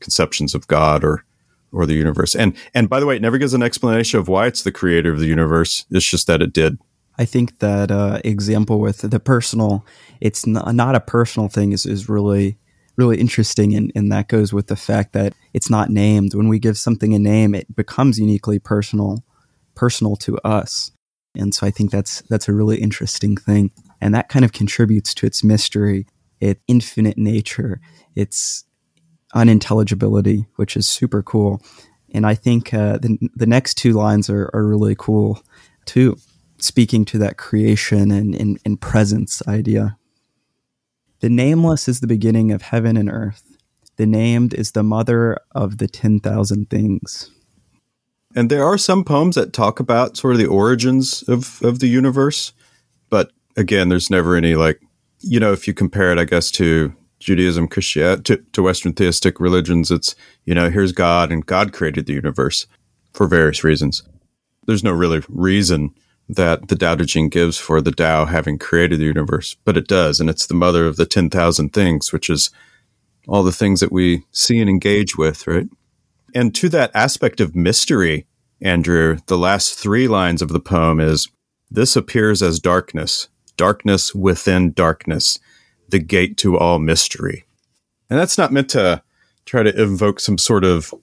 conceptions 0.00 0.54
of 0.54 0.66
God 0.66 1.04
or 1.04 1.24
or 1.72 1.86
the 1.86 1.94
universe. 1.94 2.34
And 2.34 2.56
and 2.74 2.88
by 2.88 3.00
the 3.00 3.06
way, 3.06 3.16
it 3.16 3.22
never 3.22 3.38
gives 3.38 3.54
an 3.54 3.62
explanation 3.62 4.18
of 4.18 4.28
why 4.28 4.46
it's 4.46 4.62
the 4.62 4.72
creator 4.72 5.12
of 5.12 5.20
the 5.20 5.26
universe. 5.26 5.84
It's 5.90 6.08
just 6.08 6.26
that 6.26 6.42
it 6.42 6.52
did. 6.52 6.78
I 7.18 7.24
think 7.24 7.58
that 7.58 7.90
uh, 7.90 8.20
example 8.24 8.80
with 8.80 9.02
the 9.02 9.20
personal, 9.20 9.84
it's 10.20 10.46
not, 10.46 10.74
not 10.74 10.94
a 10.94 11.00
personal 11.00 11.48
thing, 11.48 11.72
is, 11.72 11.84
is 11.84 12.08
really 12.08 12.56
really 13.00 13.18
interesting, 13.18 13.74
and, 13.74 13.90
and 13.96 14.12
that 14.12 14.28
goes 14.28 14.52
with 14.52 14.66
the 14.66 14.76
fact 14.76 15.12
that 15.14 15.32
it's 15.54 15.70
not 15.70 15.88
named. 15.88 16.34
When 16.34 16.48
we 16.48 16.58
give 16.58 16.76
something 16.76 17.14
a 17.14 17.18
name, 17.18 17.54
it 17.54 17.74
becomes 17.74 18.18
uniquely 18.18 18.58
personal, 18.58 19.24
personal 19.74 20.16
to 20.16 20.38
us. 20.44 20.92
And 21.34 21.54
so 21.54 21.66
I 21.66 21.70
think 21.70 21.90
that's 21.90 22.22
that's 22.30 22.48
a 22.48 22.52
really 22.52 22.78
interesting 22.80 23.36
thing, 23.36 23.70
and 24.00 24.14
that 24.14 24.28
kind 24.28 24.44
of 24.44 24.52
contributes 24.52 25.14
to 25.14 25.26
its 25.26 25.42
mystery, 25.42 26.06
its 26.40 26.60
infinite 26.66 27.18
nature, 27.18 27.80
its 28.14 28.64
unintelligibility, 29.34 30.46
which 30.56 30.76
is 30.76 30.88
super 30.88 31.22
cool. 31.22 31.62
And 32.12 32.26
I 32.26 32.34
think 32.34 32.74
uh, 32.74 32.98
the 32.98 33.18
the 33.36 33.46
next 33.46 33.74
two 33.74 33.92
lines 33.92 34.28
are, 34.28 34.50
are 34.52 34.66
really 34.66 34.96
cool 34.96 35.40
too, 35.84 36.16
speaking 36.58 37.04
to 37.06 37.18
that 37.18 37.36
creation 37.36 38.10
and, 38.10 38.34
and, 38.34 38.58
and 38.64 38.80
presence 38.80 39.40
idea. 39.46 39.96
The 41.20 41.30
nameless 41.30 41.88
is 41.88 42.00
the 42.00 42.06
beginning 42.06 42.50
of 42.50 42.62
heaven 42.62 42.96
and 42.96 43.10
earth. 43.10 43.56
The 43.96 44.06
named 44.06 44.54
is 44.54 44.72
the 44.72 44.82
mother 44.82 45.38
of 45.52 45.78
the 45.78 45.86
10,000 45.86 46.70
things. 46.70 47.30
And 48.34 48.50
there 48.50 48.64
are 48.64 48.78
some 48.78 49.04
poems 49.04 49.34
that 49.34 49.52
talk 49.52 49.80
about 49.80 50.16
sort 50.16 50.34
of 50.34 50.38
the 50.38 50.46
origins 50.46 51.22
of, 51.28 51.62
of 51.62 51.80
the 51.80 51.88
universe. 51.88 52.52
But 53.10 53.32
again, 53.56 53.88
there's 53.88 54.10
never 54.10 54.36
any 54.36 54.54
like, 54.54 54.80
you 55.18 55.38
know, 55.38 55.52
if 55.52 55.68
you 55.68 55.74
compare 55.74 56.12
it, 56.12 56.18
I 56.18 56.24
guess, 56.24 56.50
to 56.52 56.94
Judaism, 57.18 57.68
Christianity, 57.68 58.22
to, 58.22 58.36
to 58.52 58.62
Western 58.62 58.94
theistic 58.94 59.40
religions, 59.40 59.90
it's, 59.90 60.14
you 60.46 60.54
know, 60.54 60.70
here's 60.70 60.92
God 60.92 61.30
and 61.30 61.44
God 61.44 61.74
created 61.74 62.06
the 62.06 62.14
universe 62.14 62.66
for 63.12 63.26
various 63.26 63.62
reasons. 63.62 64.02
There's 64.66 64.84
no 64.84 64.92
really 64.92 65.22
reason 65.28 65.94
that 66.36 66.68
the 66.68 66.76
Tao 66.76 66.94
Te 66.94 67.04
Ching 67.04 67.28
gives 67.28 67.58
for 67.58 67.80
the 67.80 67.90
Tao 67.90 68.24
having 68.24 68.58
created 68.58 69.00
the 69.00 69.04
universe, 69.04 69.56
but 69.64 69.76
it 69.76 69.88
does. 69.88 70.20
And 70.20 70.30
it's 70.30 70.46
the 70.46 70.54
mother 70.54 70.86
of 70.86 70.96
the 70.96 71.06
10,000 71.06 71.72
things, 71.72 72.12
which 72.12 72.30
is 72.30 72.50
all 73.26 73.42
the 73.42 73.52
things 73.52 73.80
that 73.80 73.92
we 73.92 74.24
see 74.30 74.60
and 74.60 74.70
engage 74.70 75.16
with, 75.16 75.46
right? 75.46 75.68
And 76.34 76.54
to 76.54 76.68
that 76.68 76.92
aspect 76.94 77.40
of 77.40 77.56
mystery, 77.56 78.26
Andrew, 78.60 79.18
the 79.26 79.38
last 79.38 79.74
three 79.74 80.06
lines 80.06 80.40
of 80.40 80.50
the 80.50 80.60
poem 80.60 81.00
is 81.00 81.28
this 81.70 81.96
appears 81.96 82.42
as 82.42 82.60
darkness, 82.60 83.28
darkness 83.56 84.14
within 84.14 84.72
darkness, 84.72 85.38
the 85.88 85.98
gate 85.98 86.36
to 86.38 86.56
all 86.56 86.78
mystery. 86.78 87.44
And 88.08 88.18
that's 88.18 88.38
not 88.38 88.52
meant 88.52 88.70
to 88.70 89.02
try 89.46 89.62
to 89.62 89.82
invoke 89.82 90.20
some 90.20 90.38
sort 90.38 90.64
of 90.64 90.94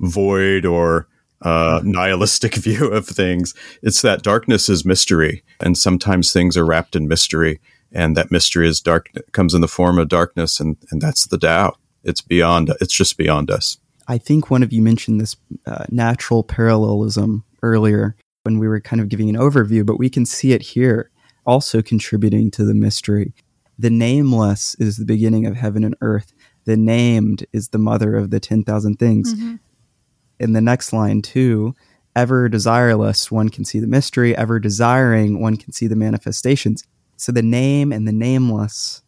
void 0.00 0.66
or 0.66 1.08
uh, 1.42 1.80
nihilistic 1.84 2.54
view 2.56 2.86
of 2.88 3.06
things. 3.06 3.54
It's 3.82 4.02
that 4.02 4.22
darkness 4.22 4.68
is 4.68 4.84
mystery, 4.84 5.42
and 5.60 5.76
sometimes 5.76 6.32
things 6.32 6.56
are 6.56 6.66
wrapped 6.66 6.96
in 6.96 7.08
mystery, 7.08 7.60
and 7.92 8.16
that 8.16 8.30
mystery 8.30 8.68
is 8.68 8.80
dark 8.80 9.10
comes 9.32 9.54
in 9.54 9.60
the 9.60 9.68
form 9.68 9.98
of 9.98 10.08
darkness, 10.08 10.60
and 10.60 10.76
and 10.90 11.00
that's 11.00 11.26
the 11.26 11.38
Tao. 11.38 11.76
It's 12.04 12.20
beyond. 12.20 12.72
It's 12.80 12.94
just 12.94 13.16
beyond 13.16 13.50
us. 13.50 13.78
I 14.08 14.18
think 14.18 14.50
one 14.50 14.62
of 14.62 14.72
you 14.72 14.82
mentioned 14.82 15.20
this 15.20 15.36
uh, 15.66 15.84
natural 15.90 16.44
parallelism 16.44 17.44
earlier 17.62 18.14
when 18.44 18.60
we 18.60 18.68
were 18.68 18.80
kind 18.80 19.02
of 19.02 19.08
giving 19.08 19.28
an 19.28 19.34
overview, 19.34 19.84
but 19.84 19.98
we 19.98 20.08
can 20.08 20.24
see 20.24 20.52
it 20.52 20.62
here 20.62 21.10
also 21.44 21.82
contributing 21.82 22.50
to 22.52 22.64
the 22.64 22.74
mystery. 22.74 23.34
The 23.78 23.90
nameless 23.90 24.76
is 24.76 24.96
the 24.96 25.04
beginning 25.04 25.46
of 25.46 25.56
heaven 25.56 25.82
and 25.82 25.96
earth. 26.00 26.32
The 26.64 26.76
named 26.76 27.44
is 27.52 27.68
the 27.68 27.78
mother 27.78 28.14
of 28.16 28.30
the 28.30 28.40
10,000 28.40 28.96
things. 28.96 29.34
Mm-hmm 29.34 29.56
in 30.38 30.52
the 30.52 30.60
next 30.60 30.92
line 30.92 31.22
too 31.22 31.74
ever 32.16 32.48
desireless 32.48 33.30
one 33.30 33.50
can 33.50 33.64
see 33.64 33.78
the 33.78 33.86
mystery 33.86 34.34
ever 34.36 34.58
desiring 34.58 35.40
one 35.40 35.56
can 35.56 35.70
see 35.72 35.86
the 35.86 35.94
manifestations. 35.94 36.82
So 37.18 37.30
the 37.30 37.42
name 37.42 37.92
and 37.92 38.08
the 38.08 38.12
nameless 38.12 39.02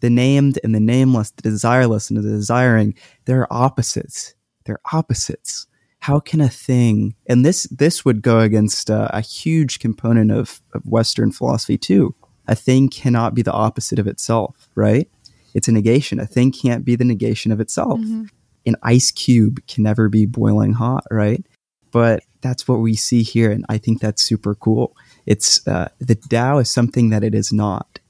the 0.00 0.10
named 0.10 0.58
and 0.64 0.74
the 0.74 0.80
nameless 0.80 1.30
the 1.30 1.42
desireless 1.42 2.10
and 2.10 2.18
the 2.18 2.28
desiring 2.28 2.94
they're 3.24 3.50
opposites. 3.52 4.34
They're 4.64 4.80
opposites. 4.92 5.66
How 6.00 6.18
can 6.18 6.40
a 6.40 6.48
thing 6.48 7.14
and 7.26 7.46
this 7.46 7.62
this 7.64 8.04
would 8.04 8.22
go 8.22 8.40
against 8.40 8.90
uh, 8.90 9.08
a 9.12 9.20
huge 9.20 9.78
component 9.78 10.32
of, 10.32 10.60
of 10.74 10.84
western 10.84 11.30
philosophy 11.30 11.78
too. 11.78 12.14
A 12.48 12.56
thing 12.56 12.88
cannot 12.88 13.36
be 13.36 13.42
the 13.42 13.52
opposite 13.52 14.00
of 14.00 14.08
itself 14.08 14.68
right? 14.74 15.08
It's 15.54 15.68
a 15.68 15.72
negation. 15.72 16.18
A 16.18 16.26
thing 16.26 16.50
can't 16.50 16.84
be 16.84 16.96
the 16.96 17.04
negation 17.04 17.52
of 17.52 17.60
itself. 17.60 18.00
Mm-hmm 18.00 18.24
an 18.66 18.76
ice 18.82 19.10
cube 19.10 19.66
can 19.66 19.82
never 19.82 20.08
be 20.08 20.26
boiling 20.26 20.72
hot, 20.72 21.04
right? 21.10 21.44
But 21.90 22.22
that's 22.40 22.66
what 22.66 22.80
we 22.80 22.94
see 22.94 23.22
here, 23.22 23.50
and 23.50 23.64
I 23.68 23.78
think 23.78 24.00
that's 24.00 24.22
super 24.22 24.54
cool. 24.54 24.96
It's 25.26 25.66
uh, 25.66 25.88
the 25.98 26.14
Tao 26.14 26.58
is 26.58 26.70
something 26.70 27.10
that 27.10 27.22
it 27.22 27.34
is 27.34 27.52
not. 27.52 28.00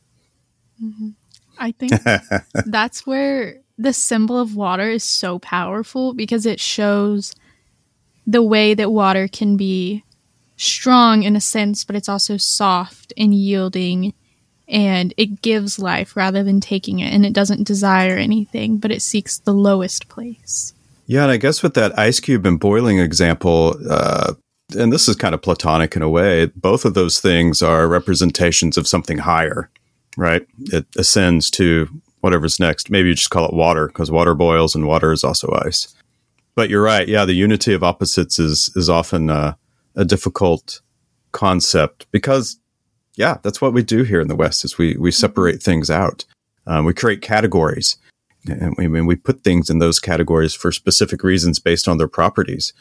Mm-hmm. 0.82 1.10
I 1.58 1.72
think 1.72 1.92
that's 2.66 3.06
where 3.06 3.60
the 3.78 3.92
symbol 3.92 4.38
of 4.38 4.56
water 4.56 4.88
is 4.90 5.04
so 5.04 5.38
powerful 5.38 6.14
because 6.14 6.46
it 6.46 6.60
shows 6.60 7.34
the 8.26 8.42
way 8.42 8.74
that 8.74 8.92
water 8.92 9.28
can 9.28 9.56
be 9.56 10.04
strong 10.56 11.24
in 11.24 11.36
a 11.36 11.40
sense, 11.40 11.84
but 11.84 11.96
it's 11.96 12.08
also 12.08 12.36
soft 12.36 13.12
and 13.16 13.34
yielding 13.34 14.14
and 14.72 15.14
it 15.16 15.42
gives 15.42 15.78
life 15.78 16.16
rather 16.16 16.42
than 16.42 16.60
taking 16.60 16.98
it 16.98 17.12
and 17.12 17.24
it 17.24 17.32
doesn't 17.32 17.64
desire 17.64 18.16
anything 18.16 18.78
but 18.78 18.90
it 18.90 19.02
seeks 19.02 19.38
the 19.38 19.54
lowest 19.54 20.08
place 20.08 20.74
yeah 21.06 21.22
and 21.22 21.30
i 21.30 21.36
guess 21.36 21.62
with 21.62 21.74
that 21.74 21.96
ice 21.98 22.18
cube 22.18 22.44
and 22.46 22.58
boiling 22.58 22.98
example 22.98 23.76
uh, 23.88 24.34
and 24.76 24.92
this 24.92 25.06
is 25.06 25.14
kind 25.14 25.34
of 25.34 25.42
platonic 25.42 25.94
in 25.94 26.02
a 26.02 26.08
way 26.08 26.46
both 26.56 26.84
of 26.84 26.94
those 26.94 27.20
things 27.20 27.62
are 27.62 27.86
representations 27.86 28.76
of 28.76 28.88
something 28.88 29.18
higher 29.18 29.70
right? 30.16 30.46
It 30.64 30.86
ascends 30.96 31.50
to 31.52 31.88
whatever's 32.20 32.60
next. 32.60 32.90
Maybe 32.90 33.08
you 33.08 33.14
just 33.14 33.30
call 33.30 33.46
it 33.46 33.54
water 33.54 33.88
because 33.88 34.10
water 34.10 34.34
boils 34.34 34.74
and 34.74 34.86
water 34.86 35.12
is 35.12 35.24
also 35.24 35.52
ice. 35.64 35.94
But 36.54 36.70
you're 36.70 36.82
right. 36.82 37.08
Yeah, 37.08 37.24
the 37.24 37.34
unity 37.34 37.72
of 37.72 37.82
opposites 37.82 38.38
is 38.38 38.70
is 38.76 38.90
often 38.90 39.30
uh, 39.30 39.54
a 39.96 40.04
difficult 40.04 40.80
concept 41.32 42.06
because, 42.10 42.58
yeah, 43.14 43.38
that's 43.42 43.60
what 43.60 43.72
we 43.72 43.82
do 43.82 44.02
here 44.04 44.20
in 44.20 44.28
the 44.28 44.36
West 44.36 44.64
is 44.64 44.78
we 44.78 44.96
we 44.96 45.10
separate 45.10 45.62
things 45.62 45.90
out. 45.90 46.24
Um, 46.66 46.84
we 46.84 46.94
create 46.94 47.20
categories, 47.20 47.96
and 48.48 48.74
we, 48.76 48.88
we 48.88 49.16
put 49.16 49.42
things 49.42 49.68
in 49.68 49.78
those 49.78 50.00
categories 50.00 50.54
for 50.54 50.72
specific 50.72 51.22
reasons 51.22 51.58
based 51.58 51.88
on 51.88 51.98
their 51.98 52.08
properties. 52.08 52.72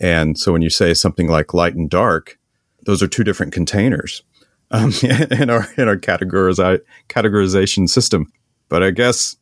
And 0.00 0.38
so 0.38 0.52
when 0.52 0.62
you 0.62 0.70
say 0.70 0.94
something 0.94 1.28
like 1.28 1.54
light 1.54 1.74
and 1.74 1.88
dark, 1.88 2.38
those 2.84 3.02
are 3.02 3.08
two 3.08 3.24
different 3.24 3.52
containers 3.52 4.22
um, 4.70 4.92
in 5.02 5.50
our 5.50 5.68
in 5.76 5.88
our 5.88 5.96
categorize, 5.96 6.80
categorization 7.08 7.88
system. 7.88 8.32
But 8.68 8.82
I 8.82 8.90
guess 8.90 9.36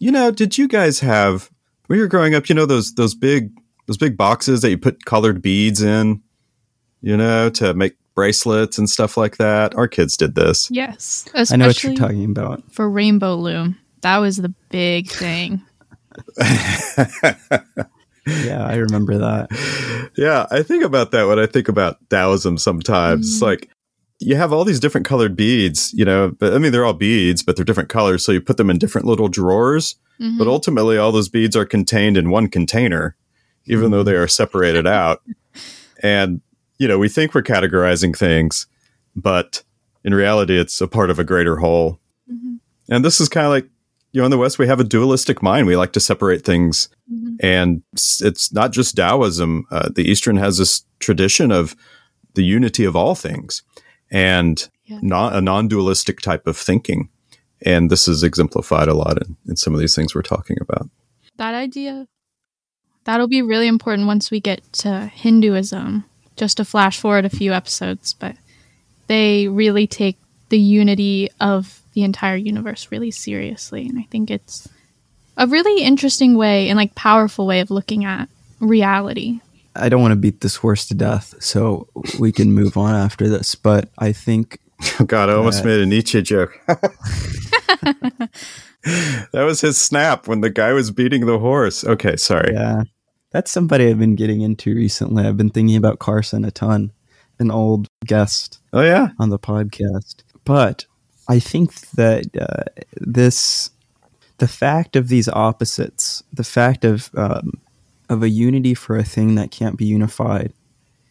you 0.00 0.10
know, 0.10 0.30
did 0.30 0.58
you 0.58 0.66
guys 0.66 1.00
have 1.00 1.50
when 1.86 1.98
you 1.98 2.02
were 2.02 2.08
growing 2.08 2.34
up? 2.34 2.48
You 2.48 2.54
know 2.56 2.66
those 2.66 2.94
those 2.94 3.14
big 3.14 3.52
those 3.86 3.98
big 3.98 4.16
boxes 4.16 4.62
that 4.62 4.70
you 4.70 4.78
put 4.78 5.04
colored 5.04 5.42
beads 5.42 5.82
in, 5.82 6.22
you 7.02 7.16
know, 7.16 7.50
to 7.50 7.74
make 7.74 7.96
bracelets 8.20 8.76
and 8.76 8.90
stuff 8.90 9.16
like 9.16 9.38
that. 9.38 9.74
Our 9.76 9.88
kids 9.88 10.14
did 10.14 10.34
this. 10.34 10.70
Yes, 10.70 11.24
I 11.34 11.56
know 11.56 11.68
what 11.68 11.82
you're 11.82 11.94
talking 11.94 12.26
about. 12.26 12.62
For 12.70 12.90
Rainbow 12.90 13.34
Loom, 13.34 13.78
that 14.02 14.18
was 14.18 14.36
the 14.36 14.52
big 14.68 15.08
thing. 15.08 15.62
yeah, 16.38 17.06
I 18.62 18.74
remember 18.74 19.16
that. 19.16 20.10
Yeah, 20.18 20.46
I 20.50 20.62
think 20.62 20.84
about 20.84 21.12
that 21.12 21.28
when 21.28 21.38
I 21.38 21.46
think 21.46 21.68
about 21.68 21.96
Taoism 22.10 22.58
sometimes. 22.58 23.26
Mm. 23.26 23.32
It's 23.32 23.40
like 23.40 23.70
you 24.18 24.36
have 24.36 24.52
all 24.52 24.66
these 24.66 24.80
different 24.80 25.06
colored 25.06 25.34
beads, 25.34 25.94
you 25.94 26.04
know, 26.04 26.30
but 26.38 26.52
I 26.52 26.58
mean, 26.58 26.72
they're 26.72 26.84
all 26.84 26.92
beads, 26.92 27.42
but 27.42 27.56
they're 27.56 27.64
different 27.64 27.88
colors. 27.88 28.22
So 28.22 28.32
you 28.32 28.42
put 28.42 28.58
them 28.58 28.68
in 28.68 28.76
different 28.76 29.06
little 29.06 29.28
drawers, 29.28 29.96
mm-hmm. 30.20 30.36
but 30.36 30.46
ultimately 30.46 30.98
all 30.98 31.10
those 31.10 31.30
beads 31.30 31.56
are 31.56 31.64
contained 31.64 32.18
in 32.18 32.28
one 32.28 32.48
container, 32.48 33.16
even 33.64 33.84
mm-hmm. 33.84 33.92
though 33.92 34.02
they 34.02 34.14
are 34.14 34.28
separated 34.28 34.86
out. 34.86 35.22
And, 36.02 36.42
you 36.80 36.88
know, 36.88 36.98
we 36.98 37.10
think 37.10 37.34
we're 37.34 37.42
categorizing 37.42 38.16
things, 38.16 38.66
but 39.14 39.62
in 40.02 40.14
reality, 40.14 40.58
it's 40.58 40.80
a 40.80 40.88
part 40.88 41.10
of 41.10 41.18
a 41.18 41.24
greater 41.24 41.58
whole. 41.58 42.00
Mm-hmm. 42.28 42.54
And 42.88 43.04
this 43.04 43.20
is 43.20 43.28
kind 43.28 43.44
of 43.44 43.52
like, 43.52 43.68
you 44.12 44.20
know, 44.20 44.24
in 44.24 44.30
the 44.30 44.38
West, 44.38 44.58
we 44.58 44.66
have 44.66 44.80
a 44.80 44.84
dualistic 44.84 45.42
mind. 45.42 45.66
We 45.66 45.76
like 45.76 45.92
to 45.92 46.00
separate 46.00 46.42
things. 46.42 46.88
Mm-hmm. 47.12 47.36
And 47.40 47.82
it's 47.92 48.50
not 48.50 48.72
just 48.72 48.96
Taoism. 48.96 49.66
Uh, 49.70 49.90
the 49.94 50.04
Eastern 50.04 50.38
has 50.38 50.56
this 50.56 50.86
tradition 51.00 51.52
of 51.52 51.76
the 52.32 52.44
unity 52.44 52.86
of 52.86 52.96
all 52.96 53.14
things 53.14 53.62
and 54.10 54.66
yeah. 54.86 55.00
not 55.02 55.36
a 55.36 55.42
non-dualistic 55.42 56.20
type 56.20 56.46
of 56.46 56.56
thinking. 56.56 57.10
And 57.60 57.90
this 57.90 58.08
is 58.08 58.22
exemplified 58.22 58.88
a 58.88 58.94
lot 58.94 59.22
in, 59.22 59.36
in 59.46 59.56
some 59.56 59.74
of 59.74 59.80
these 59.80 59.94
things 59.94 60.14
we're 60.14 60.22
talking 60.22 60.56
about. 60.62 60.88
That 61.36 61.52
idea, 61.52 62.08
that'll 63.04 63.28
be 63.28 63.42
really 63.42 63.68
important 63.68 64.06
once 64.06 64.30
we 64.30 64.40
get 64.40 64.62
to 64.72 65.10
Hinduism. 65.12 66.06
Just 66.40 66.56
to 66.56 66.64
flash 66.64 66.98
forward 66.98 67.26
a 67.26 67.28
few 67.28 67.52
episodes, 67.52 68.14
but 68.14 68.34
they 69.08 69.46
really 69.46 69.86
take 69.86 70.16
the 70.48 70.58
unity 70.58 71.28
of 71.38 71.82
the 71.92 72.02
entire 72.02 72.34
universe 72.34 72.88
really 72.90 73.10
seriously. 73.10 73.86
And 73.86 73.98
I 73.98 74.06
think 74.10 74.30
it's 74.30 74.66
a 75.36 75.46
really 75.46 75.82
interesting 75.82 76.38
way 76.38 76.70
and 76.70 76.78
like 76.78 76.94
powerful 76.94 77.46
way 77.46 77.60
of 77.60 77.70
looking 77.70 78.06
at 78.06 78.30
reality. 78.58 79.40
I 79.76 79.90
don't 79.90 80.00
want 80.00 80.12
to 80.12 80.16
beat 80.16 80.40
this 80.40 80.56
horse 80.56 80.88
to 80.88 80.94
death, 80.94 81.34
so 81.40 81.88
we 82.18 82.32
can 82.32 82.52
move 82.52 82.78
on 82.78 82.94
after 82.94 83.28
this. 83.28 83.54
But 83.54 83.90
I 83.98 84.12
think. 84.12 84.58
Oh 84.98 85.04
God, 85.06 85.28
I 85.28 85.34
almost 85.34 85.62
made 85.62 85.80
a 85.80 85.86
Nietzsche 85.86 86.22
joke. 86.22 86.58
that 86.66 88.30
was 89.34 89.60
his 89.60 89.76
snap 89.76 90.26
when 90.26 90.40
the 90.40 90.48
guy 90.48 90.72
was 90.72 90.90
beating 90.90 91.26
the 91.26 91.38
horse. 91.38 91.84
Okay, 91.84 92.16
sorry. 92.16 92.54
Yeah. 92.54 92.84
That's 93.30 93.50
somebody 93.50 93.88
I've 93.88 93.98
been 93.98 94.16
getting 94.16 94.40
into 94.40 94.74
recently. 94.74 95.24
I've 95.24 95.36
been 95.36 95.50
thinking 95.50 95.76
about 95.76 95.98
Carson 95.98 96.44
a 96.44 96.50
ton, 96.50 96.92
an 97.38 97.50
old 97.50 97.86
guest. 98.04 98.58
Oh, 98.72 98.82
yeah. 98.82 99.10
On 99.18 99.30
the 99.30 99.38
podcast. 99.38 100.22
But 100.44 100.86
I 101.28 101.38
think 101.38 101.74
that 101.92 102.24
uh, 102.36 102.82
this, 102.96 103.70
the 104.38 104.48
fact 104.48 104.96
of 104.96 105.08
these 105.08 105.28
opposites, 105.28 106.22
the 106.32 106.44
fact 106.44 106.84
of 106.84 107.10
um, 107.16 107.60
of 108.08 108.24
a 108.24 108.28
unity 108.28 108.74
for 108.74 108.96
a 108.96 109.04
thing 109.04 109.36
that 109.36 109.52
can't 109.52 109.76
be 109.76 109.84
unified 109.84 110.52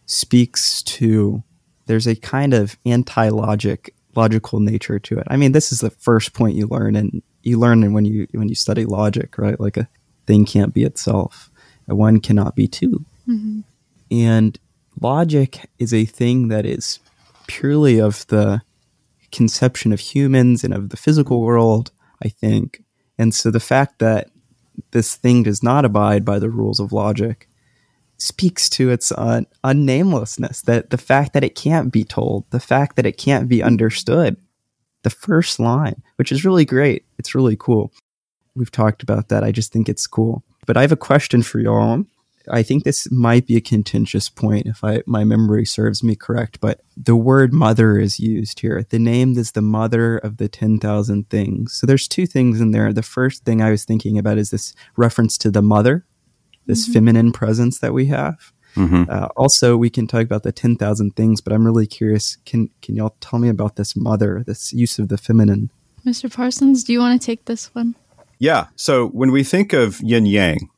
speaks 0.04 0.82
to 0.82 1.42
there's 1.86 2.06
a 2.06 2.14
kind 2.14 2.52
of 2.52 2.76
anti-logic 2.84 3.94
logical 4.14 4.60
nature 4.60 4.98
to 4.98 5.18
it. 5.18 5.26
I 5.28 5.36
mean, 5.36 5.52
this 5.52 5.72
is 5.72 5.78
the 5.78 5.90
first 5.90 6.34
point 6.34 6.56
you 6.56 6.66
learn 6.66 6.96
and 6.96 7.22
you 7.42 7.58
learn 7.58 7.92
when 7.92 8.04
you 8.04 8.26
when 8.32 8.48
you 8.48 8.54
study 8.54 8.84
logic, 8.84 9.38
right? 9.38 9.58
Like 9.58 9.76
a 9.76 9.88
thing 10.26 10.44
can't 10.44 10.74
be 10.74 10.84
itself. 10.84 11.49
One 11.94 12.20
cannot 12.20 12.56
be 12.56 12.68
2 12.68 13.04
mm-hmm. 13.28 13.60
And 14.10 14.58
logic 15.00 15.68
is 15.78 15.94
a 15.94 16.04
thing 16.04 16.48
that 16.48 16.66
is 16.66 16.98
purely 17.46 18.00
of 18.00 18.26
the 18.28 18.62
conception 19.32 19.92
of 19.92 20.00
humans 20.00 20.64
and 20.64 20.74
of 20.74 20.90
the 20.90 20.96
physical 20.96 21.40
world, 21.40 21.92
I 22.22 22.28
think. 22.28 22.82
And 23.18 23.34
so 23.34 23.50
the 23.50 23.60
fact 23.60 23.98
that 24.00 24.30
this 24.92 25.14
thing 25.14 25.42
does 25.42 25.62
not 25.62 25.84
abide 25.84 26.24
by 26.24 26.38
the 26.38 26.50
rules 26.50 26.80
of 26.80 26.92
logic 26.92 27.48
speaks 28.18 28.68
to 28.68 28.90
its 28.90 29.12
uh, 29.12 29.42
unnamelessness 29.64 30.62
that 30.62 30.90
the 30.90 30.98
fact 30.98 31.32
that 31.32 31.44
it 31.44 31.54
can't 31.54 31.90
be 31.90 32.04
told 32.04 32.44
the 32.50 32.60
fact 32.60 32.96
that 32.96 33.06
it 33.06 33.16
can't 33.16 33.48
be 33.48 33.62
understood 33.62 34.36
the 35.02 35.10
first 35.10 35.58
line 35.58 36.02
which 36.16 36.30
is 36.30 36.44
really 36.44 36.66
great. 36.66 37.06
It's 37.18 37.34
really 37.34 37.56
cool. 37.58 37.92
We've 38.54 38.70
talked 38.70 39.02
about 39.02 39.28
that. 39.28 39.42
I 39.42 39.52
just 39.52 39.72
think 39.72 39.88
it's 39.88 40.06
cool 40.06 40.44
but 40.66 40.76
i 40.76 40.82
have 40.82 40.92
a 40.92 40.96
question 40.96 41.42
for 41.42 41.58
y'all 41.58 42.04
I 42.48 42.62
think 42.62 42.84
this 42.84 43.10
might 43.10 43.46
be 43.46 43.56
a 43.56 43.60
contentious 43.60 44.28
point 44.28 44.66
if 44.66 44.82
I 44.82 45.02
my 45.06 45.24
memory 45.24 45.64
serves 45.64 46.02
me 46.02 46.16
correct, 46.16 46.60
but 46.60 46.80
the 46.96 47.16
word 47.16 47.52
mother 47.52 47.98
is 47.98 48.18
used 48.18 48.60
here. 48.60 48.84
The 48.88 48.98
name 48.98 49.36
is 49.36 49.52
the 49.52 49.62
mother 49.62 50.18
of 50.18 50.38
the 50.38 50.48
10,000 50.48 51.28
things. 51.28 51.74
So 51.74 51.86
there's 51.86 52.08
two 52.08 52.26
things 52.26 52.60
in 52.60 52.70
there. 52.70 52.92
The 52.92 53.02
first 53.02 53.44
thing 53.44 53.60
I 53.60 53.70
was 53.70 53.84
thinking 53.84 54.18
about 54.18 54.38
is 54.38 54.50
this 54.50 54.74
reference 54.96 55.36
to 55.38 55.50
the 55.50 55.62
mother, 55.62 56.04
this 56.66 56.84
mm-hmm. 56.84 56.92
feminine 56.92 57.32
presence 57.32 57.78
that 57.80 57.92
we 57.92 58.06
have. 58.06 58.52
Mm-hmm. 58.76 59.04
Uh, 59.08 59.28
also, 59.36 59.76
we 59.76 59.90
can 59.90 60.06
talk 60.06 60.22
about 60.22 60.44
the 60.44 60.52
10,000 60.52 61.16
things, 61.16 61.40
but 61.40 61.52
I'm 61.52 61.66
really 61.66 61.88
curious. 61.88 62.36
Can, 62.46 62.70
can 62.82 62.94
y'all 62.94 63.16
tell 63.20 63.40
me 63.40 63.48
about 63.48 63.76
this 63.76 63.96
mother, 63.96 64.44
this 64.46 64.72
use 64.72 64.98
of 64.98 65.08
the 65.08 65.18
feminine? 65.18 65.70
Mr. 66.06 66.32
Parsons, 66.32 66.84
do 66.84 66.92
you 66.92 67.00
want 67.00 67.20
to 67.20 67.24
take 67.24 67.46
this 67.46 67.74
one? 67.74 67.96
Yeah. 68.40 68.68
So 68.74 69.08
when 69.08 69.30
we 69.30 69.44
think 69.44 69.72
of 69.72 70.00
yin 70.00 70.26
yang, 70.26 70.70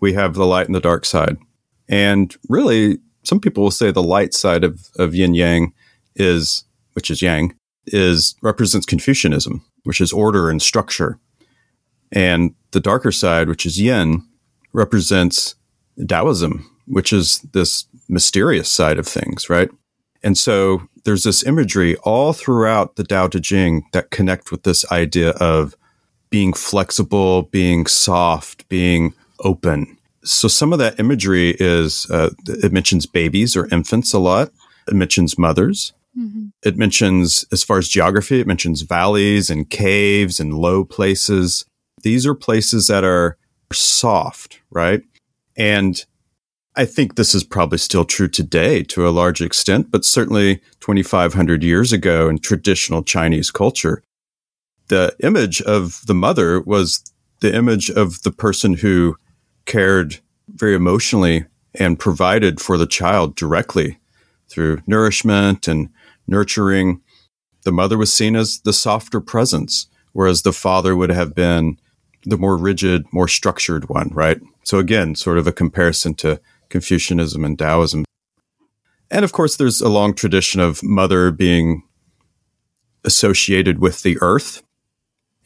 we 0.00 0.12
have 0.12 0.34
the 0.34 0.44
light 0.44 0.66
and 0.66 0.74
the 0.74 0.80
dark 0.80 1.06
side. 1.06 1.38
And 1.88 2.36
really, 2.48 2.98
some 3.22 3.40
people 3.40 3.62
will 3.62 3.70
say 3.70 3.90
the 3.90 4.02
light 4.02 4.34
side 4.34 4.64
of, 4.64 4.88
of 4.98 5.14
yin 5.14 5.34
yang 5.34 5.72
is, 6.16 6.64
which 6.92 7.10
is 7.10 7.22
yang, 7.22 7.54
is 7.86 8.34
represents 8.42 8.84
Confucianism, 8.84 9.64
which 9.84 10.00
is 10.00 10.12
order 10.12 10.50
and 10.50 10.60
structure. 10.60 11.18
And 12.10 12.54
the 12.72 12.80
darker 12.80 13.12
side, 13.12 13.48
which 13.48 13.64
is 13.64 13.80
yin, 13.80 14.26
represents 14.72 15.54
Taoism, 16.08 16.68
which 16.86 17.12
is 17.12 17.40
this 17.52 17.86
mysterious 18.08 18.68
side 18.68 18.98
of 18.98 19.06
things, 19.06 19.48
right? 19.48 19.70
And 20.22 20.36
so 20.36 20.82
there's 21.04 21.22
this 21.22 21.44
imagery 21.44 21.96
all 21.98 22.32
throughout 22.32 22.96
the 22.96 23.04
Tao 23.04 23.28
Te 23.28 23.40
Ching 23.40 23.84
that 23.92 24.10
connect 24.10 24.50
with 24.50 24.64
this 24.64 24.90
idea 24.90 25.30
of 25.32 25.76
being 26.34 26.52
flexible, 26.52 27.42
being 27.42 27.86
soft, 27.86 28.68
being 28.68 29.14
open. 29.44 29.96
So 30.24 30.48
some 30.48 30.72
of 30.72 30.80
that 30.80 30.98
imagery 30.98 31.54
is 31.60 32.10
uh, 32.10 32.30
it 32.48 32.72
mentions 32.72 33.06
babies 33.06 33.54
or 33.54 33.68
infants 33.68 34.12
a 34.12 34.18
lot. 34.18 34.50
It 34.88 34.94
mentions 34.94 35.38
mothers. 35.38 35.92
Mm-hmm. 36.18 36.46
It 36.64 36.76
mentions, 36.76 37.44
as 37.52 37.62
far 37.62 37.78
as 37.78 37.88
geography, 37.88 38.40
it 38.40 38.48
mentions 38.48 38.82
valleys 38.82 39.48
and 39.48 39.70
caves 39.70 40.40
and 40.40 40.52
low 40.54 40.84
places. 40.84 41.66
These 42.02 42.26
are 42.26 42.34
places 42.34 42.88
that 42.88 43.04
are 43.04 43.38
soft, 43.72 44.58
right? 44.72 45.04
And 45.56 46.04
I 46.74 46.84
think 46.84 47.14
this 47.14 47.32
is 47.32 47.44
probably 47.44 47.78
still 47.78 48.04
true 48.04 48.28
today 48.28 48.82
to 48.82 49.06
a 49.06 49.10
large 49.10 49.40
extent, 49.40 49.92
but 49.92 50.04
certainly 50.04 50.56
2,500 50.80 51.62
years 51.62 51.92
ago 51.92 52.28
in 52.28 52.38
traditional 52.38 53.04
Chinese 53.04 53.52
culture, 53.52 54.02
the 54.88 55.14
image 55.20 55.62
of 55.62 56.02
the 56.06 56.14
mother 56.14 56.60
was 56.60 57.02
the 57.40 57.54
image 57.54 57.90
of 57.90 58.22
the 58.22 58.32
person 58.32 58.74
who 58.74 59.16
cared 59.66 60.20
very 60.48 60.74
emotionally 60.74 61.46
and 61.74 61.98
provided 61.98 62.60
for 62.60 62.78
the 62.78 62.86
child 62.86 63.34
directly 63.34 63.98
through 64.48 64.80
nourishment 64.86 65.66
and 65.66 65.88
nurturing. 66.26 67.00
The 67.64 67.72
mother 67.72 67.98
was 67.98 68.12
seen 68.12 68.36
as 68.36 68.60
the 68.60 68.72
softer 68.72 69.20
presence, 69.20 69.88
whereas 70.12 70.42
the 70.42 70.52
father 70.52 70.94
would 70.94 71.10
have 71.10 71.34
been 71.34 71.78
the 72.22 72.38
more 72.38 72.56
rigid, 72.56 73.04
more 73.12 73.28
structured 73.28 73.88
one, 73.88 74.08
right? 74.12 74.40
So 74.62 74.78
again, 74.78 75.14
sort 75.14 75.38
of 75.38 75.46
a 75.46 75.52
comparison 75.52 76.14
to 76.16 76.40
Confucianism 76.68 77.44
and 77.44 77.58
Taoism. 77.58 78.04
And 79.10 79.24
of 79.24 79.32
course, 79.32 79.56
there's 79.56 79.80
a 79.80 79.88
long 79.88 80.14
tradition 80.14 80.60
of 80.60 80.82
mother 80.82 81.30
being 81.30 81.82
associated 83.04 83.78
with 83.78 84.02
the 84.02 84.16
earth 84.20 84.62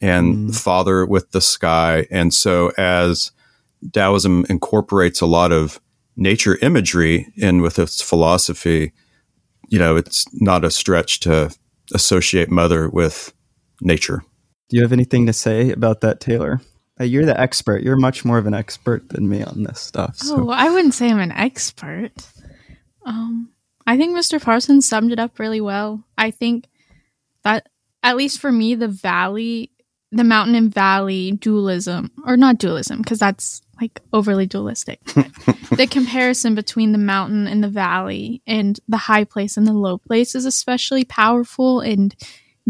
and 0.01 0.55
father 0.55 1.05
with 1.05 1.31
the 1.31 1.41
sky. 1.41 2.07
And 2.09 2.33
so 2.33 2.71
as 2.77 3.31
Taoism 3.93 4.45
incorporates 4.49 5.21
a 5.21 5.25
lot 5.25 5.51
of 5.51 5.79
nature 6.15 6.57
imagery 6.61 7.31
in 7.35 7.61
with 7.61 7.79
its 7.79 8.01
philosophy, 8.01 8.93
you 9.67 9.79
know, 9.79 9.95
it's 9.95 10.25
not 10.33 10.65
a 10.65 10.71
stretch 10.71 11.19
to 11.21 11.53
associate 11.93 12.49
mother 12.49 12.89
with 12.89 13.33
nature. 13.81 14.23
Do 14.69 14.77
you 14.77 14.83
have 14.83 14.93
anything 14.93 15.25
to 15.25 15.33
say 15.33 15.71
about 15.71 16.01
that, 16.01 16.19
Taylor? 16.19 16.61
Uh, 16.99 17.05
you're 17.05 17.25
the 17.25 17.39
expert. 17.39 17.81
You're 17.81 17.95
much 17.95 18.25
more 18.25 18.37
of 18.37 18.45
an 18.45 18.53
expert 18.53 19.09
than 19.09 19.29
me 19.29 19.43
on 19.43 19.63
this 19.63 19.79
stuff. 19.79 20.17
So. 20.17 20.35
Oh, 20.35 20.49
I 20.49 20.69
wouldn't 20.69 20.93
say 20.93 21.09
I'm 21.09 21.19
an 21.19 21.31
expert. 21.31 22.11
Um, 23.05 23.49
I 23.87 23.97
think 23.97 24.15
Mr. 24.15 24.41
Parsons 24.41 24.87
summed 24.87 25.11
it 25.11 25.19
up 25.19 25.39
really 25.39 25.61
well. 25.61 26.03
I 26.17 26.31
think 26.31 26.67
that, 27.43 27.69
at 28.03 28.17
least 28.17 28.39
for 28.39 28.51
me, 28.51 28.75
the 28.75 28.87
valley, 28.87 29.71
the 30.11 30.23
mountain 30.23 30.55
and 30.55 30.73
valley 30.73 31.31
dualism, 31.31 32.11
or 32.25 32.35
not 32.35 32.57
dualism, 32.57 33.01
because 33.01 33.19
that's 33.19 33.61
like 33.79 34.01
overly 34.11 34.45
dualistic. 34.45 35.03
the 35.05 35.87
comparison 35.89 36.55
between 36.55 36.91
the 36.91 36.97
mountain 36.97 37.47
and 37.47 37.63
the 37.63 37.69
valley 37.69 38.41
and 38.47 38.79
the 38.87 38.97
high 38.97 39.23
place 39.23 39.55
and 39.55 39.67
the 39.67 39.73
low 39.73 39.97
place 39.97 40.35
is 40.35 40.45
especially 40.45 41.05
powerful 41.05 41.79
and 41.79 42.15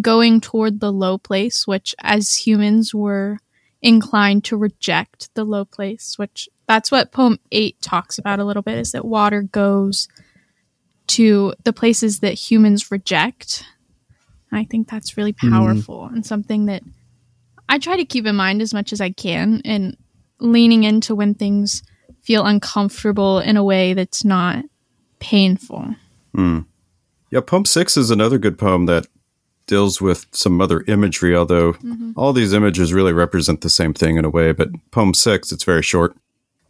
going 0.02 0.42
toward 0.42 0.80
the 0.80 0.92
low 0.92 1.18
place, 1.18 1.66
which 1.66 1.96
as 2.00 2.36
humans 2.36 2.94
were 2.94 3.40
inclined 3.82 4.44
to 4.46 4.58
reject 4.58 5.34
the 5.36 5.44
low 5.44 5.66
place, 5.66 6.18
which 6.18 6.50
that's 6.68 6.92
what 6.92 7.12
poem 7.12 7.40
8 7.52 7.82
talks 7.82 8.18
about 8.18 8.40
a 8.40 8.46
little 8.46 8.62
bit 8.62 8.78
is 8.78 8.92
that 8.92 9.06
water 9.06 9.42
goes 9.42 10.08
to 11.08 11.54
the 11.64 11.74
places 11.74 12.20
that 12.20 12.34
humans 12.34 12.92
reject. 12.92 13.66
I 14.52 14.66
think 14.66 14.90
that's 14.90 15.18
really 15.18 15.34
powerful 15.34 16.10
mm. 16.10 16.14
and 16.14 16.26
something 16.26 16.66
that 16.66 16.84
I 17.70 17.78
try 17.78 17.96
to 17.96 18.06
keep 18.06 18.26
in 18.26 18.36
mind 18.36 18.62
as 18.62 18.74
much 18.74 18.92
as 18.92 19.00
I 19.00 19.12
can 19.12 19.62
and 19.64 19.96
leaning 20.40 20.84
into 20.84 21.16
when 21.16 21.36
things 21.36 21.84
feel 22.22 22.46
uncomfortable 22.46 23.40
in 23.40 23.56
a 23.56 23.64
way 23.64 23.94
that's 23.94 24.26
not 24.26 24.66
painful. 25.20 25.96
Mm. 26.36 26.66
Yeah, 27.32 27.42
Poem 27.42 27.66
6 27.66 27.96
is 27.96 28.10
another 28.10 28.40
good 28.40 28.58
poem 28.58 28.88
that 28.88 29.06
deals 29.68 30.02
with 30.02 30.26
some 30.32 30.60
other 30.60 30.84
imagery, 30.88 31.36
although 31.36 31.74
mm-hmm. 31.74 32.12
all 32.16 32.34
these 32.34 32.54
images 32.54 32.92
really 32.92 33.14
represent 33.14 33.62
the 33.62 33.70
same 33.70 33.94
thing 33.94 34.18
in 34.18 34.26
a 34.26 34.30
way. 34.30 34.52
But 34.52 34.70
Poem 34.90 35.14
6, 35.14 35.52
it's 35.52 35.64
very 35.64 35.84
short. 35.84 36.16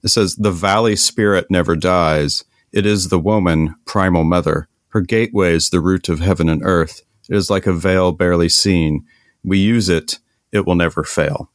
It 0.04 0.10
says, 0.10 0.36
The 0.36 0.52
valley 0.52 0.98
spirit 0.98 1.48
never 1.50 1.78
dies. 1.78 2.44
It 2.74 2.86
is 2.86 3.08
the 3.08 3.20
woman, 3.20 3.76
primal 3.86 4.26
mother. 4.26 4.68
Her 4.90 5.02
gateway 5.02 5.54
is 5.54 5.70
the 5.70 5.80
root 5.80 6.10
of 6.10 6.20
heaven 6.20 6.50
and 6.50 6.62
earth. 6.64 7.04
It 7.30 7.36
is 7.36 7.50
like 7.50 7.68
a 7.68 7.74
veil 7.74 8.12
barely 8.12 8.50
seen. 8.50 9.06
We 9.44 9.60
use 9.60 9.88
it, 9.88 10.20
it 10.52 10.66
will 10.66 10.76
never 10.76 11.04
fail. 11.04 11.50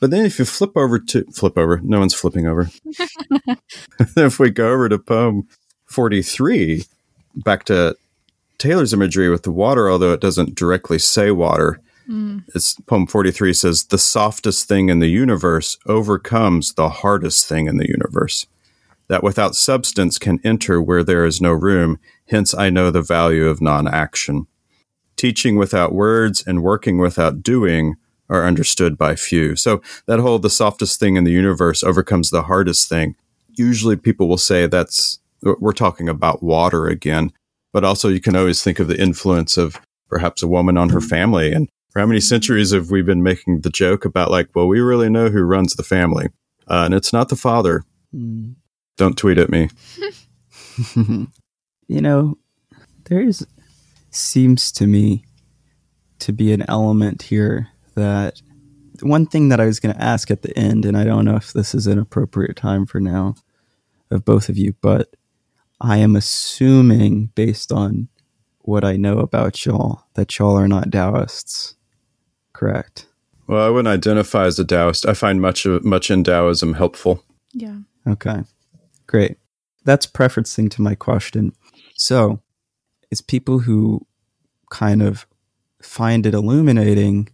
But 0.00 0.10
then 0.10 0.24
if 0.24 0.38
you 0.38 0.44
flip 0.44 0.76
over 0.76 0.98
to 0.98 1.24
flip 1.32 1.58
over, 1.58 1.80
no 1.82 1.98
one's 1.98 2.14
flipping 2.14 2.46
over. 2.46 2.70
if 4.16 4.38
we 4.38 4.50
go 4.50 4.72
over 4.72 4.88
to 4.88 4.98
poem 4.98 5.48
43, 5.86 6.84
back 7.34 7.64
to 7.64 7.96
Taylor's 8.58 8.92
imagery 8.92 9.28
with 9.28 9.42
the 9.42 9.50
water, 9.50 9.90
although 9.90 10.12
it 10.12 10.20
doesn't 10.20 10.54
directly 10.54 10.98
say 10.98 11.30
water, 11.30 11.80
mm. 12.08 12.44
it's 12.54 12.74
poem 12.82 13.06
43 13.06 13.52
says, 13.52 13.84
The 13.84 13.98
softest 13.98 14.68
thing 14.68 14.88
in 14.88 15.00
the 15.00 15.08
universe 15.08 15.78
overcomes 15.86 16.74
the 16.74 16.88
hardest 16.88 17.48
thing 17.48 17.66
in 17.66 17.78
the 17.78 17.88
universe. 17.88 18.46
That 19.08 19.22
without 19.22 19.56
substance 19.56 20.18
can 20.18 20.38
enter 20.44 20.82
where 20.82 21.02
there 21.02 21.24
is 21.24 21.40
no 21.40 21.52
room, 21.52 21.98
hence 22.28 22.54
I 22.54 22.68
know 22.70 22.90
the 22.90 23.02
value 23.02 23.48
of 23.48 23.62
non 23.62 23.88
action. 23.88 24.46
Teaching 25.16 25.56
without 25.56 25.92
words 25.92 26.44
and 26.46 26.62
working 26.62 26.98
without 26.98 27.42
doing 27.42 27.96
are 28.28 28.44
understood 28.44 28.98
by 28.98 29.16
few. 29.16 29.56
So 29.56 29.80
that 30.06 30.20
whole 30.20 30.38
the 30.38 30.50
softest 30.50 31.00
thing 31.00 31.16
in 31.16 31.24
the 31.24 31.32
universe 31.32 31.82
overcomes 31.82 32.30
the 32.30 32.42
hardest 32.42 32.88
thing. 32.88 33.16
Usually 33.56 33.96
people 33.96 34.28
will 34.28 34.38
say 34.38 34.66
that's 34.66 35.18
we're 35.42 35.72
talking 35.72 36.08
about 36.08 36.42
water 36.42 36.86
again, 36.88 37.32
but 37.72 37.84
also 37.84 38.08
you 38.08 38.20
can 38.20 38.36
always 38.36 38.62
think 38.62 38.78
of 38.78 38.88
the 38.88 39.00
influence 39.00 39.56
of 39.56 39.80
perhaps 40.08 40.42
a 40.42 40.48
woman 40.48 40.76
on 40.76 40.88
her 40.90 41.00
family 41.00 41.52
and 41.52 41.68
for 41.90 42.00
how 42.00 42.06
many 42.06 42.20
centuries 42.20 42.72
have 42.72 42.90
we 42.90 43.02
been 43.02 43.22
making 43.22 43.60
the 43.60 43.70
joke 43.70 44.04
about 44.04 44.30
like, 44.30 44.48
well, 44.54 44.66
we 44.66 44.80
really 44.80 45.08
know 45.08 45.28
who 45.28 45.42
runs 45.42 45.74
the 45.74 45.82
family, 45.82 46.26
uh, 46.68 46.82
and 46.84 46.94
it's 46.94 47.12
not 47.12 47.28
the 47.28 47.36
father. 47.36 47.84
Mm. 48.14 48.56
Don't 48.96 49.16
tweet 49.16 49.38
at 49.38 49.48
me. 49.48 49.70
you 51.88 52.00
know, 52.00 52.36
there's 53.04 53.46
seems 54.10 54.72
to 54.72 54.86
me 54.86 55.24
to 56.18 56.32
be 56.32 56.52
an 56.52 56.64
element 56.68 57.22
here 57.22 57.68
that 57.98 58.40
one 59.00 59.26
thing 59.26 59.48
that 59.48 59.60
I 59.60 59.66
was 59.66 59.80
going 59.80 59.94
to 59.94 60.02
ask 60.02 60.30
at 60.30 60.42
the 60.42 60.56
end, 60.58 60.84
and 60.84 60.96
I 60.96 61.04
don't 61.04 61.24
know 61.24 61.36
if 61.36 61.52
this 61.52 61.74
is 61.74 61.86
an 61.86 61.98
appropriate 61.98 62.56
time 62.56 62.86
for 62.86 63.00
now 63.00 63.34
of 64.10 64.24
both 64.24 64.48
of 64.48 64.56
you, 64.56 64.74
but 64.80 65.14
I 65.80 65.98
am 65.98 66.16
assuming 66.16 67.26
based 67.34 67.70
on 67.70 68.08
what 68.60 68.84
I 68.84 68.96
know 68.96 69.18
about 69.18 69.64
y'all 69.64 70.04
that 70.14 70.38
y'all 70.38 70.58
are 70.58 70.68
not 70.68 70.90
Taoists, 70.90 71.76
correct? 72.52 73.06
Well, 73.46 73.64
I 73.64 73.70
wouldn't 73.70 73.88
identify 73.88 74.44
as 74.44 74.58
a 74.58 74.64
Taoist. 74.64 75.06
I 75.06 75.14
find 75.14 75.40
much 75.40 75.64
of 75.64 75.84
much 75.84 76.10
in 76.10 76.22
Taoism 76.24 76.74
helpful. 76.74 77.24
Yeah. 77.52 77.78
Okay. 78.06 78.42
Great. 79.06 79.38
That's 79.84 80.06
preferencing 80.06 80.70
to 80.72 80.82
my 80.82 80.94
question. 80.94 81.52
So, 81.94 82.42
it's 83.10 83.22
people 83.22 83.60
who 83.60 84.06
kind 84.70 85.02
of 85.02 85.26
find 85.80 86.26
it 86.26 86.34
illuminating 86.34 87.30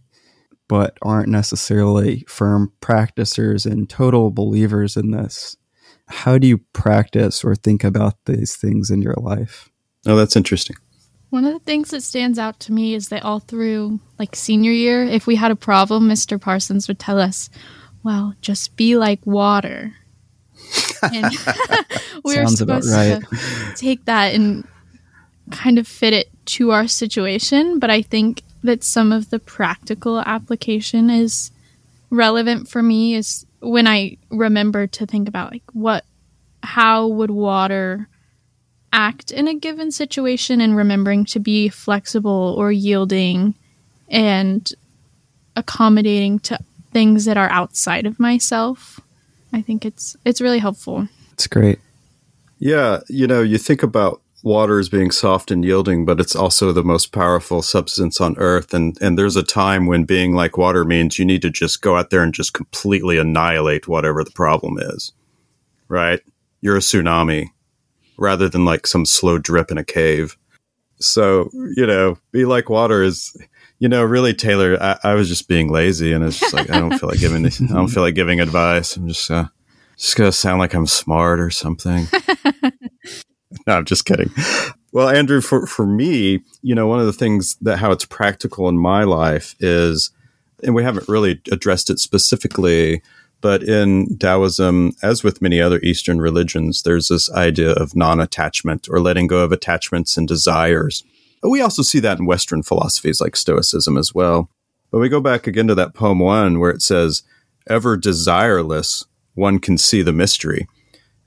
but 0.67 0.97
aren't 1.01 1.29
necessarily 1.29 2.25
firm 2.27 2.71
practicers 2.81 3.65
and 3.65 3.89
total 3.89 4.31
believers 4.31 4.97
in 4.97 5.11
this. 5.11 5.55
How 6.07 6.37
do 6.37 6.47
you 6.47 6.59
practice 6.73 7.43
or 7.43 7.55
think 7.55 7.83
about 7.83 8.15
these 8.25 8.55
things 8.55 8.89
in 8.89 9.01
your 9.01 9.15
life? 9.15 9.69
Oh, 10.05 10.15
that's 10.15 10.35
interesting. 10.35 10.75
One 11.29 11.45
of 11.45 11.53
the 11.53 11.59
things 11.59 11.91
that 11.91 12.03
stands 12.03 12.37
out 12.37 12.59
to 12.61 12.71
me 12.71 12.93
is 12.93 13.09
that 13.09 13.23
all 13.23 13.39
through 13.39 13.99
like 14.19 14.35
senior 14.35 14.71
year, 14.71 15.03
if 15.03 15.27
we 15.27 15.35
had 15.35 15.51
a 15.51 15.55
problem, 15.55 16.07
Mr. 16.07 16.39
Parsons 16.39 16.87
would 16.87 16.99
tell 16.99 17.19
us, 17.19 17.49
well, 18.03 18.35
just 18.41 18.75
be 18.75 18.95
like 18.95 19.25
water. 19.25 19.93
and 21.01 21.35
we 22.23 22.37
were 22.41 22.47
supposed 22.47 22.93
right. 22.93 23.21
to 23.21 23.73
take 23.75 24.05
that 24.05 24.35
and 24.35 24.67
kind 25.51 25.77
of 25.77 25.87
fit 25.87 26.13
it 26.13 26.29
to 26.45 26.71
our 26.71 26.87
situation. 26.87 27.79
But 27.79 27.89
I 27.89 28.01
think 28.01 28.43
that 28.65 28.83
some 28.83 29.11
of 29.11 29.29
the 29.29 29.39
practical 29.39 30.19
application 30.19 31.09
is 31.09 31.51
relevant 32.09 32.67
for 32.67 32.81
me 32.81 33.15
is 33.15 33.45
when 33.59 33.87
I 33.87 34.17
remember 34.29 34.87
to 34.87 35.05
think 35.05 35.27
about 35.27 35.51
like 35.51 35.63
what 35.73 36.05
how 36.61 37.07
would 37.07 37.31
water 37.31 38.07
act 38.91 39.31
in 39.31 39.47
a 39.47 39.53
given 39.53 39.91
situation 39.91 40.61
and 40.61 40.75
remembering 40.75 41.25
to 41.25 41.39
be 41.39 41.69
flexible 41.69 42.55
or 42.57 42.71
yielding 42.71 43.53
and 44.09 44.71
accommodating 45.55 46.39
to 46.39 46.57
things 46.91 47.25
that 47.25 47.37
are 47.37 47.49
outside 47.49 48.05
of 48.05 48.19
myself. 48.19 48.99
I 49.51 49.61
think 49.61 49.85
it's 49.85 50.15
it's 50.25 50.41
really 50.41 50.59
helpful. 50.59 51.07
It's 51.33 51.47
great. 51.47 51.79
Yeah, 52.57 53.01
you 53.09 53.27
know, 53.27 53.41
you 53.41 53.57
think 53.57 53.83
about 53.83 54.21
water 54.45 54.79
is 54.79 54.89
being 54.89 55.09
soft 55.09 55.49
and 55.49 55.65
yielding, 55.65 56.05
but 56.05 56.19
it's 56.19 56.35
also 56.35 56.71
the 56.71 56.83
most 56.83 57.11
powerful 57.11 57.63
substance 57.63 58.21
on 58.21 58.37
earth. 58.37 58.75
And, 58.75 58.95
and 59.01 59.17
there's 59.17 59.35
a 59.35 59.43
time 59.43 59.87
when 59.87 60.03
being 60.03 60.35
like 60.35 60.55
water 60.55 60.85
means 60.85 61.17
you 61.17 61.25
need 61.25 61.41
to 61.41 61.49
just 61.49 61.81
go 61.81 61.97
out 61.97 62.11
there 62.11 62.21
and 62.21 62.31
just 62.31 62.53
completely 62.53 63.17
annihilate 63.17 63.87
whatever 63.87 64.23
the 64.23 64.31
problem 64.31 64.77
is, 64.79 65.13
right? 65.87 66.21
You're 66.61 66.77
a 66.77 66.79
tsunami 66.79 67.47
rather 68.19 68.47
than 68.47 68.65
like 68.65 68.85
some 68.85 69.03
slow 69.03 69.39
drip 69.39 69.71
in 69.71 69.79
a 69.79 69.83
cave. 69.83 70.37
So, 70.99 71.49
you 71.75 71.87
know, 71.87 72.19
be 72.31 72.45
like 72.45 72.69
water 72.69 73.01
is, 73.01 73.35
you 73.79 73.89
know, 73.89 74.03
really, 74.03 74.33
Taylor, 74.35 74.77
I, 74.79 74.99
I 75.03 75.13
was 75.15 75.27
just 75.27 75.47
being 75.47 75.71
lazy 75.71 76.13
and 76.13 76.23
it's 76.23 76.39
just 76.39 76.53
like, 76.53 76.69
I 76.69 76.79
don't 76.79 76.97
feel 76.99 77.09
like 77.09 77.19
giving, 77.19 77.47
I 77.47 77.73
don't 77.73 77.87
feel 77.87 78.03
like 78.03 78.15
giving 78.15 78.39
advice. 78.39 78.95
I'm 78.95 79.07
just, 79.07 79.29
uh, 79.31 79.47
just 79.97 80.15
gonna 80.15 80.31
sound 80.31 80.59
like 80.59 80.75
I'm 80.75 80.85
smart 80.85 81.39
or 81.39 81.49
something. 81.49 82.07
no, 83.67 83.73
I'm 83.73 83.85
just 83.85 84.05
kidding. 84.05 84.31
Well, 84.91 85.09
Andrew, 85.09 85.41
for, 85.41 85.67
for 85.67 85.85
me, 85.85 86.41
you 86.61 86.73
know, 86.73 86.87
one 86.87 86.99
of 86.99 87.05
the 87.05 87.13
things 87.13 87.55
that 87.61 87.77
how 87.77 87.91
it's 87.91 88.05
practical 88.05 88.69
in 88.69 88.77
my 88.77 89.03
life 89.03 89.55
is, 89.59 90.11
and 90.63 90.73
we 90.73 90.83
haven't 90.83 91.09
really 91.09 91.41
addressed 91.51 91.89
it 91.89 91.99
specifically, 91.99 93.01
but 93.41 93.61
in 93.61 94.17
Taoism, 94.17 94.93
as 95.03 95.23
with 95.23 95.41
many 95.41 95.61
other 95.61 95.79
Eastern 95.81 96.19
religions, 96.19 96.83
there's 96.83 97.09
this 97.09 97.31
idea 97.31 97.73
of 97.73 97.95
non 97.95 98.19
attachment 98.19 98.87
or 98.89 98.99
letting 98.99 99.27
go 99.27 99.43
of 99.43 99.51
attachments 99.51 100.17
and 100.17 100.27
desires. 100.27 101.03
We 101.43 101.61
also 101.61 101.83
see 101.83 101.99
that 101.99 102.17
in 102.17 102.25
Western 102.25 102.63
philosophies 102.63 103.21
like 103.21 103.35
Stoicism 103.35 103.97
as 103.97 104.15
well. 104.15 104.49
But 104.91 104.99
we 104.99 105.09
go 105.09 105.19
back 105.19 105.45
again 105.45 105.67
to 105.67 105.75
that 105.75 105.93
poem 105.93 106.19
one 106.19 106.59
where 106.59 106.71
it 106.71 106.81
says, 106.81 107.23
ever 107.67 107.97
desireless, 107.97 109.05
one 109.33 109.59
can 109.59 109.77
see 109.77 110.01
the 110.01 110.13
mystery. 110.13 110.67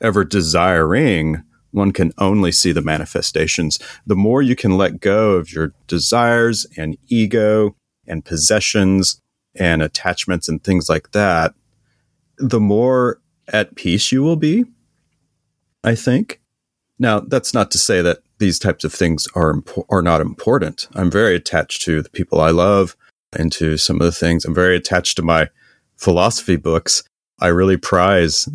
Ever 0.00 0.24
desiring, 0.24 1.42
one 1.70 1.92
can 1.92 2.12
only 2.18 2.52
see 2.52 2.72
the 2.72 2.82
manifestations. 2.82 3.78
The 4.06 4.16
more 4.16 4.42
you 4.42 4.56
can 4.56 4.76
let 4.76 5.00
go 5.00 5.32
of 5.32 5.52
your 5.52 5.72
desires 5.86 6.66
and 6.76 6.96
ego 7.08 7.76
and 8.06 8.24
possessions 8.24 9.20
and 9.54 9.82
attachments 9.82 10.48
and 10.48 10.62
things 10.62 10.88
like 10.88 11.12
that, 11.12 11.54
the 12.38 12.60
more 12.60 13.20
at 13.48 13.74
peace 13.74 14.12
you 14.12 14.22
will 14.22 14.36
be, 14.36 14.64
I 15.84 15.94
think. 15.94 16.40
Now, 16.98 17.20
that's 17.20 17.54
not 17.54 17.70
to 17.72 17.78
say 17.78 18.02
that 18.02 18.18
these 18.38 18.58
types 18.58 18.84
of 18.84 18.92
things 18.92 19.26
are 19.34 19.52
impo- 19.52 19.84
are 19.88 20.02
not 20.02 20.20
important. 20.20 20.88
I'm 20.94 21.10
very 21.10 21.34
attached 21.34 21.82
to 21.82 22.02
the 22.02 22.10
people 22.10 22.40
I 22.40 22.50
love 22.50 22.96
and 23.32 23.52
to 23.52 23.76
some 23.76 23.96
of 23.96 24.02
the 24.02 24.12
things. 24.12 24.44
I'm 24.44 24.54
very 24.54 24.76
attached 24.76 25.16
to 25.16 25.22
my 25.22 25.48
philosophy 25.96 26.56
books. 26.56 27.02
I 27.40 27.48
really 27.48 27.76
prize 27.76 28.48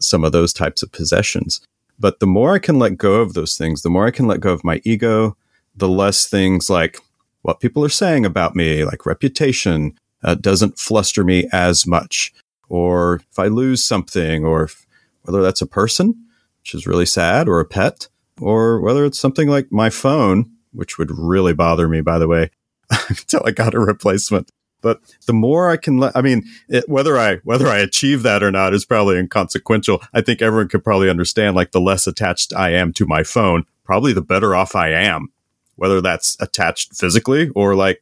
some 0.00 0.24
of 0.24 0.32
those 0.32 0.52
types 0.52 0.82
of 0.82 0.92
possessions. 0.92 1.60
But 1.98 2.20
the 2.20 2.26
more 2.26 2.54
I 2.54 2.58
can 2.58 2.78
let 2.78 2.98
go 2.98 3.20
of 3.20 3.34
those 3.34 3.56
things, 3.56 3.82
the 3.82 3.90
more 3.90 4.06
I 4.06 4.10
can 4.10 4.26
let 4.26 4.40
go 4.40 4.52
of 4.52 4.64
my 4.64 4.80
ego, 4.84 5.36
the 5.74 5.88
less 5.88 6.26
things 6.26 6.68
like 6.68 7.00
what 7.42 7.60
people 7.60 7.84
are 7.84 7.90
saying 7.90 8.26
about 8.26 8.56
me, 8.56 8.84
like 8.84 9.06
reputation, 9.06 9.96
uh, 10.22 10.34
doesn't 10.34 10.78
fluster 10.78 11.24
me 11.24 11.48
as 11.52 11.86
much. 11.86 12.32
Or 12.68 13.20
if 13.30 13.38
I 13.38 13.46
lose 13.46 13.84
something, 13.84 14.44
or 14.44 14.64
if, 14.64 14.86
whether 15.22 15.42
that's 15.42 15.62
a 15.62 15.66
person, 15.66 16.14
which 16.60 16.74
is 16.74 16.86
really 16.86 17.06
sad, 17.06 17.48
or 17.48 17.60
a 17.60 17.64
pet, 17.64 18.08
or 18.40 18.80
whether 18.80 19.04
it's 19.04 19.18
something 19.18 19.48
like 19.48 19.70
my 19.70 19.90
phone, 19.90 20.50
which 20.72 20.98
would 20.98 21.10
really 21.10 21.52
bother 21.52 21.88
me, 21.88 22.00
by 22.00 22.18
the 22.18 22.28
way, 22.28 22.50
until 23.08 23.42
I 23.44 23.52
got 23.52 23.74
a 23.74 23.80
replacement. 23.80 24.50
But 24.86 25.00
the 25.26 25.32
more 25.32 25.68
I 25.68 25.78
can 25.78 25.98
let, 25.98 26.16
I 26.16 26.22
mean, 26.22 26.44
it, 26.68 26.88
whether 26.88 27.18
I, 27.18 27.38
whether 27.38 27.66
I 27.66 27.78
achieve 27.78 28.22
that 28.22 28.44
or 28.44 28.52
not 28.52 28.72
is 28.72 28.84
probably 28.84 29.18
inconsequential. 29.18 30.00
I 30.14 30.20
think 30.20 30.40
everyone 30.40 30.68
could 30.68 30.84
probably 30.84 31.10
understand 31.10 31.56
like 31.56 31.72
the 31.72 31.80
less 31.80 32.06
attached 32.06 32.54
I 32.54 32.70
am 32.70 32.92
to 32.92 33.04
my 33.04 33.24
phone, 33.24 33.64
probably 33.82 34.12
the 34.12 34.22
better 34.22 34.54
off 34.54 34.76
I 34.76 34.90
am, 34.90 35.32
whether 35.74 36.00
that's 36.00 36.36
attached 36.38 36.94
physically 36.94 37.48
or 37.56 37.74
like 37.74 38.00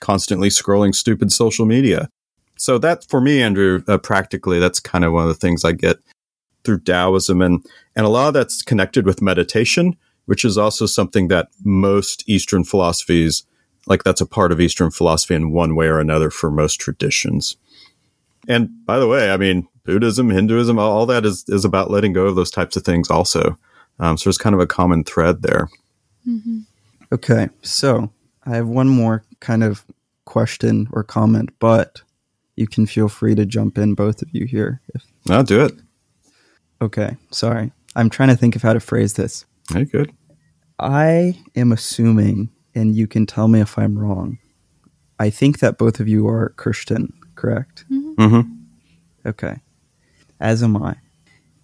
constantly 0.00 0.48
scrolling 0.48 0.94
stupid 0.94 1.32
social 1.32 1.66
media. 1.66 2.08
So 2.56 2.78
that 2.78 3.04
for 3.10 3.20
me, 3.20 3.42
Andrew, 3.42 3.82
uh, 3.86 3.98
practically, 3.98 4.58
that's 4.58 4.80
kind 4.80 5.04
of 5.04 5.12
one 5.12 5.24
of 5.24 5.28
the 5.28 5.34
things 5.34 5.66
I 5.66 5.72
get 5.72 5.98
through 6.64 6.80
Taoism. 6.80 7.42
And, 7.42 7.62
and 7.94 8.06
a 8.06 8.08
lot 8.08 8.28
of 8.28 8.32
that's 8.32 8.62
connected 8.62 9.04
with 9.04 9.20
meditation, 9.20 9.98
which 10.24 10.46
is 10.46 10.56
also 10.56 10.86
something 10.86 11.28
that 11.28 11.48
most 11.62 12.26
Eastern 12.26 12.64
philosophies 12.64 13.44
like 13.86 14.04
that's 14.04 14.20
a 14.20 14.26
part 14.26 14.52
of 14.52 14.60
Eastern 14.60 14.90
philosophy 14.90 15.34
in 15.34 15.52
one 15.52 15.74
way 15.74 15.86
or 15.86 15.98
another 15.98 16.30
for 16.30 16.50
most 16.50 16.80
traditions. 16.80 17.56
And 18.48 18.70
by 18.86 18.98
the 18.98 19.08
way, 19.08 19.30
I 19.30 19.36
mean, 19.36 19.68
Buddhism, 19.84 20.30
Hinduism, 20.30 20.78
all 20.78 21.06
that 21.06 21.24
is, 21.24 21.44
is 21.48 21.64
about 21.64 21.90
letting 21.90 22.12
go 22.12 22.26
of 22.26 22.36
those 22.36 22.50
types 22.50 22.76
of 22.76 22.84
things 22.84 23.10
also. 23.10 23.58
Um, 23.98 24.16
so 24.16 24.24
there's 24.28 24.38
kind 24.38 24.54
of 24.54 24.60
a 24.60 24.66
common 24.66 25.04
thread 25.04 25.42
there. 25.42 25.68
Mm-hmm. 26.26 26.60
Okay. 27.12 27.48
So 27.62 28.10
I 28.46 28.56
have 28.56 28.68
one 28.68 28.88
more 28.88 29.24
kind 29.40 29.62
of 29.62 29.84
question 30.24 30.88
or 30.92 31.02
comment, 31.02 31.50
but 31.58 32.02
you 32.56 32.66
can 32.66 32.86
feel 32.86 33.08
free 33.08 33.34
to 33.34 33.44
jump 33.44 33.78
in, 33.78 33.94
both 33.94 34.22
of 34.22 34.28
you 34.32 34.46
here. 34.46 34.80
If... 34.94 35.04
No, 35.28 35.42
do 35.42 35.64
it. 35.64 35.72
Okay. 36.80 37.16
Sorry. 37.30 37.72
I'm 37.94 38.10
trying 38.10 38.30
to 38.30 38.36
think 38.36 38.56
of 38.56 38.62
how 38.62 38.72
to 38.72 38.80
phrase 38.80 39.14
this. 39.14 39.44
Hey, 39.72 39.84
good. 39.84 40.12
I 40.78 41.38
am 41.54 41.72
assuming 41.72 42.50
and 42.74 42.94
you 42.94 43.06
can 43.06 43.26
tell 43.26 43.48
me 43.48 43.60
if 43.60 43.78
I'm 43.78 43.98
wrong. 43.98 44.38
I 45.18 45.30
think 45.30 45.60
that 45.60 45.78
both 45.78 46.00
of 46.00 46.08
you 46.08 46.26
are 46.28 46.50
Christian, 46.50 47.12
correct? 47.34 47.84
Mm-hmm. 47.90 48.22
Mm-hmm. 48.22 49.28
Okay. 49.28 49.56
As 50.40 50.62
am 50.62 50.76
I. 50.76 50.96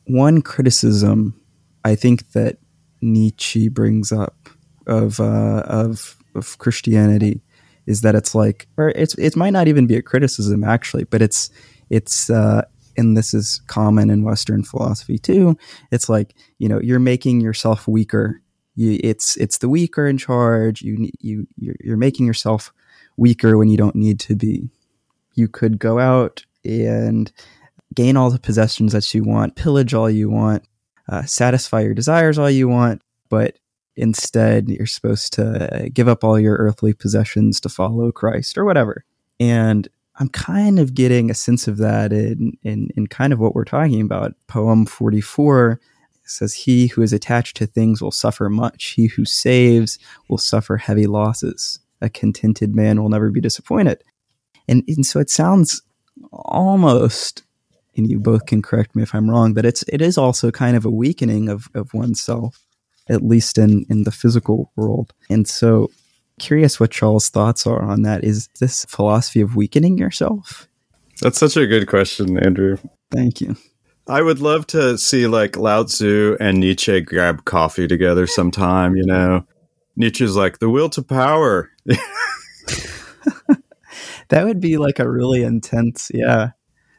One 0.04 0.42
criticism 0.42 1.38
I 1.84 1.94
think 1.94 2.32
that 2.32 2.58
Nietzsche 3.00 3.68
brings 3.68 4.12
up 4.12 4.48
of 4.86 5.20
uh, 5.20 5.62
of 5.66 6.16
of 6.34 6.58
Christianity 6.58 7.42
is 7.86 8.02
that 8.02 8.14
it's 8.14 8.34
like, 8.34 8.66
or 8.76 8.90
it's 8.90 9.14
it 9.14 9.36
might 9.36 9.50
not 9.50 9.68
even 9.68 9.86
be 9.86 9.96
a 9.96 10.02
criticism 10.02 10.64
actually, 10.64 11.04
but 11.04 11.22
it's 11.22 11.50
it's 11.90 12.30
uh, 12.30 12.62
and 12.96 13.16
this 13.16 13.32
is 13.32 13.62
common 13.66 14.10
in 14.10 14.24
Western 14.24 14.62
philosophy 14.62 15.18
too. 15.18 15.56
It's 15.90 16.08
like 16.08 16.34
you 16.58 16.68
know 16.68 16.80
you're 16.80 16.98
making 16.98 17.40
yourself 17.40 17.88
weaker 17.88 18.40
you, 18.78 19.00
it's 19.02 19.36
it's 19.38 19.58
the 19.58 19.68
weaker 19.68 20.06
in 20.06 20.18
charge. 20.18 20.82
You 20.82 21.10
you 21.18 21.48
you're, 21.56 21.74
you're 21.80 21.96
making 21.96 22.26
yourself 22.26 22.72
weaker 23.16 23.58
when 23.58 23.68
you 23.68 23.76
don't 23.76 23.96
need 23.96 24.20
to 24.20 24.36
be. 24.36 24.70
You 25.34 25.48
could 25.48 25.80
go 25.80 25.98
out 25.98 26.44
and 26.64 27.32
gain 27.92 28.16
all 28.16 28.30
the 28.30 28.38
possessions 28.38 28.92
that 28.92 29.12
you 29.12 29.24
want, 29.24 29.56
pillage 29.56 29.94
all 29.94 30.08
you 30.08 30.30
want, 30.30 30.62
uh, 31.08 31.24
satisfy 31.24 31.80
your 31.80 31.94
desires 31.94 32.38
all 32.38 32.48
you 32.48 32.68
want, 32.68 33.02
but 33.28 33.58
instead 33.96 34.68
you're 34.68 34.86
supposed 34.86 35.32
to 35.32 35.90
give 35.92 36.06
up 36.06 36.22
all 36.22 36.38
your 36.38 36.54
earthly 36.54 36.92
possessions 36.92 37.60
to 37.62 37.68
follow 37.68 38.12
Christ 38.12 38.56
or 38.56 38.64
whatever. 38.64 39.04
And 39.40 39.88
I'm 40.20 40.28
kind 40.28 40.78
of 40.78 40.94
getting 40.94 41.32
a 41.32 41.34
sense 41.34 41.66
of 41.66 41.78
that 41.78 42.12
in, 42.12 42.56
in, 42.62 42.90
in 42.96 43.08
kind 43.08 43.32
of 43.32 43.40
what 43.40 43.56
we're 43.56 43.64
talking 43.64 44.00
about. 44.00 44.34
Poem 44.46 44.86
44 44.86 45.80
says, 46.30 46.54
He 46.54 46.88
who 46.88 47.02
is 47.02 47.12
attached 47.12 47.56
to 47.58 47.66
things 47.66 48.02
will 48.02 48.10
suffer 48.10 48.48
much. 48.48 48.94
He 48.96 49.06
who 49.06 49.24
saves 49.24 49.98
will 50.28 50.38
suffer 50.38 50.76
heavy 50.76 51.06
losses. 51.06 51.80
A 52.00 52.08
contented 52.08 52.74
man 52.74 53.02
will 53.02 53.08
never 53.08 53.30
be 53.30 53.40
disappointed. 53.40 54.02
And, 54.68 54.84
and 54.86 55.04
so 55.04 55.18
it 55.18 55.30
sounds 55.30 55.82
almost, 56.32 57.42
and 57.96 58.08
you 58.08 58.18
both 58.20 58.46
can 58.46 58.62
correct 58.62 58.94
me 58.94 59.02
if 59.02 59.14
I'm 59.14 59.30
wrong, 59.30 59.54
but 59.54 59.64
it's 59.64 59.82
it 59.84 60.02
is 60.02 60.18
also 60.18 60.50
kind 60.50 60.76
of 60.76 60.84
a 60.84 60.90
weakening 60.90 61.48
of, 61.48 61.68
of 61.74 61.92
oneself, 61.94 62.64
at 63.08 63.22
least 63.22 63.58
in, 63.58 63.86
in 63.88 64.04
the 64.04 64.12
physical 64.12 64.70
world. 64.76 65.12
And 65.30 65.48
so 65.48 65.88
curious 66.38 66.78
what 66.78 66.90
Charles' 66.90 67.28
thoughts 67.28 67.66
are 67.66 67.82
on 67.82 68.02
that. 68.02 68.24
Is 68.24 68.48
this 68.60 68.84
philosophy 68.84 69.40
of 69.40 69.56
weakening 69.56 69.98
yourself? 69.98 70.68
That's 71.20 71.38
such 71.38 71.56
a 71.56 71.66
good 71.66 71.88
question, 71.88 72.38
Andrew. 72.38 72.78
Thank 73.10 73.40
you. 73.40 73.56
I 74.08 74.22
would 74.22 74.40
love 74.40 74.66
to 74.68 74.96
see 74.96 75.26
like 75.26 75.56
Lao 75.56 75.84
Tzu 75.84 76.38
and 76.40 76.58
Nietzsche 76.58 77.00
grab 77.02 77.44
coffee 77.44 77.86
together 77.86 78.26
sometime, 78.26 78.96
you 78.96 79.04
know. 79.04 79.44
Nietzsche's 79.96 80.34
like 80.34 80.60
the 80.60 80.70
will 80.70 80.88
to 80.90 81.02
power. 81.02 81.70
that 84.28 84.44
would 84.44 84.60
be 84.60 84.78
like 84.78 84.98
a 84.98 85.10
really 85.10 85.42
intense, 85.42 86.10
yeah. 86.14 86.50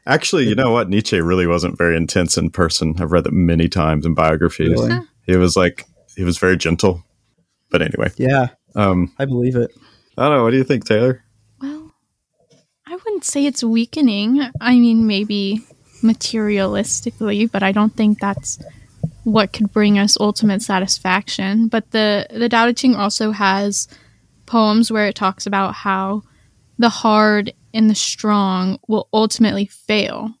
Actually, 0.06 0.48
you 0.48 0.54
know 0.54 0.70
what? 0.70 0.88
Nietzsche 0.88 1.20
really 1.20 1.46
wasn't 1.46 1.76
very 1.76 1.96
intense 1.96 2.36
in 2.38 2.50
person. 2.50 2.94
I've 3.00 3.12
read 3.12 3.24
that 3.24 3.32
many 3.32 3.68
times 3.68 4.06
in 4.06 4.14
biographies. 4.14 4.70
Really? 4.70 5.00
He 5.26 5.36
was 5.36 5.56
like 5.56 5.86
he 6.16 6.24
was 6.24 6.38
very 6.38 6.56
gentle. 6.56 7.04
But 7.70 7.82
anyway. 7.82 8.10
Yeah. 8.16 8.48
Um 8.74 9.12
I 9.18 9.24
believe 9.24 9.56
it. 9.56 9.70
I 10.16 10.28
don't 10.28 10.36
know. 10.38 10.44
What 10.44 10.50
do 10.50 10.56
you 10.56 10.64
think, 10.64 10.84
Taylor? 10.84 11.24
Well, 11.60 11.92
I 12.86 12.96
wouldn't 12.96 13.24
say 13.24 13.46
it's 13.46 13.62
weakening. 13.62 14.50
I 14.60 14.74
mean, 14.74 15.06
maybe 15.06 15.64
materialistically, 16.00 17.50
but 17.50 17.62
I 17.62 17.72
don't 17.72 17.94
think 17.96 18.18
that's 18.18 18.58
what 19.24 19.52
could 19.52 19.72
bring 19.72 19.98
us 19.98 20.16
ultimate 20.20 20.62
satisfaction. 20.62 21.68
But 21.68 21.90
the 21.90 22.26
the 22.30 22.48
Tao 22.48 22.66
Te 22.66 22.74
Ching 22.74 22.94
also 22.94 23.30
has 23.32 23.88
poems 24.46 24.90
where 24.90 25.06
it 25.06 25.14
talks 25.14 25.46
about 25.46 25.74
how 25.74 26.22
the 26.78 26.88
hard 26.88 27.52
and 27.72 27.88
the 27.88 27.94
strong 27.94 28.78
will 28.88 29.08
ultimately 29.12 29.66
fail, 29.66 30.34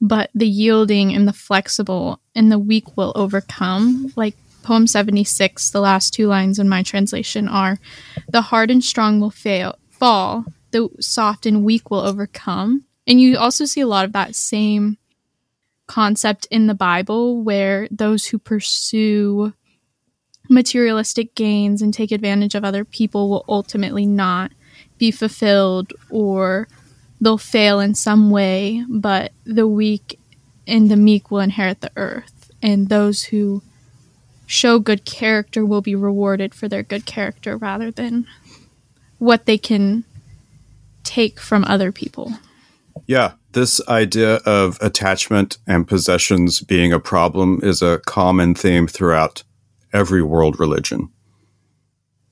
but 0.00 0.30
the 0.34 0.48
yielding 0.48 1.14
and 1.14 1.28
the 1.28 1.32
flexible 1.32 2.20
and 2.34 2.50
the 2.50 2.58
weak 2.58 2.96
will 2.96 3.12
overcome. 3.14 4.12
Like 4.16 4.34
poem 4.62 4.86
76, 4.86 5.70
the 5.70 5.80
last 5.80 6.14
two 6.14 6.26
lines 6.26 6.58
in 6.58 6.68
my 6.68 6.82
translation 6.82 7.48
are 7.48 7.78
the 8.28 8.42
hard 8.42 8.70
and 8.70 8.82
strong 8.82 9.20
will 9.20 9.30
fail 9.30 9.76
fall, 9.90 10.44
the 10.72 10.88
soft 11.00 11.46
and 11.46 11.64
weak 11.64 11.90
will 11.90 12.00
overcome. 12.00 12.84
And 13.06 13.20
you 13.20 13.36
also 13.36 13.64
see 13.64 13.80
a 13.80 13.86
lot 13.86 14.04
of 14.04 14.12
that 14.14 14.34
same 14.34 14.98
concept 15.92 16.46
in 16.50 16.68
the 16.68 16.74
Bible 16.74 17.42
where 17.42 17.86
those 17.90 18.24
who 18.24 18.38
pursue 18.38 19.52
materialistic 20.48 21.34
gains 21.34 21.82
and 21.82 21.92
take 21.92 22.10
advantage 22.10 22.54
of 22.54 22.64
other 22.64 22.82
people 22.82 23.28
will 23.28 23.44
ultimately 23.46 24.06
not 24.06 24.50
be 24.96 25.10
fulfilled 25.10 25.92
or 26.08 26.66
they'll 27.20 27.36
fail 27.36 27.78
in 27.78 27.94
some 27.94 28.30
way, 28.30 28.82
but 28.88 29.32
the 29.44 29.68
weak 29.68 30.18
and 30.66 30.90
the 30.90 30.96
meek 30.96 31.30
will 31.30 31.40
inherit 31.40 31.82
the 31.82 31.92
earth. 31.96 32.50
And 32.62 32.88
those 32.88 33.24
who 33.24 33.60
show 34.46 34.78
good 34.78 35.04
character 35.04 35.62
will 35.62 35.82
be 35.82 35.94
rewarded 35.94 36.54
for 36.54 36.68
their 36.68 36.82
good 36.82 37.04
character 37.04 37.58
rather 37.58 37.90
than 37.90 38.26
what 39.18 39.44
they 39.44 39.58
can 39.58 40.04
take 41.04 41.38
from 41.38 41.66
other 41.66 41.92
people. 41.92 42.32
Yeah, 43.06 43.32
this 43.52 43.86
idea 43.88 44.36
of 44.46 44.78
attachment 44.80 45.58
and 45.66 45.86
possessions 45.86 46.60
being 46.60 46.92
a 46.92 47.00
problem 47.00 47.60
is 47.62 47.82
a 47.82 48.00
common 48.06 48.54
theme 48.54 48.86
throughout 48.86 49.42
every 49.92 50.22
world 50.22 50.58
religion. 50.58 51.10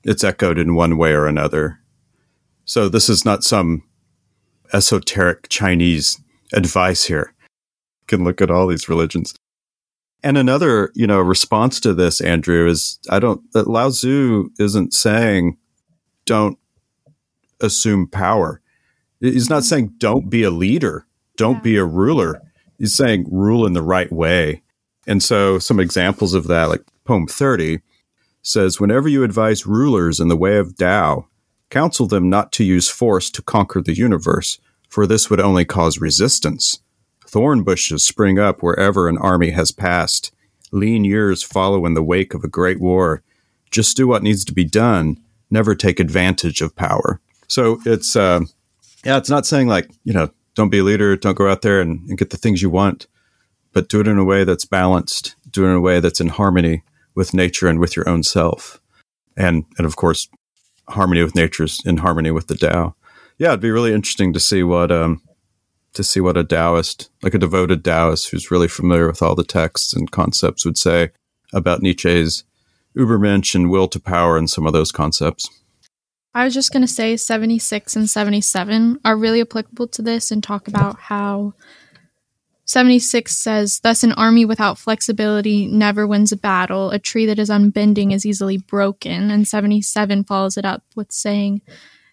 It's 0.03 0.23
echoed 0.23 0.57
in 0.57 0.75
one 0.75 0.97
way 0.97 1.13
or 1.13 1.27
another. 1.27 1.79
So, 2.65 2.89
this 2.89 3.09
is 3.09 3.25
not 3.25 3.43
some 3.43 3.83
esoteric 4.73 5.49
Chinese 5.49 6.19
advice 6.53 7.05
here. 7.05 7.33
You 7.39 8.07
can 8.07 8.23
look 8.23 8.41
at 8.41 8.51
all 8.51 8.67
these 8.67 8.89
religions. 8.89 9.35
And 10.23 10.37
another, 10.37 10.91
you 10.93 11.07
know, 11.07 11.19
response 11.19 11.79
to 11.81 11.93
this, 11.93 12.21
Andrew, 12.21 12.67
is 12.67 12.99
I 13.09 13.19
don't 13.19 13.41
that 13.53 13.67
Lao 13.67 13.89
Tzu 13.89 14.49
isn't 14.59 14.93
saying 14.93 15.57
don't 16.25 16.57
assume 17.59 18.07
power. 18.07 18.61
He's 19.19 19.49
not 19.49 19.63
saying 19.63 19.93
don't 19.97 20.29
be 20.29 20.43
a 20.43 20.51
leader, 20.51 21.05
don't 21.41 21.55
Yeah. 21.55 21.61
be 21.61 21.75
a 21.77 21.85
ruler. 21.85 22.41
He's 22.77 22.95
saying 22.95 23.27
rule 23.31 23.65
in 23.65 23.73
the 23.73 23.81
right 23.83 24.11
way. 24.11 24.61
And 25.07 25.21
so 25.23 25.59
some 25.59 25.79
examples 25.79 26.33
of 26.33 26.47
that, 26.47 26.69
like 26.69 26.83
poem 27.05 27.27
30 27.27 27.79
says, 28.43 28.79
whenever 28.79 29.07
you 29.09 29.23
advise 29.23 29.65
rulers 29.67 30.19
in 30.19 30.27
the 30.29 30.37
way 30.37 30.57
of 30.57 30.77
Tao, 30.77 31.27
counsel 31.69 32.07
them 32.07 32.29
not 32.29 32.51
to 32.53 32.63
use 32.63 32.89
force 32.89 33.29
to 33.31 33.41
conquer 33.41 33.81
the 33.81 33.95
universe, 33.95 34.59
for 34.89 35.07
this 35.07 35.29
would 35.29 35.39
only 35.39 35.65
cause 35.65 35.99
resistance. 36.01 36.79
Thorn 37.27 37.63
bushes 37.63 38.03
spring 38.05 38.37
up 38.39 38.61
wherever 38.61 39.07
an 39.07 39.17
army 39.17 39.51
has 39.51 39.71
passed. 39.71 40.31
Lean 40.71 41.03
years 41.05 41.43
follow 41.43 41.85
in 41.85 41.93
the 41.93 42.03
wake 42.03 42.33
of 42.33 42.43
a 42.43 42.47
great 42.49 42.79
war. 42.79 43.23
Just 43.71 43.95
do 43.97 44.07
what 44.07 44.23
needs 44.23 44.43
to 44.45 44.53
be 44.53 44.65
done. 44.65 45.17
Never 45.49 45.75
take 45.75 45.99
advantage 45.99 46.61
of 46.61 46.75
power. 46.75 47.19
So 47.47 47.79
it's, 47.85 48.15
uh, 48.15 48.41
yeah, 49.05 49.17
it's 49.17 49.29
not 49.29 49.45
saying 49.45 49.67
like, 49.67 49.89
you 50.03 50.13
know, 50.13 50.29
don't 50.55 50.69
be 50.69 50.79
a 50.79 50.83
leader, 50.83 51.15
don't 51.15 51.37
go 51.37 51.49
out 51.49 51.61
there 51.61 51.81
and, 51.81 52.07
and 52.09 52.17
get 52.17 52.29
the 52.29 52.37
things 52.37 52.61
you 52.61 52.69
want, 52.69 53.07
but 53.73 53.89
do 53.89 54.01
it 54.01 54.07
in 54.07 54.17
a 54.17 54.23
way 54.23 54.43
that's 54.43 54.65
balanced, 54.65 55.35
do 55.49 55.65
it 55.65 55.69
in 55.69 55.75
a 55.75 55.81
way 55.81 55.99
that's 55.99 56.21
in 56.21 56.29
harmony 56.29 56.83
with 57.15 57.33
nature 57.33 57.67
and 57.67 57.79
with 57.79 57.95
your 57.95 58.07
own 58.07 58.23
self. 58.23 58.81
And, 59.37 59.65
and 59.77 59.85
of 59.85 59.95
course, 59.95 60.27
harmony 60.89 61.23
with 61.23 61.35
nature 61.35 61.63
is 61.63 61.81
in 61.85 61.97
harmony 61.97 62.31
with 62.31 62.47
the 62.47 62.55
Tao. 62.55 62.95
Yeah, 63.37 63.49
it'd 63.49 63.61
be 63.61 63.71
really 63.71 63.93
interesting 63.93 64.33
to 64.33 64.39
see 64.39 64.63
what, 64.63 64.91
um, 64.91 65.21
to 65.93 66.03
see 66.03 66.19
what 66.19 66.37
a 66.37 66.43
Taoist, 66.43 67.09
like 67.21 67.33
a 67.33 67.39
devoted 67.39 67.83
Taoist 67.83 68.29
who's 68.29 68.51
really 68.51 68.67
familiar 68.67 69.07
with 69.07 69.21
all 69.21 69.35
the 69.35 69.43
texts 69.43 69.93
and 69.93 70.11
concepts, 70.11 70.65
would 70.65 70.77
say 70.77 71.11
about 71.53 71.81
Nietzsche's 71.81 72.43
Übermensch 72.95 73.55
and 73.55 73.69
will 73.69 73.87
to 73.87 73.99
power 73.99 74.37
and 74.37 74.49
some 74.49 74.67
of 74.67 74.73
those 74.73 74.91
concepts. 74.91 75.49
I 76.33 76.45
was 76.45 76.53
just 76.53 76.71
going 76.71 76.81
to 76.81 76.87
say 76.87 77.17
76 77.17 77.95
and 77.95 78.09
77 78.09 78.99
are 79.03 79.17
really 79.17 79.41
applicable 79.41 79.87
to 79.89 80.01
this 80.01 80.31
and 80.31 80.41
talk 80.41 80.67
about 80.67 80.97
how 80.97 81.53
76 82.65 83.35
says, 83.35 83.81
Thus, 83.81 84.03
an 84.03 84.13
army 84.13 84.45
without 84.45 84.77
flexibility 84.77 85.67
never 85.67 86.07
wins 86.07 86.31
a 86.31 86.37
battle. 86.37 86.91
A 86.91 86.99
tree 86.99 87.25
that 87.25 87.37
is 87.37 87.49
unbending 87.49 88.13
is 88.13 88.25
easily 88.25 88.57
broken. 88.57 89.29
And 89.29 89.45
77 89.45 90.23
follows 90.23 90.55
it 90.55 90.63
up 90.63 90.83
with 90.95 91.11
saying, 91.11 91.61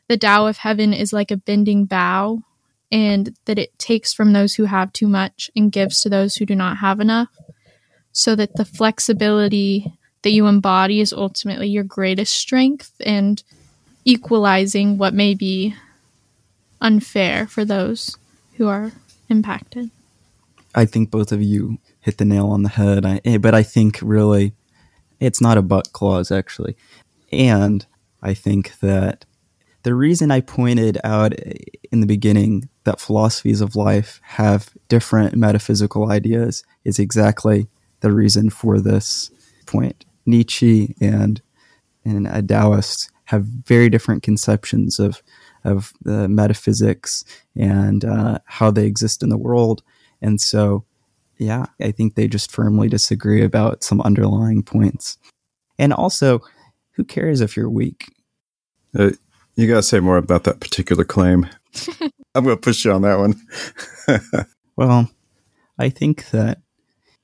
The 0.09 0.17
Tao 0.17 0.49
of 0.49 0.57
heaven 0.59 0.93
is 0.93 1.13
like 1.13 1.31
a 1.31 1.37
bending 1.37 1.85
bough, 1.85 2.43
and 2.91 3.37
that 3.45 3.59
it 3.59 3.79
takes 3.79 4.13
from 4.13 4.33
those 4.33 4.57
who 4.57 4.65
have 4.65 4.93
too 4.93 5.07
much 5.07 5.49
and 5.55 5.71
gives 5.71 6.03
to 6.03 6.09
those 6.09 6.35
who 6.35 6.45
do 6.45 6.57
not 6.57 6.79
have 6.79 6.99
enough. 6.99 7.29
So 8.11 8.35
that 8.35 8.57
the 8.57 8.65
flexibility 8.65 9.97
that 10.23 10.31
you 10.31 10.49
embody 10.49 11.01
is 11.01 11.13
ultimately 11.13 11.69
your 11.69 11.85
greatest 11.85 12.35
strength 12.35 13.01
and 13.07 13.41
equalizing 14.09 14.97
what 14.97 15.13
may 15.13 15.35
be 15.35 15.75
unfair 16.81 17.47
for 17.47 17.63
those 17.63 18.17
who 18.55 18.67
are 18.67 18.91
impacted. 19.29 19.91
I 20.75 20.87
think 20.87 21.11
both 21.11 21.31
of 21.31 21.43
you 21.43 21.77
hit 22.01 22.17
the 22.17 22.25
nail 22.25 22.47
on 22.47 22.63
the 22.63 22.71
head. 22.71 23.05
I, 23.05 23.21
eh, 23.27 23.37
but 23.37 23.55
I 23.55 23.63
think 23.63 23.99
really 24.01 24.55
it's 25.21 25.43
not 25.43 25.59
a 25.59 25.63
but 25.63 25.93
clause, 25.93 26.33
actually. 26.33 26.75
And 27.31 27.85
I 28.23 28.33
think 28.33 28.79
that 28.81 29.27
the 29.83 29.95
reason 29.95 30.31
I 30.31 30.41
pointed 30.41 30.97
out 31.05 31.35
in 31.93 32.01
the 32.01 32.07
beginning 32.07 32.67
that 32.85 33.01
philosophies 33.01 33.61
of 33.61 33.77
life 33.77 34.21
have 34.23 34.71
different 34.89 35.37
metaphysical 35.37 36.11
ideas 36.11 36.65
is 36.83 36.99
exactly 36.99 37.69
the 38.01 38.11
reason 38.11 38.49
for 38.49 38.81
this 38.81 39.31
point. 39.67 40.07
Nietzsche 40.25 40.95
and 40.99 41.43
and 42.07 42.27
a 42.27 42.41
Taoist 42.41 43.11
have 43.29 43.45
very 43.45 43.91
different 43.91 44.23
conceptions 44.23 44.99
of 44.99 45.23
of 45.65 45.93
the 46.03 46.29
metaphysics 46.29 47.25
and 47.55 48.03
uh, 48.05 48.39
how 48.47 48.71
they 48.71 48.87
exist 48.87 49.23
in 49.23 49.29
the 49.29 49.37
world. 49.37 49.83
And 50.23 50.41
so, 50.41 50.85
yeah, 51.37 51.67
I 51.79 51.91
think 51.91 52.15
they 52.15 52.27
just 52.27 52.51
firmly 52.51 52.89
disagree 52.89 53.43
about 53.45 53.85
some 53.85 54.01
underlying 54.01 54.63
points. 54.63 55.19
And 55.79 55.93
also, 55.93 56.41
who 56.93 57.05
cares 57.05 57.43
if 57.43 57.55
you're 57.55 57.69
weak? 57.69 58.07
Uh, 58.99 59.11
you 59.57 59.69
got 59.69 59.77
to 59.77 59.83
say 59.83 60.01
more 60.01 60.17
about 60.17 60.45
that 60.45 60.61
particular 60.61 61.05
claim. 61.05 61.47
I'm 62.35 62.45
going 62.45 62.57
to 62.57 62.61
push 62.61 62.85
you 62.85 62.93
on 62.93 63.03
that 63.03 63.19
one. 63.19 64.47
Well, 64.77 65.11
I 65.77 65.89
think 65.89 66.31
that 66.31 66.61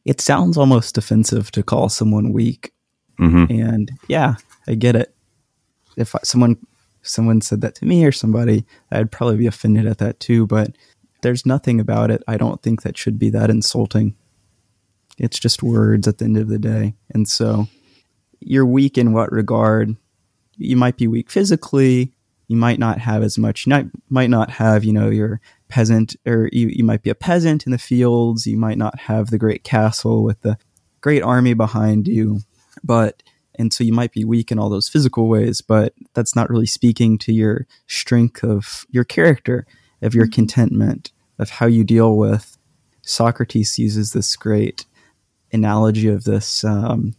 it 0.05 0.21
sounds 0.21 0.57
almost 0.57 0.99
offensive 0.99 1.53
to 1.53 1.63
call 1.63 1.89
someone 1.89 2.33
weak. 2.33 2.73
hmm 3.17 3.45
And 3.49 3.93
yeah, 4.09 4.35
I 4.67 4.75
get 4.75 4.97
it. 4.97 5.14
If 5.97 6.15
someone 6.23 6.57
someone 7.03 7.41
said 7.41 7.61
that 7.61 7.75
to 7.77 7.85
me 7.85 8.05
or 8.05 8.13
somebody, 8.13 8.65
I'd 8.91 9.13
probably 9.13 9.37
be 9.37 9.47
offended 9.47 9.87
at 9.87 9.99
that 9.99 10.21
too. 10.21 10.47
But 10.47 10.77
there's 11.23 11.47
nothing 11.47 11.81
about 11.81 12.11
it. 12.11 12.23
I 12.27 12.37
don't 12.37 12.63
think 12.63 12.83
that 12.83 12.99
should 12.99 13.19
be 13.19 13.31
that 13.31 13.51
insulting. 13.51 14.15
It's 15.19 15.39
just 15.39 15.63
words 15.63 16.09
at 16.09 16.19
the 16.19 16.25
end 16.25 16.37
of 16.37 16.49
the 16.49 16.59
day. 16.59 16.95
And 17.11 17.29
so 17.29 17.69
you're 18.41 18.67
weak 18.67 18.99
in 18.99 19.13
what 19.13 19.33
regard? 19.33 19.97
You 20.57 20.77
might 20.77 20.97
be 20.97 21.07
weak 21.07 21.31
physically. 21.31 22.13
You 22.49 22.57
might 22.57 22.79
not 22.79 22.99
have 22.99 23.23
as 23.23 23.39
much. 23.39 23.67
You 23.67 23.71
might, 23.71 23.87
might 24.11 24.31
not 24.31 24.51
have, 24.51 24.85
you 24.85 24.93
know, 24.93 25.09
your 25.09 25.41
peasant, 25.69 26.15
or 26.27 26.51
you, 26.53 26.69
you 26.69 26.85
might 26.85 27.03
be 27.03 27.11
a 27.11 27.15
peasant 27.15 27.65
in 27.65 27.73
the 27.73 27.79
fields. 27.79 28.47
You 28.47 28.59
might 28.59 28.77
not 28.77 28.99
have 29.01 29.31
the 29.31 29.39
great 29.39 29.65
castle 29.65 30.23
with 30.23 30.41
the 30.43 30.59
great 31.01 31.23
army 31.23 31.55
behind 31.55 32.07
you. 32.07 32.41
But 32.83 33.23
and 33.57 33.73
so 33.73 33.85
you 33.85 33.93
might 33.93 34.13
be 34.13 34.25
weak 34.25 34.51
in 34.51 34.59
all 34.59 34.69
those 34.69 34.89
physical 34.89 35.29
ways 35.29 35.61
but 35.61 35.95
that's 36.15 36.37
not 36.37 36.51
really 36.51 36.67
speaking 36.67 37.19
to 37.19 37.33
your 37.33 37.67
strength 37.87 38.43
of 38.43 38.87
your 38.91 39.05
character 39.05 39.67
of 40.03 40.15
your 40.15 40.27
contentment 40.27 41.13
of 41.39 41.51
how 41.51 41.67
you 41.67 41.85
deal 41.85 42.17
with 42.17 42.57
socrates 43.03 43.79
uses 43.79 44.13
this 44.13 44.37
great 44.37 44.85
analogy 45.53 46.09
of 46.09 46.25
this 46.25 46.65
um, 46.65 47.15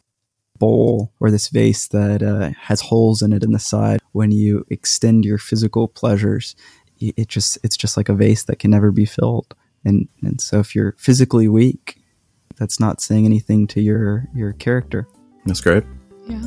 bowl 0.58 1.12
or 1.20 1.32
this 1.32 1.50
vase 1.50 1.88
that 1.90 2.22
uh, 2.22 2.52
has 2.60 2.82
holes 2.82 3.22
in 3.22 3.34
it 3.34 3.44
in 3.44 3.52
the 3.52 3.60
side. 3.60 4.00
When 4.12 4.32
you 4.32 4.66
extend 4.70 5.26
your 5.26 5.38
physical 5.38 5.88
pleasures 5.88 6.56
it 7.02 7.28
just 7.28 7.58
it's 7.62 7.76
just 7.76 7.98
like 7.98 8.08
a 8.08 8.14
vase 8.14 8.46
that 8.46 8.58
can 8.58 8.72
never 8.72 8.90
be 8.90 9.06
filled. 9.06 9.54
And 9.84 10.08
and 10.22 10.40
so 10.40 10.60
if 10.60 10.74
you're 10.74 10.96
physically 10.98 11.48
weak 11.48 11.98
that's 12.56 12.80
not 12.80 13.02
saying 13.02 13.26
anything 13.26 13.68
to 13.68 13.82
your 13.82 14.28
your 14.34 14.54
character. 14.54 15.08
That's 15.46 15.62
great. 15.62 15.84
Yeah. 16.28 16.42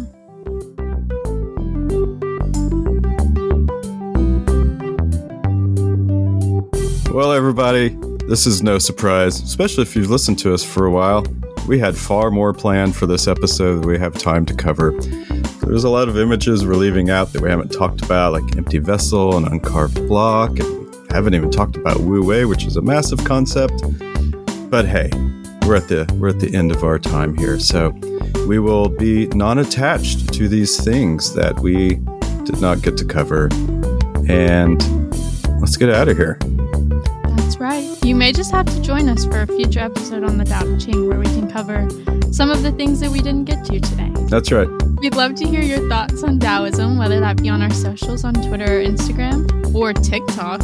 Well, 7.12 7.32
everybody, 7.32 7.96
this 8.26 8.46
is 8.46 8.62
no 8.62 8.78
surprise, 8.78 9.40
especially 9.40 9.82
if 9.82 9.94
you've 9.94 10.10
listened 10.10 10.38
to 10.40 10.52
us 10.52 10.64
for 10.64 10.86
a 10.86 10.90
while. 10.90 11.24
We 11.66 11.78
had 11.78 11.96
far 11.96 12.30
more 12.30 12.52
planned 12.52 12.96
for 12.96 13.06
this 13.06 13.28
episode 13.28 13.82
than 13.82 13.88
we 13.88 13.98
have 13.98 14.14
time 14.14 14.46
to 14.46 14.54
cover. 14.54 14.92
There's 15.62 15.84
a 15.84 15.88
lot 15.90 16.08
of 16.08 16.18
images 16.18 16.66
we're 16.66 16.74
leaving 16.74 17.10
out 17.10 17.32
that 17.32 17.42
we 17.42 17.50
haven't 17.50 17.70
talked 17.70 18.02
about, 18.02 18.32
like 18.32 18.56
Empty 18.56 18.78
Vessel 18.78 19.36
and 19.36 19.46
Uncarved 19.46 20.08
Block, 20.08 20.58
and 20.58 20.90
we 20.90 21.06
haven't 21.10 21.34
even 21.34 21.50
talked 21.50 21.76
about 21.76 22.00
Wu 22.00 22.24
Wei, 22.24 22.44
which 22.46 22.64
is 22.64 22.76
a 22.76 22.82
massive 22.82 23.22
concept. 23.24 23.82
But 24.70 24.86
hey, 24.86 25.10
we're 25.66 25.76
at 25.76 25.88
the 25.88 26.12
we're 26.18 26.28
at 26.28 26.40
the 26.40 26.54
end 26.54 26.72
of 26.72 26.84
our 26.84 26.98
time 26.98 27.36
here, 27.36 27.58
so 27.58 27.90
we 28.46 28.58
will 28.58 28.88
be 28.88 29.26
non-attached 29.28 30.32
to 30.34 30.48
these 30.48 30.82
things 30.82 31.34
that 31.34 31.60
we 31.60 31.96
did 32.44 32.60
not 32.60 32.82
get 32.82 32.96
to 32.98 33.04
cover. 33.04 33.48
And 34.28 34.80
let's 35.60 35.76
get 35.76 35.90
out 35.90 36.08
of 36.08 36.16
here. 36.16 36.38
That's 37.36 37.58
right. 37.58 37.84
You 38.04 38.14
may 38.14 38.32
just 38.32 38.50
have 38.52 38.66
to 38.66 38.80
join 38.82 39.08
us 39.08 39.24
for 39.24 39.42
a 39.42 39.46
future 39.46 39.80
episode 39.80 40.22
on 40.24 40.38
the 40.38 40.44
Tao 40.44 40.62
Te 40.62 40.78
Ching 40.78 41.08
where 41.08 41.18
we 41.18 41.26
can 41.26 41.50
cover 41.50 41.88
some 42.32 42.50
of 42.50 42.62
the 42.62 42.72
things 42.72 43.00
that 43.00 43.10
we 43.10 43.20
didn't 43.20 43.44
get 43.44 43.64
to 43.66 43.80
today. 43.80 44.10
That's 44.28 44.52
right. 44.52 44.68
We'd 45.00 45.14
love 45.14 45.34
to 45.36 45.46
hear 45.46 45.62
your 45.62 45.88
thoughts 45.88 46.22
on 46.22 46.38
Taoism, 46.38 46.98
whether 46.98 47.20
that 47.20 47.40
be 47.40 47.48
on 47.48 47.62
our 47.62 47.70
socials 47.70 48.24
on 48.24 48.34
Twitter 48.34 48.78
or 48.80 48.84
Instagram 48.84 49.74
or 49.74 49.92
TikTok. 49.92 50.60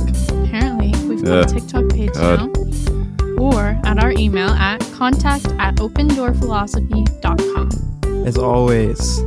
Apparently, 0.47 0.93
we've 1.09 1.25
got 1.25 1.31
Yeah. 1.31 1.37
a 1.37 1.41
uh, 1.41 1.45
TikTok 1.45 1.89
page 1.91 2.13
God. 2.13 2.55
now. 2.55 3.04
Or 3.39 3.79
at 3.85 4.03
our 4.03 4.13
email 4.13 4.51
at 4.51 4.81
contact 4.93 5.47
at 5.59 5.77
opendoorphilosophy.com. 5.77 8.27
As 8.27 8.39
always, 8.39 9.21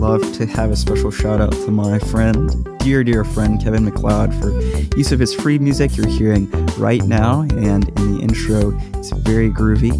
love 0.00 0.22
to 0.32 0.46
have 0.46 0.70
a 0.70 0.76
special 0.76 1.10
shout 1.10 1.42
out 1.42 1.52
to 1.52 1.70
my 1.70 1.98
friend, 1.98 2.66
dear, 2.78 3.04
dear 3.04 3.22
friend 3.22 3.62
Kevin 3.62 3.84
MacLeod 3.84 4.34
for 4.34 4.50
use 4.96 5.12
of 5.12 5.20
his 5.20 5.34
free 5.34 5.58
music 5.58 5.94
you're 5.94 6.08
hearing 6.08 6.50
right 6.78 7.04
now. 7.04 7.42
And 7.42 7.86
in 7.98 8.16
the 8.16 8.22
intro, 8.22 8.72
it's 8.94 9.12
very 9.12 9.50
groovy, 9.50 9.92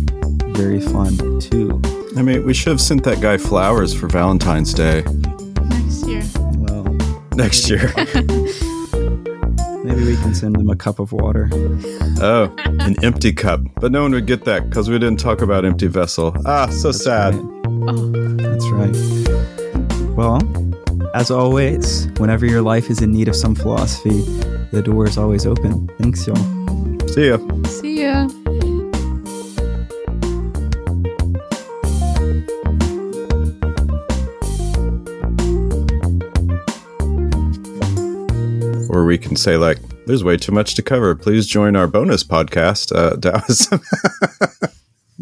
very 0.56 0.80
fun 0.80 1.38
too. 1.38 1.82
I 2.16 2.22
mean, 2.22 2.46
we 2.46 2.54
should 2.54 2.70
have 2.70 2.80
sent 2.80 3.04
that 3.04 3.20
guy 3.20 3.36
flowers 3.36 3.92
for 3.92 4.08
Valentine's 4.08 4.72
Day 4.72 5.02
Next 5.68 6.06
year. 6.06 6.24
Well, 6.56 6.84
next 7.34 7.68
year. 7.68 7.92
Maybe 9.84 10.04
we 10.04 10.16
can 10.16 10.34
send 10.34 10.56
them 10.56 10.68
a 10.68 10.76
cup 10.76 10.98
of 10.98 11.12
water. 11.12 11.48
Oh, 12.20 12.54
an 12.80 13.02
empty 13.02 13.32
cup. 13.32 13.60
But 13.80 13.92
no 13.92 14.02
one 14.02 14.12
would 14.12 14.26
get 14.26 14.44
that 14.44 14.68
because 14.68 14.90
we 14.90 14.98
didn't 14.98 15.18
talk 15.20 15.40
about 15.40 15.64
empty 15.64 15.86
vessel. 15.86 16.34
Ah, 16.44 16.66
so 16.66 16.88
That's 16.92 17.02
sad. 17.04 17.34
right. 17.34 18.36
That's 18.38 18.68
right. 18.68 20.16
Well, 20.16 20.40
as 21.14 21.30
always, 21.30 22.08
whenever 22.18 22.44
your 22.46 22.62
life 22.62 22.90
is 22.90 23.00
in 23.00 23.10
need 23.12 23.28
of 23.28 23.36
some 23.36 23.54
philosophy, 23.54 24.20
the 24.70 24.82
door 24.84 25.06
is 25.06 25.16
always 25.16 25.46
open. 25.46 25.88
Thanks, 25.98 26.26
y'all. 26.26 26.36
See 27.08 27.28
ya. 27.28 27.38
See 27.66 28.02
ya. 28.02 28.28
We 39.10 39.18
can 39.18 39.34
say, 39.34 39.56
like, 39.56 39.78
there's 40.06 40.22
way 40.22 40.36
too 40.36 40.52
much 40.52 40.76
to 40.76 40.82
cover. 40.82 41.16
Please 41.16 41.44
join 41.44 41.74
our 41.74 41.88
bonus 41.88 42.22
podcast, 42.22 42.94
uh, 42.94 43.16
Taoism. 43.20 43.80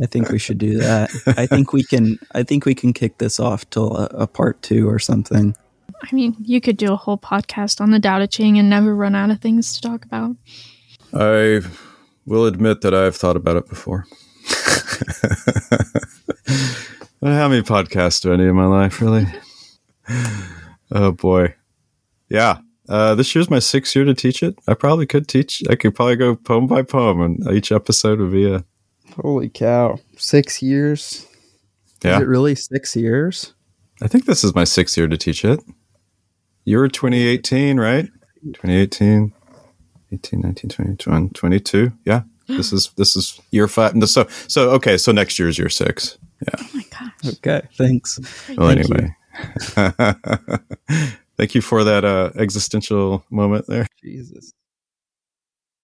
I 0.03 0.05
think 0.05 0.29
we 0.29 0.39
should 0.39 0.59
do 0.59 0.77
that. 0.77 1.09
I 1.39 1.47
think 1.47 1.73
we 1.73 1.83
can. 1.83 2.19
I 2.33 2.43
think 2.43 2.67
we 2.67 2.75
can 2.75 2.93
kick 2.93 3.17
this 3.17 3.41
off 3.41 3.69
till 3.71 3.97
a, 3.97 4.05
a 4.13 4.27
part 4.27 4.61
two 4.61 4.87
or 4.91 4.99
something. 4.99 5.57
I 6.03 6.15
mean, 6.15 6.37
you 6.39 6.61
could 6.61 6.77
do 6.77 6.93
a 6.93 6.97
whole 6.97 7.17
podcast 7.17 7.81
on 7.81 7.91
the 7.91 7.99
Tao 7.99 8.19
Te 8.19 8.27
Ching 8.27 8.59
and 8.59 8.69
never 8.69 8.95
run 8.95 9.15
out 9.15 9.31
of 9.31 9.41
things 9.41 9.75
to 9.75 9.81
talk 9.81 10.05
about. 10.05 10.37
I 11.15 11.63
will 12.27 12.45
admit 12.45 12.83
that 12.83 12.93
I've 12.93 13.17
thought 13.17 13.37
about 13.37 13.57
it 13.57 13.71
before. 13.71 14.07
How 17.23 17.49
many 17.49 17.63
podcasts 17.63 18.21
do 18.21 18.35
I 18.35 18.37
need 18.37 18.49
in 18.49 18.55
my 18.55 18.67
life, 18.67 19.01
really? 19.01 19.27
Oh 20.93 21.13
boy, 21.13 21.55
yeah. 22.29 22.59
Uh, 22.89 23.15
this 23.15 23.35
year's 23.35 23.51
my 23.51 23.59
sixth 23.59 23.95
year 23.95 24.05
to 24.05 24.15
teach 24.15 24.43
it. 24.43 24.59
I 24.67 24.75
probably 24.75 25.07
could 25.07 25.29
teach. 25.29 25.63
I 25.69 25.75
could 25.77 25.95
probably 25.95 26.17
go 26.17 26.35
poem 26.37 26.67
by 26.67 26.83
poem, 26.83 27.21
and 27.21 27.53
each 27.53 27.71
episode 27.71 28.19
would 28.19 28.33
be 28.33 28.51
a 28.51 28.65
Holy 29.23 29.49
cow! 29.49 29.99
Six 30.17 30.63
years. 30.63 31.27
yeah. 32.03 32.17
Is 32.17 32.23
it 32.23 32.29
really 32.29 32.55
six 32.55 32.95
years? 32.97 33.55
I 34.03 34.07
think 34.07 34.27
this 34.27 34.45
is 34.45 34.55
my 34.55 34.65
sixth 34.65 34.97
year 34.97 35.09
to 35.09 35.17
teach 35.17 35.45
it. 35.45 35.61
You 36.65 36.79
were 36.79 36.89
2018, 36.89 37.81
right? 37.81 38.09
2018, 38.45 39.33
18, 40.13 40.41
19, 40.41 40.71
20, 40.71 40.97
21, 40.97 41.31
22. 41.31 41.93
Yeah. 42.05 42.23
This 42.47 42.73
is 42.73 42.91
this 42.97 43.15
is 43.17 43.41
year 43.51 43.69
five. 43.69 43.95
No, 43.95 44.07
So 44.07 44.27
so 44.47 44.71
okay. 44.71 44.97
So 44.97 45.13
next 45.13 45.39
year 45.39 45.49
is 45.49 45.59
year 45.59 45.69
six. 45.69 46.17
Yeah. 46.43 46.55
Oh 46.59 46.69
my 46.73 46.85
gosh. 46.91 47.35
Okay, 47.35 47.63
thanks. 47.75 48.19
Well, 48.57 48.69
Thank 48.69 48.91
anyway. 48.91 49.15
Thank 51.39 51.55
you 51.55 51.63
for 51.63 51.85
that 51.85 52.05
uh, 52.05 52.33
existential 52.37 53.25
moment 53.31 53.67
there. 53.69 53.87
Jesus. 54.03 54.53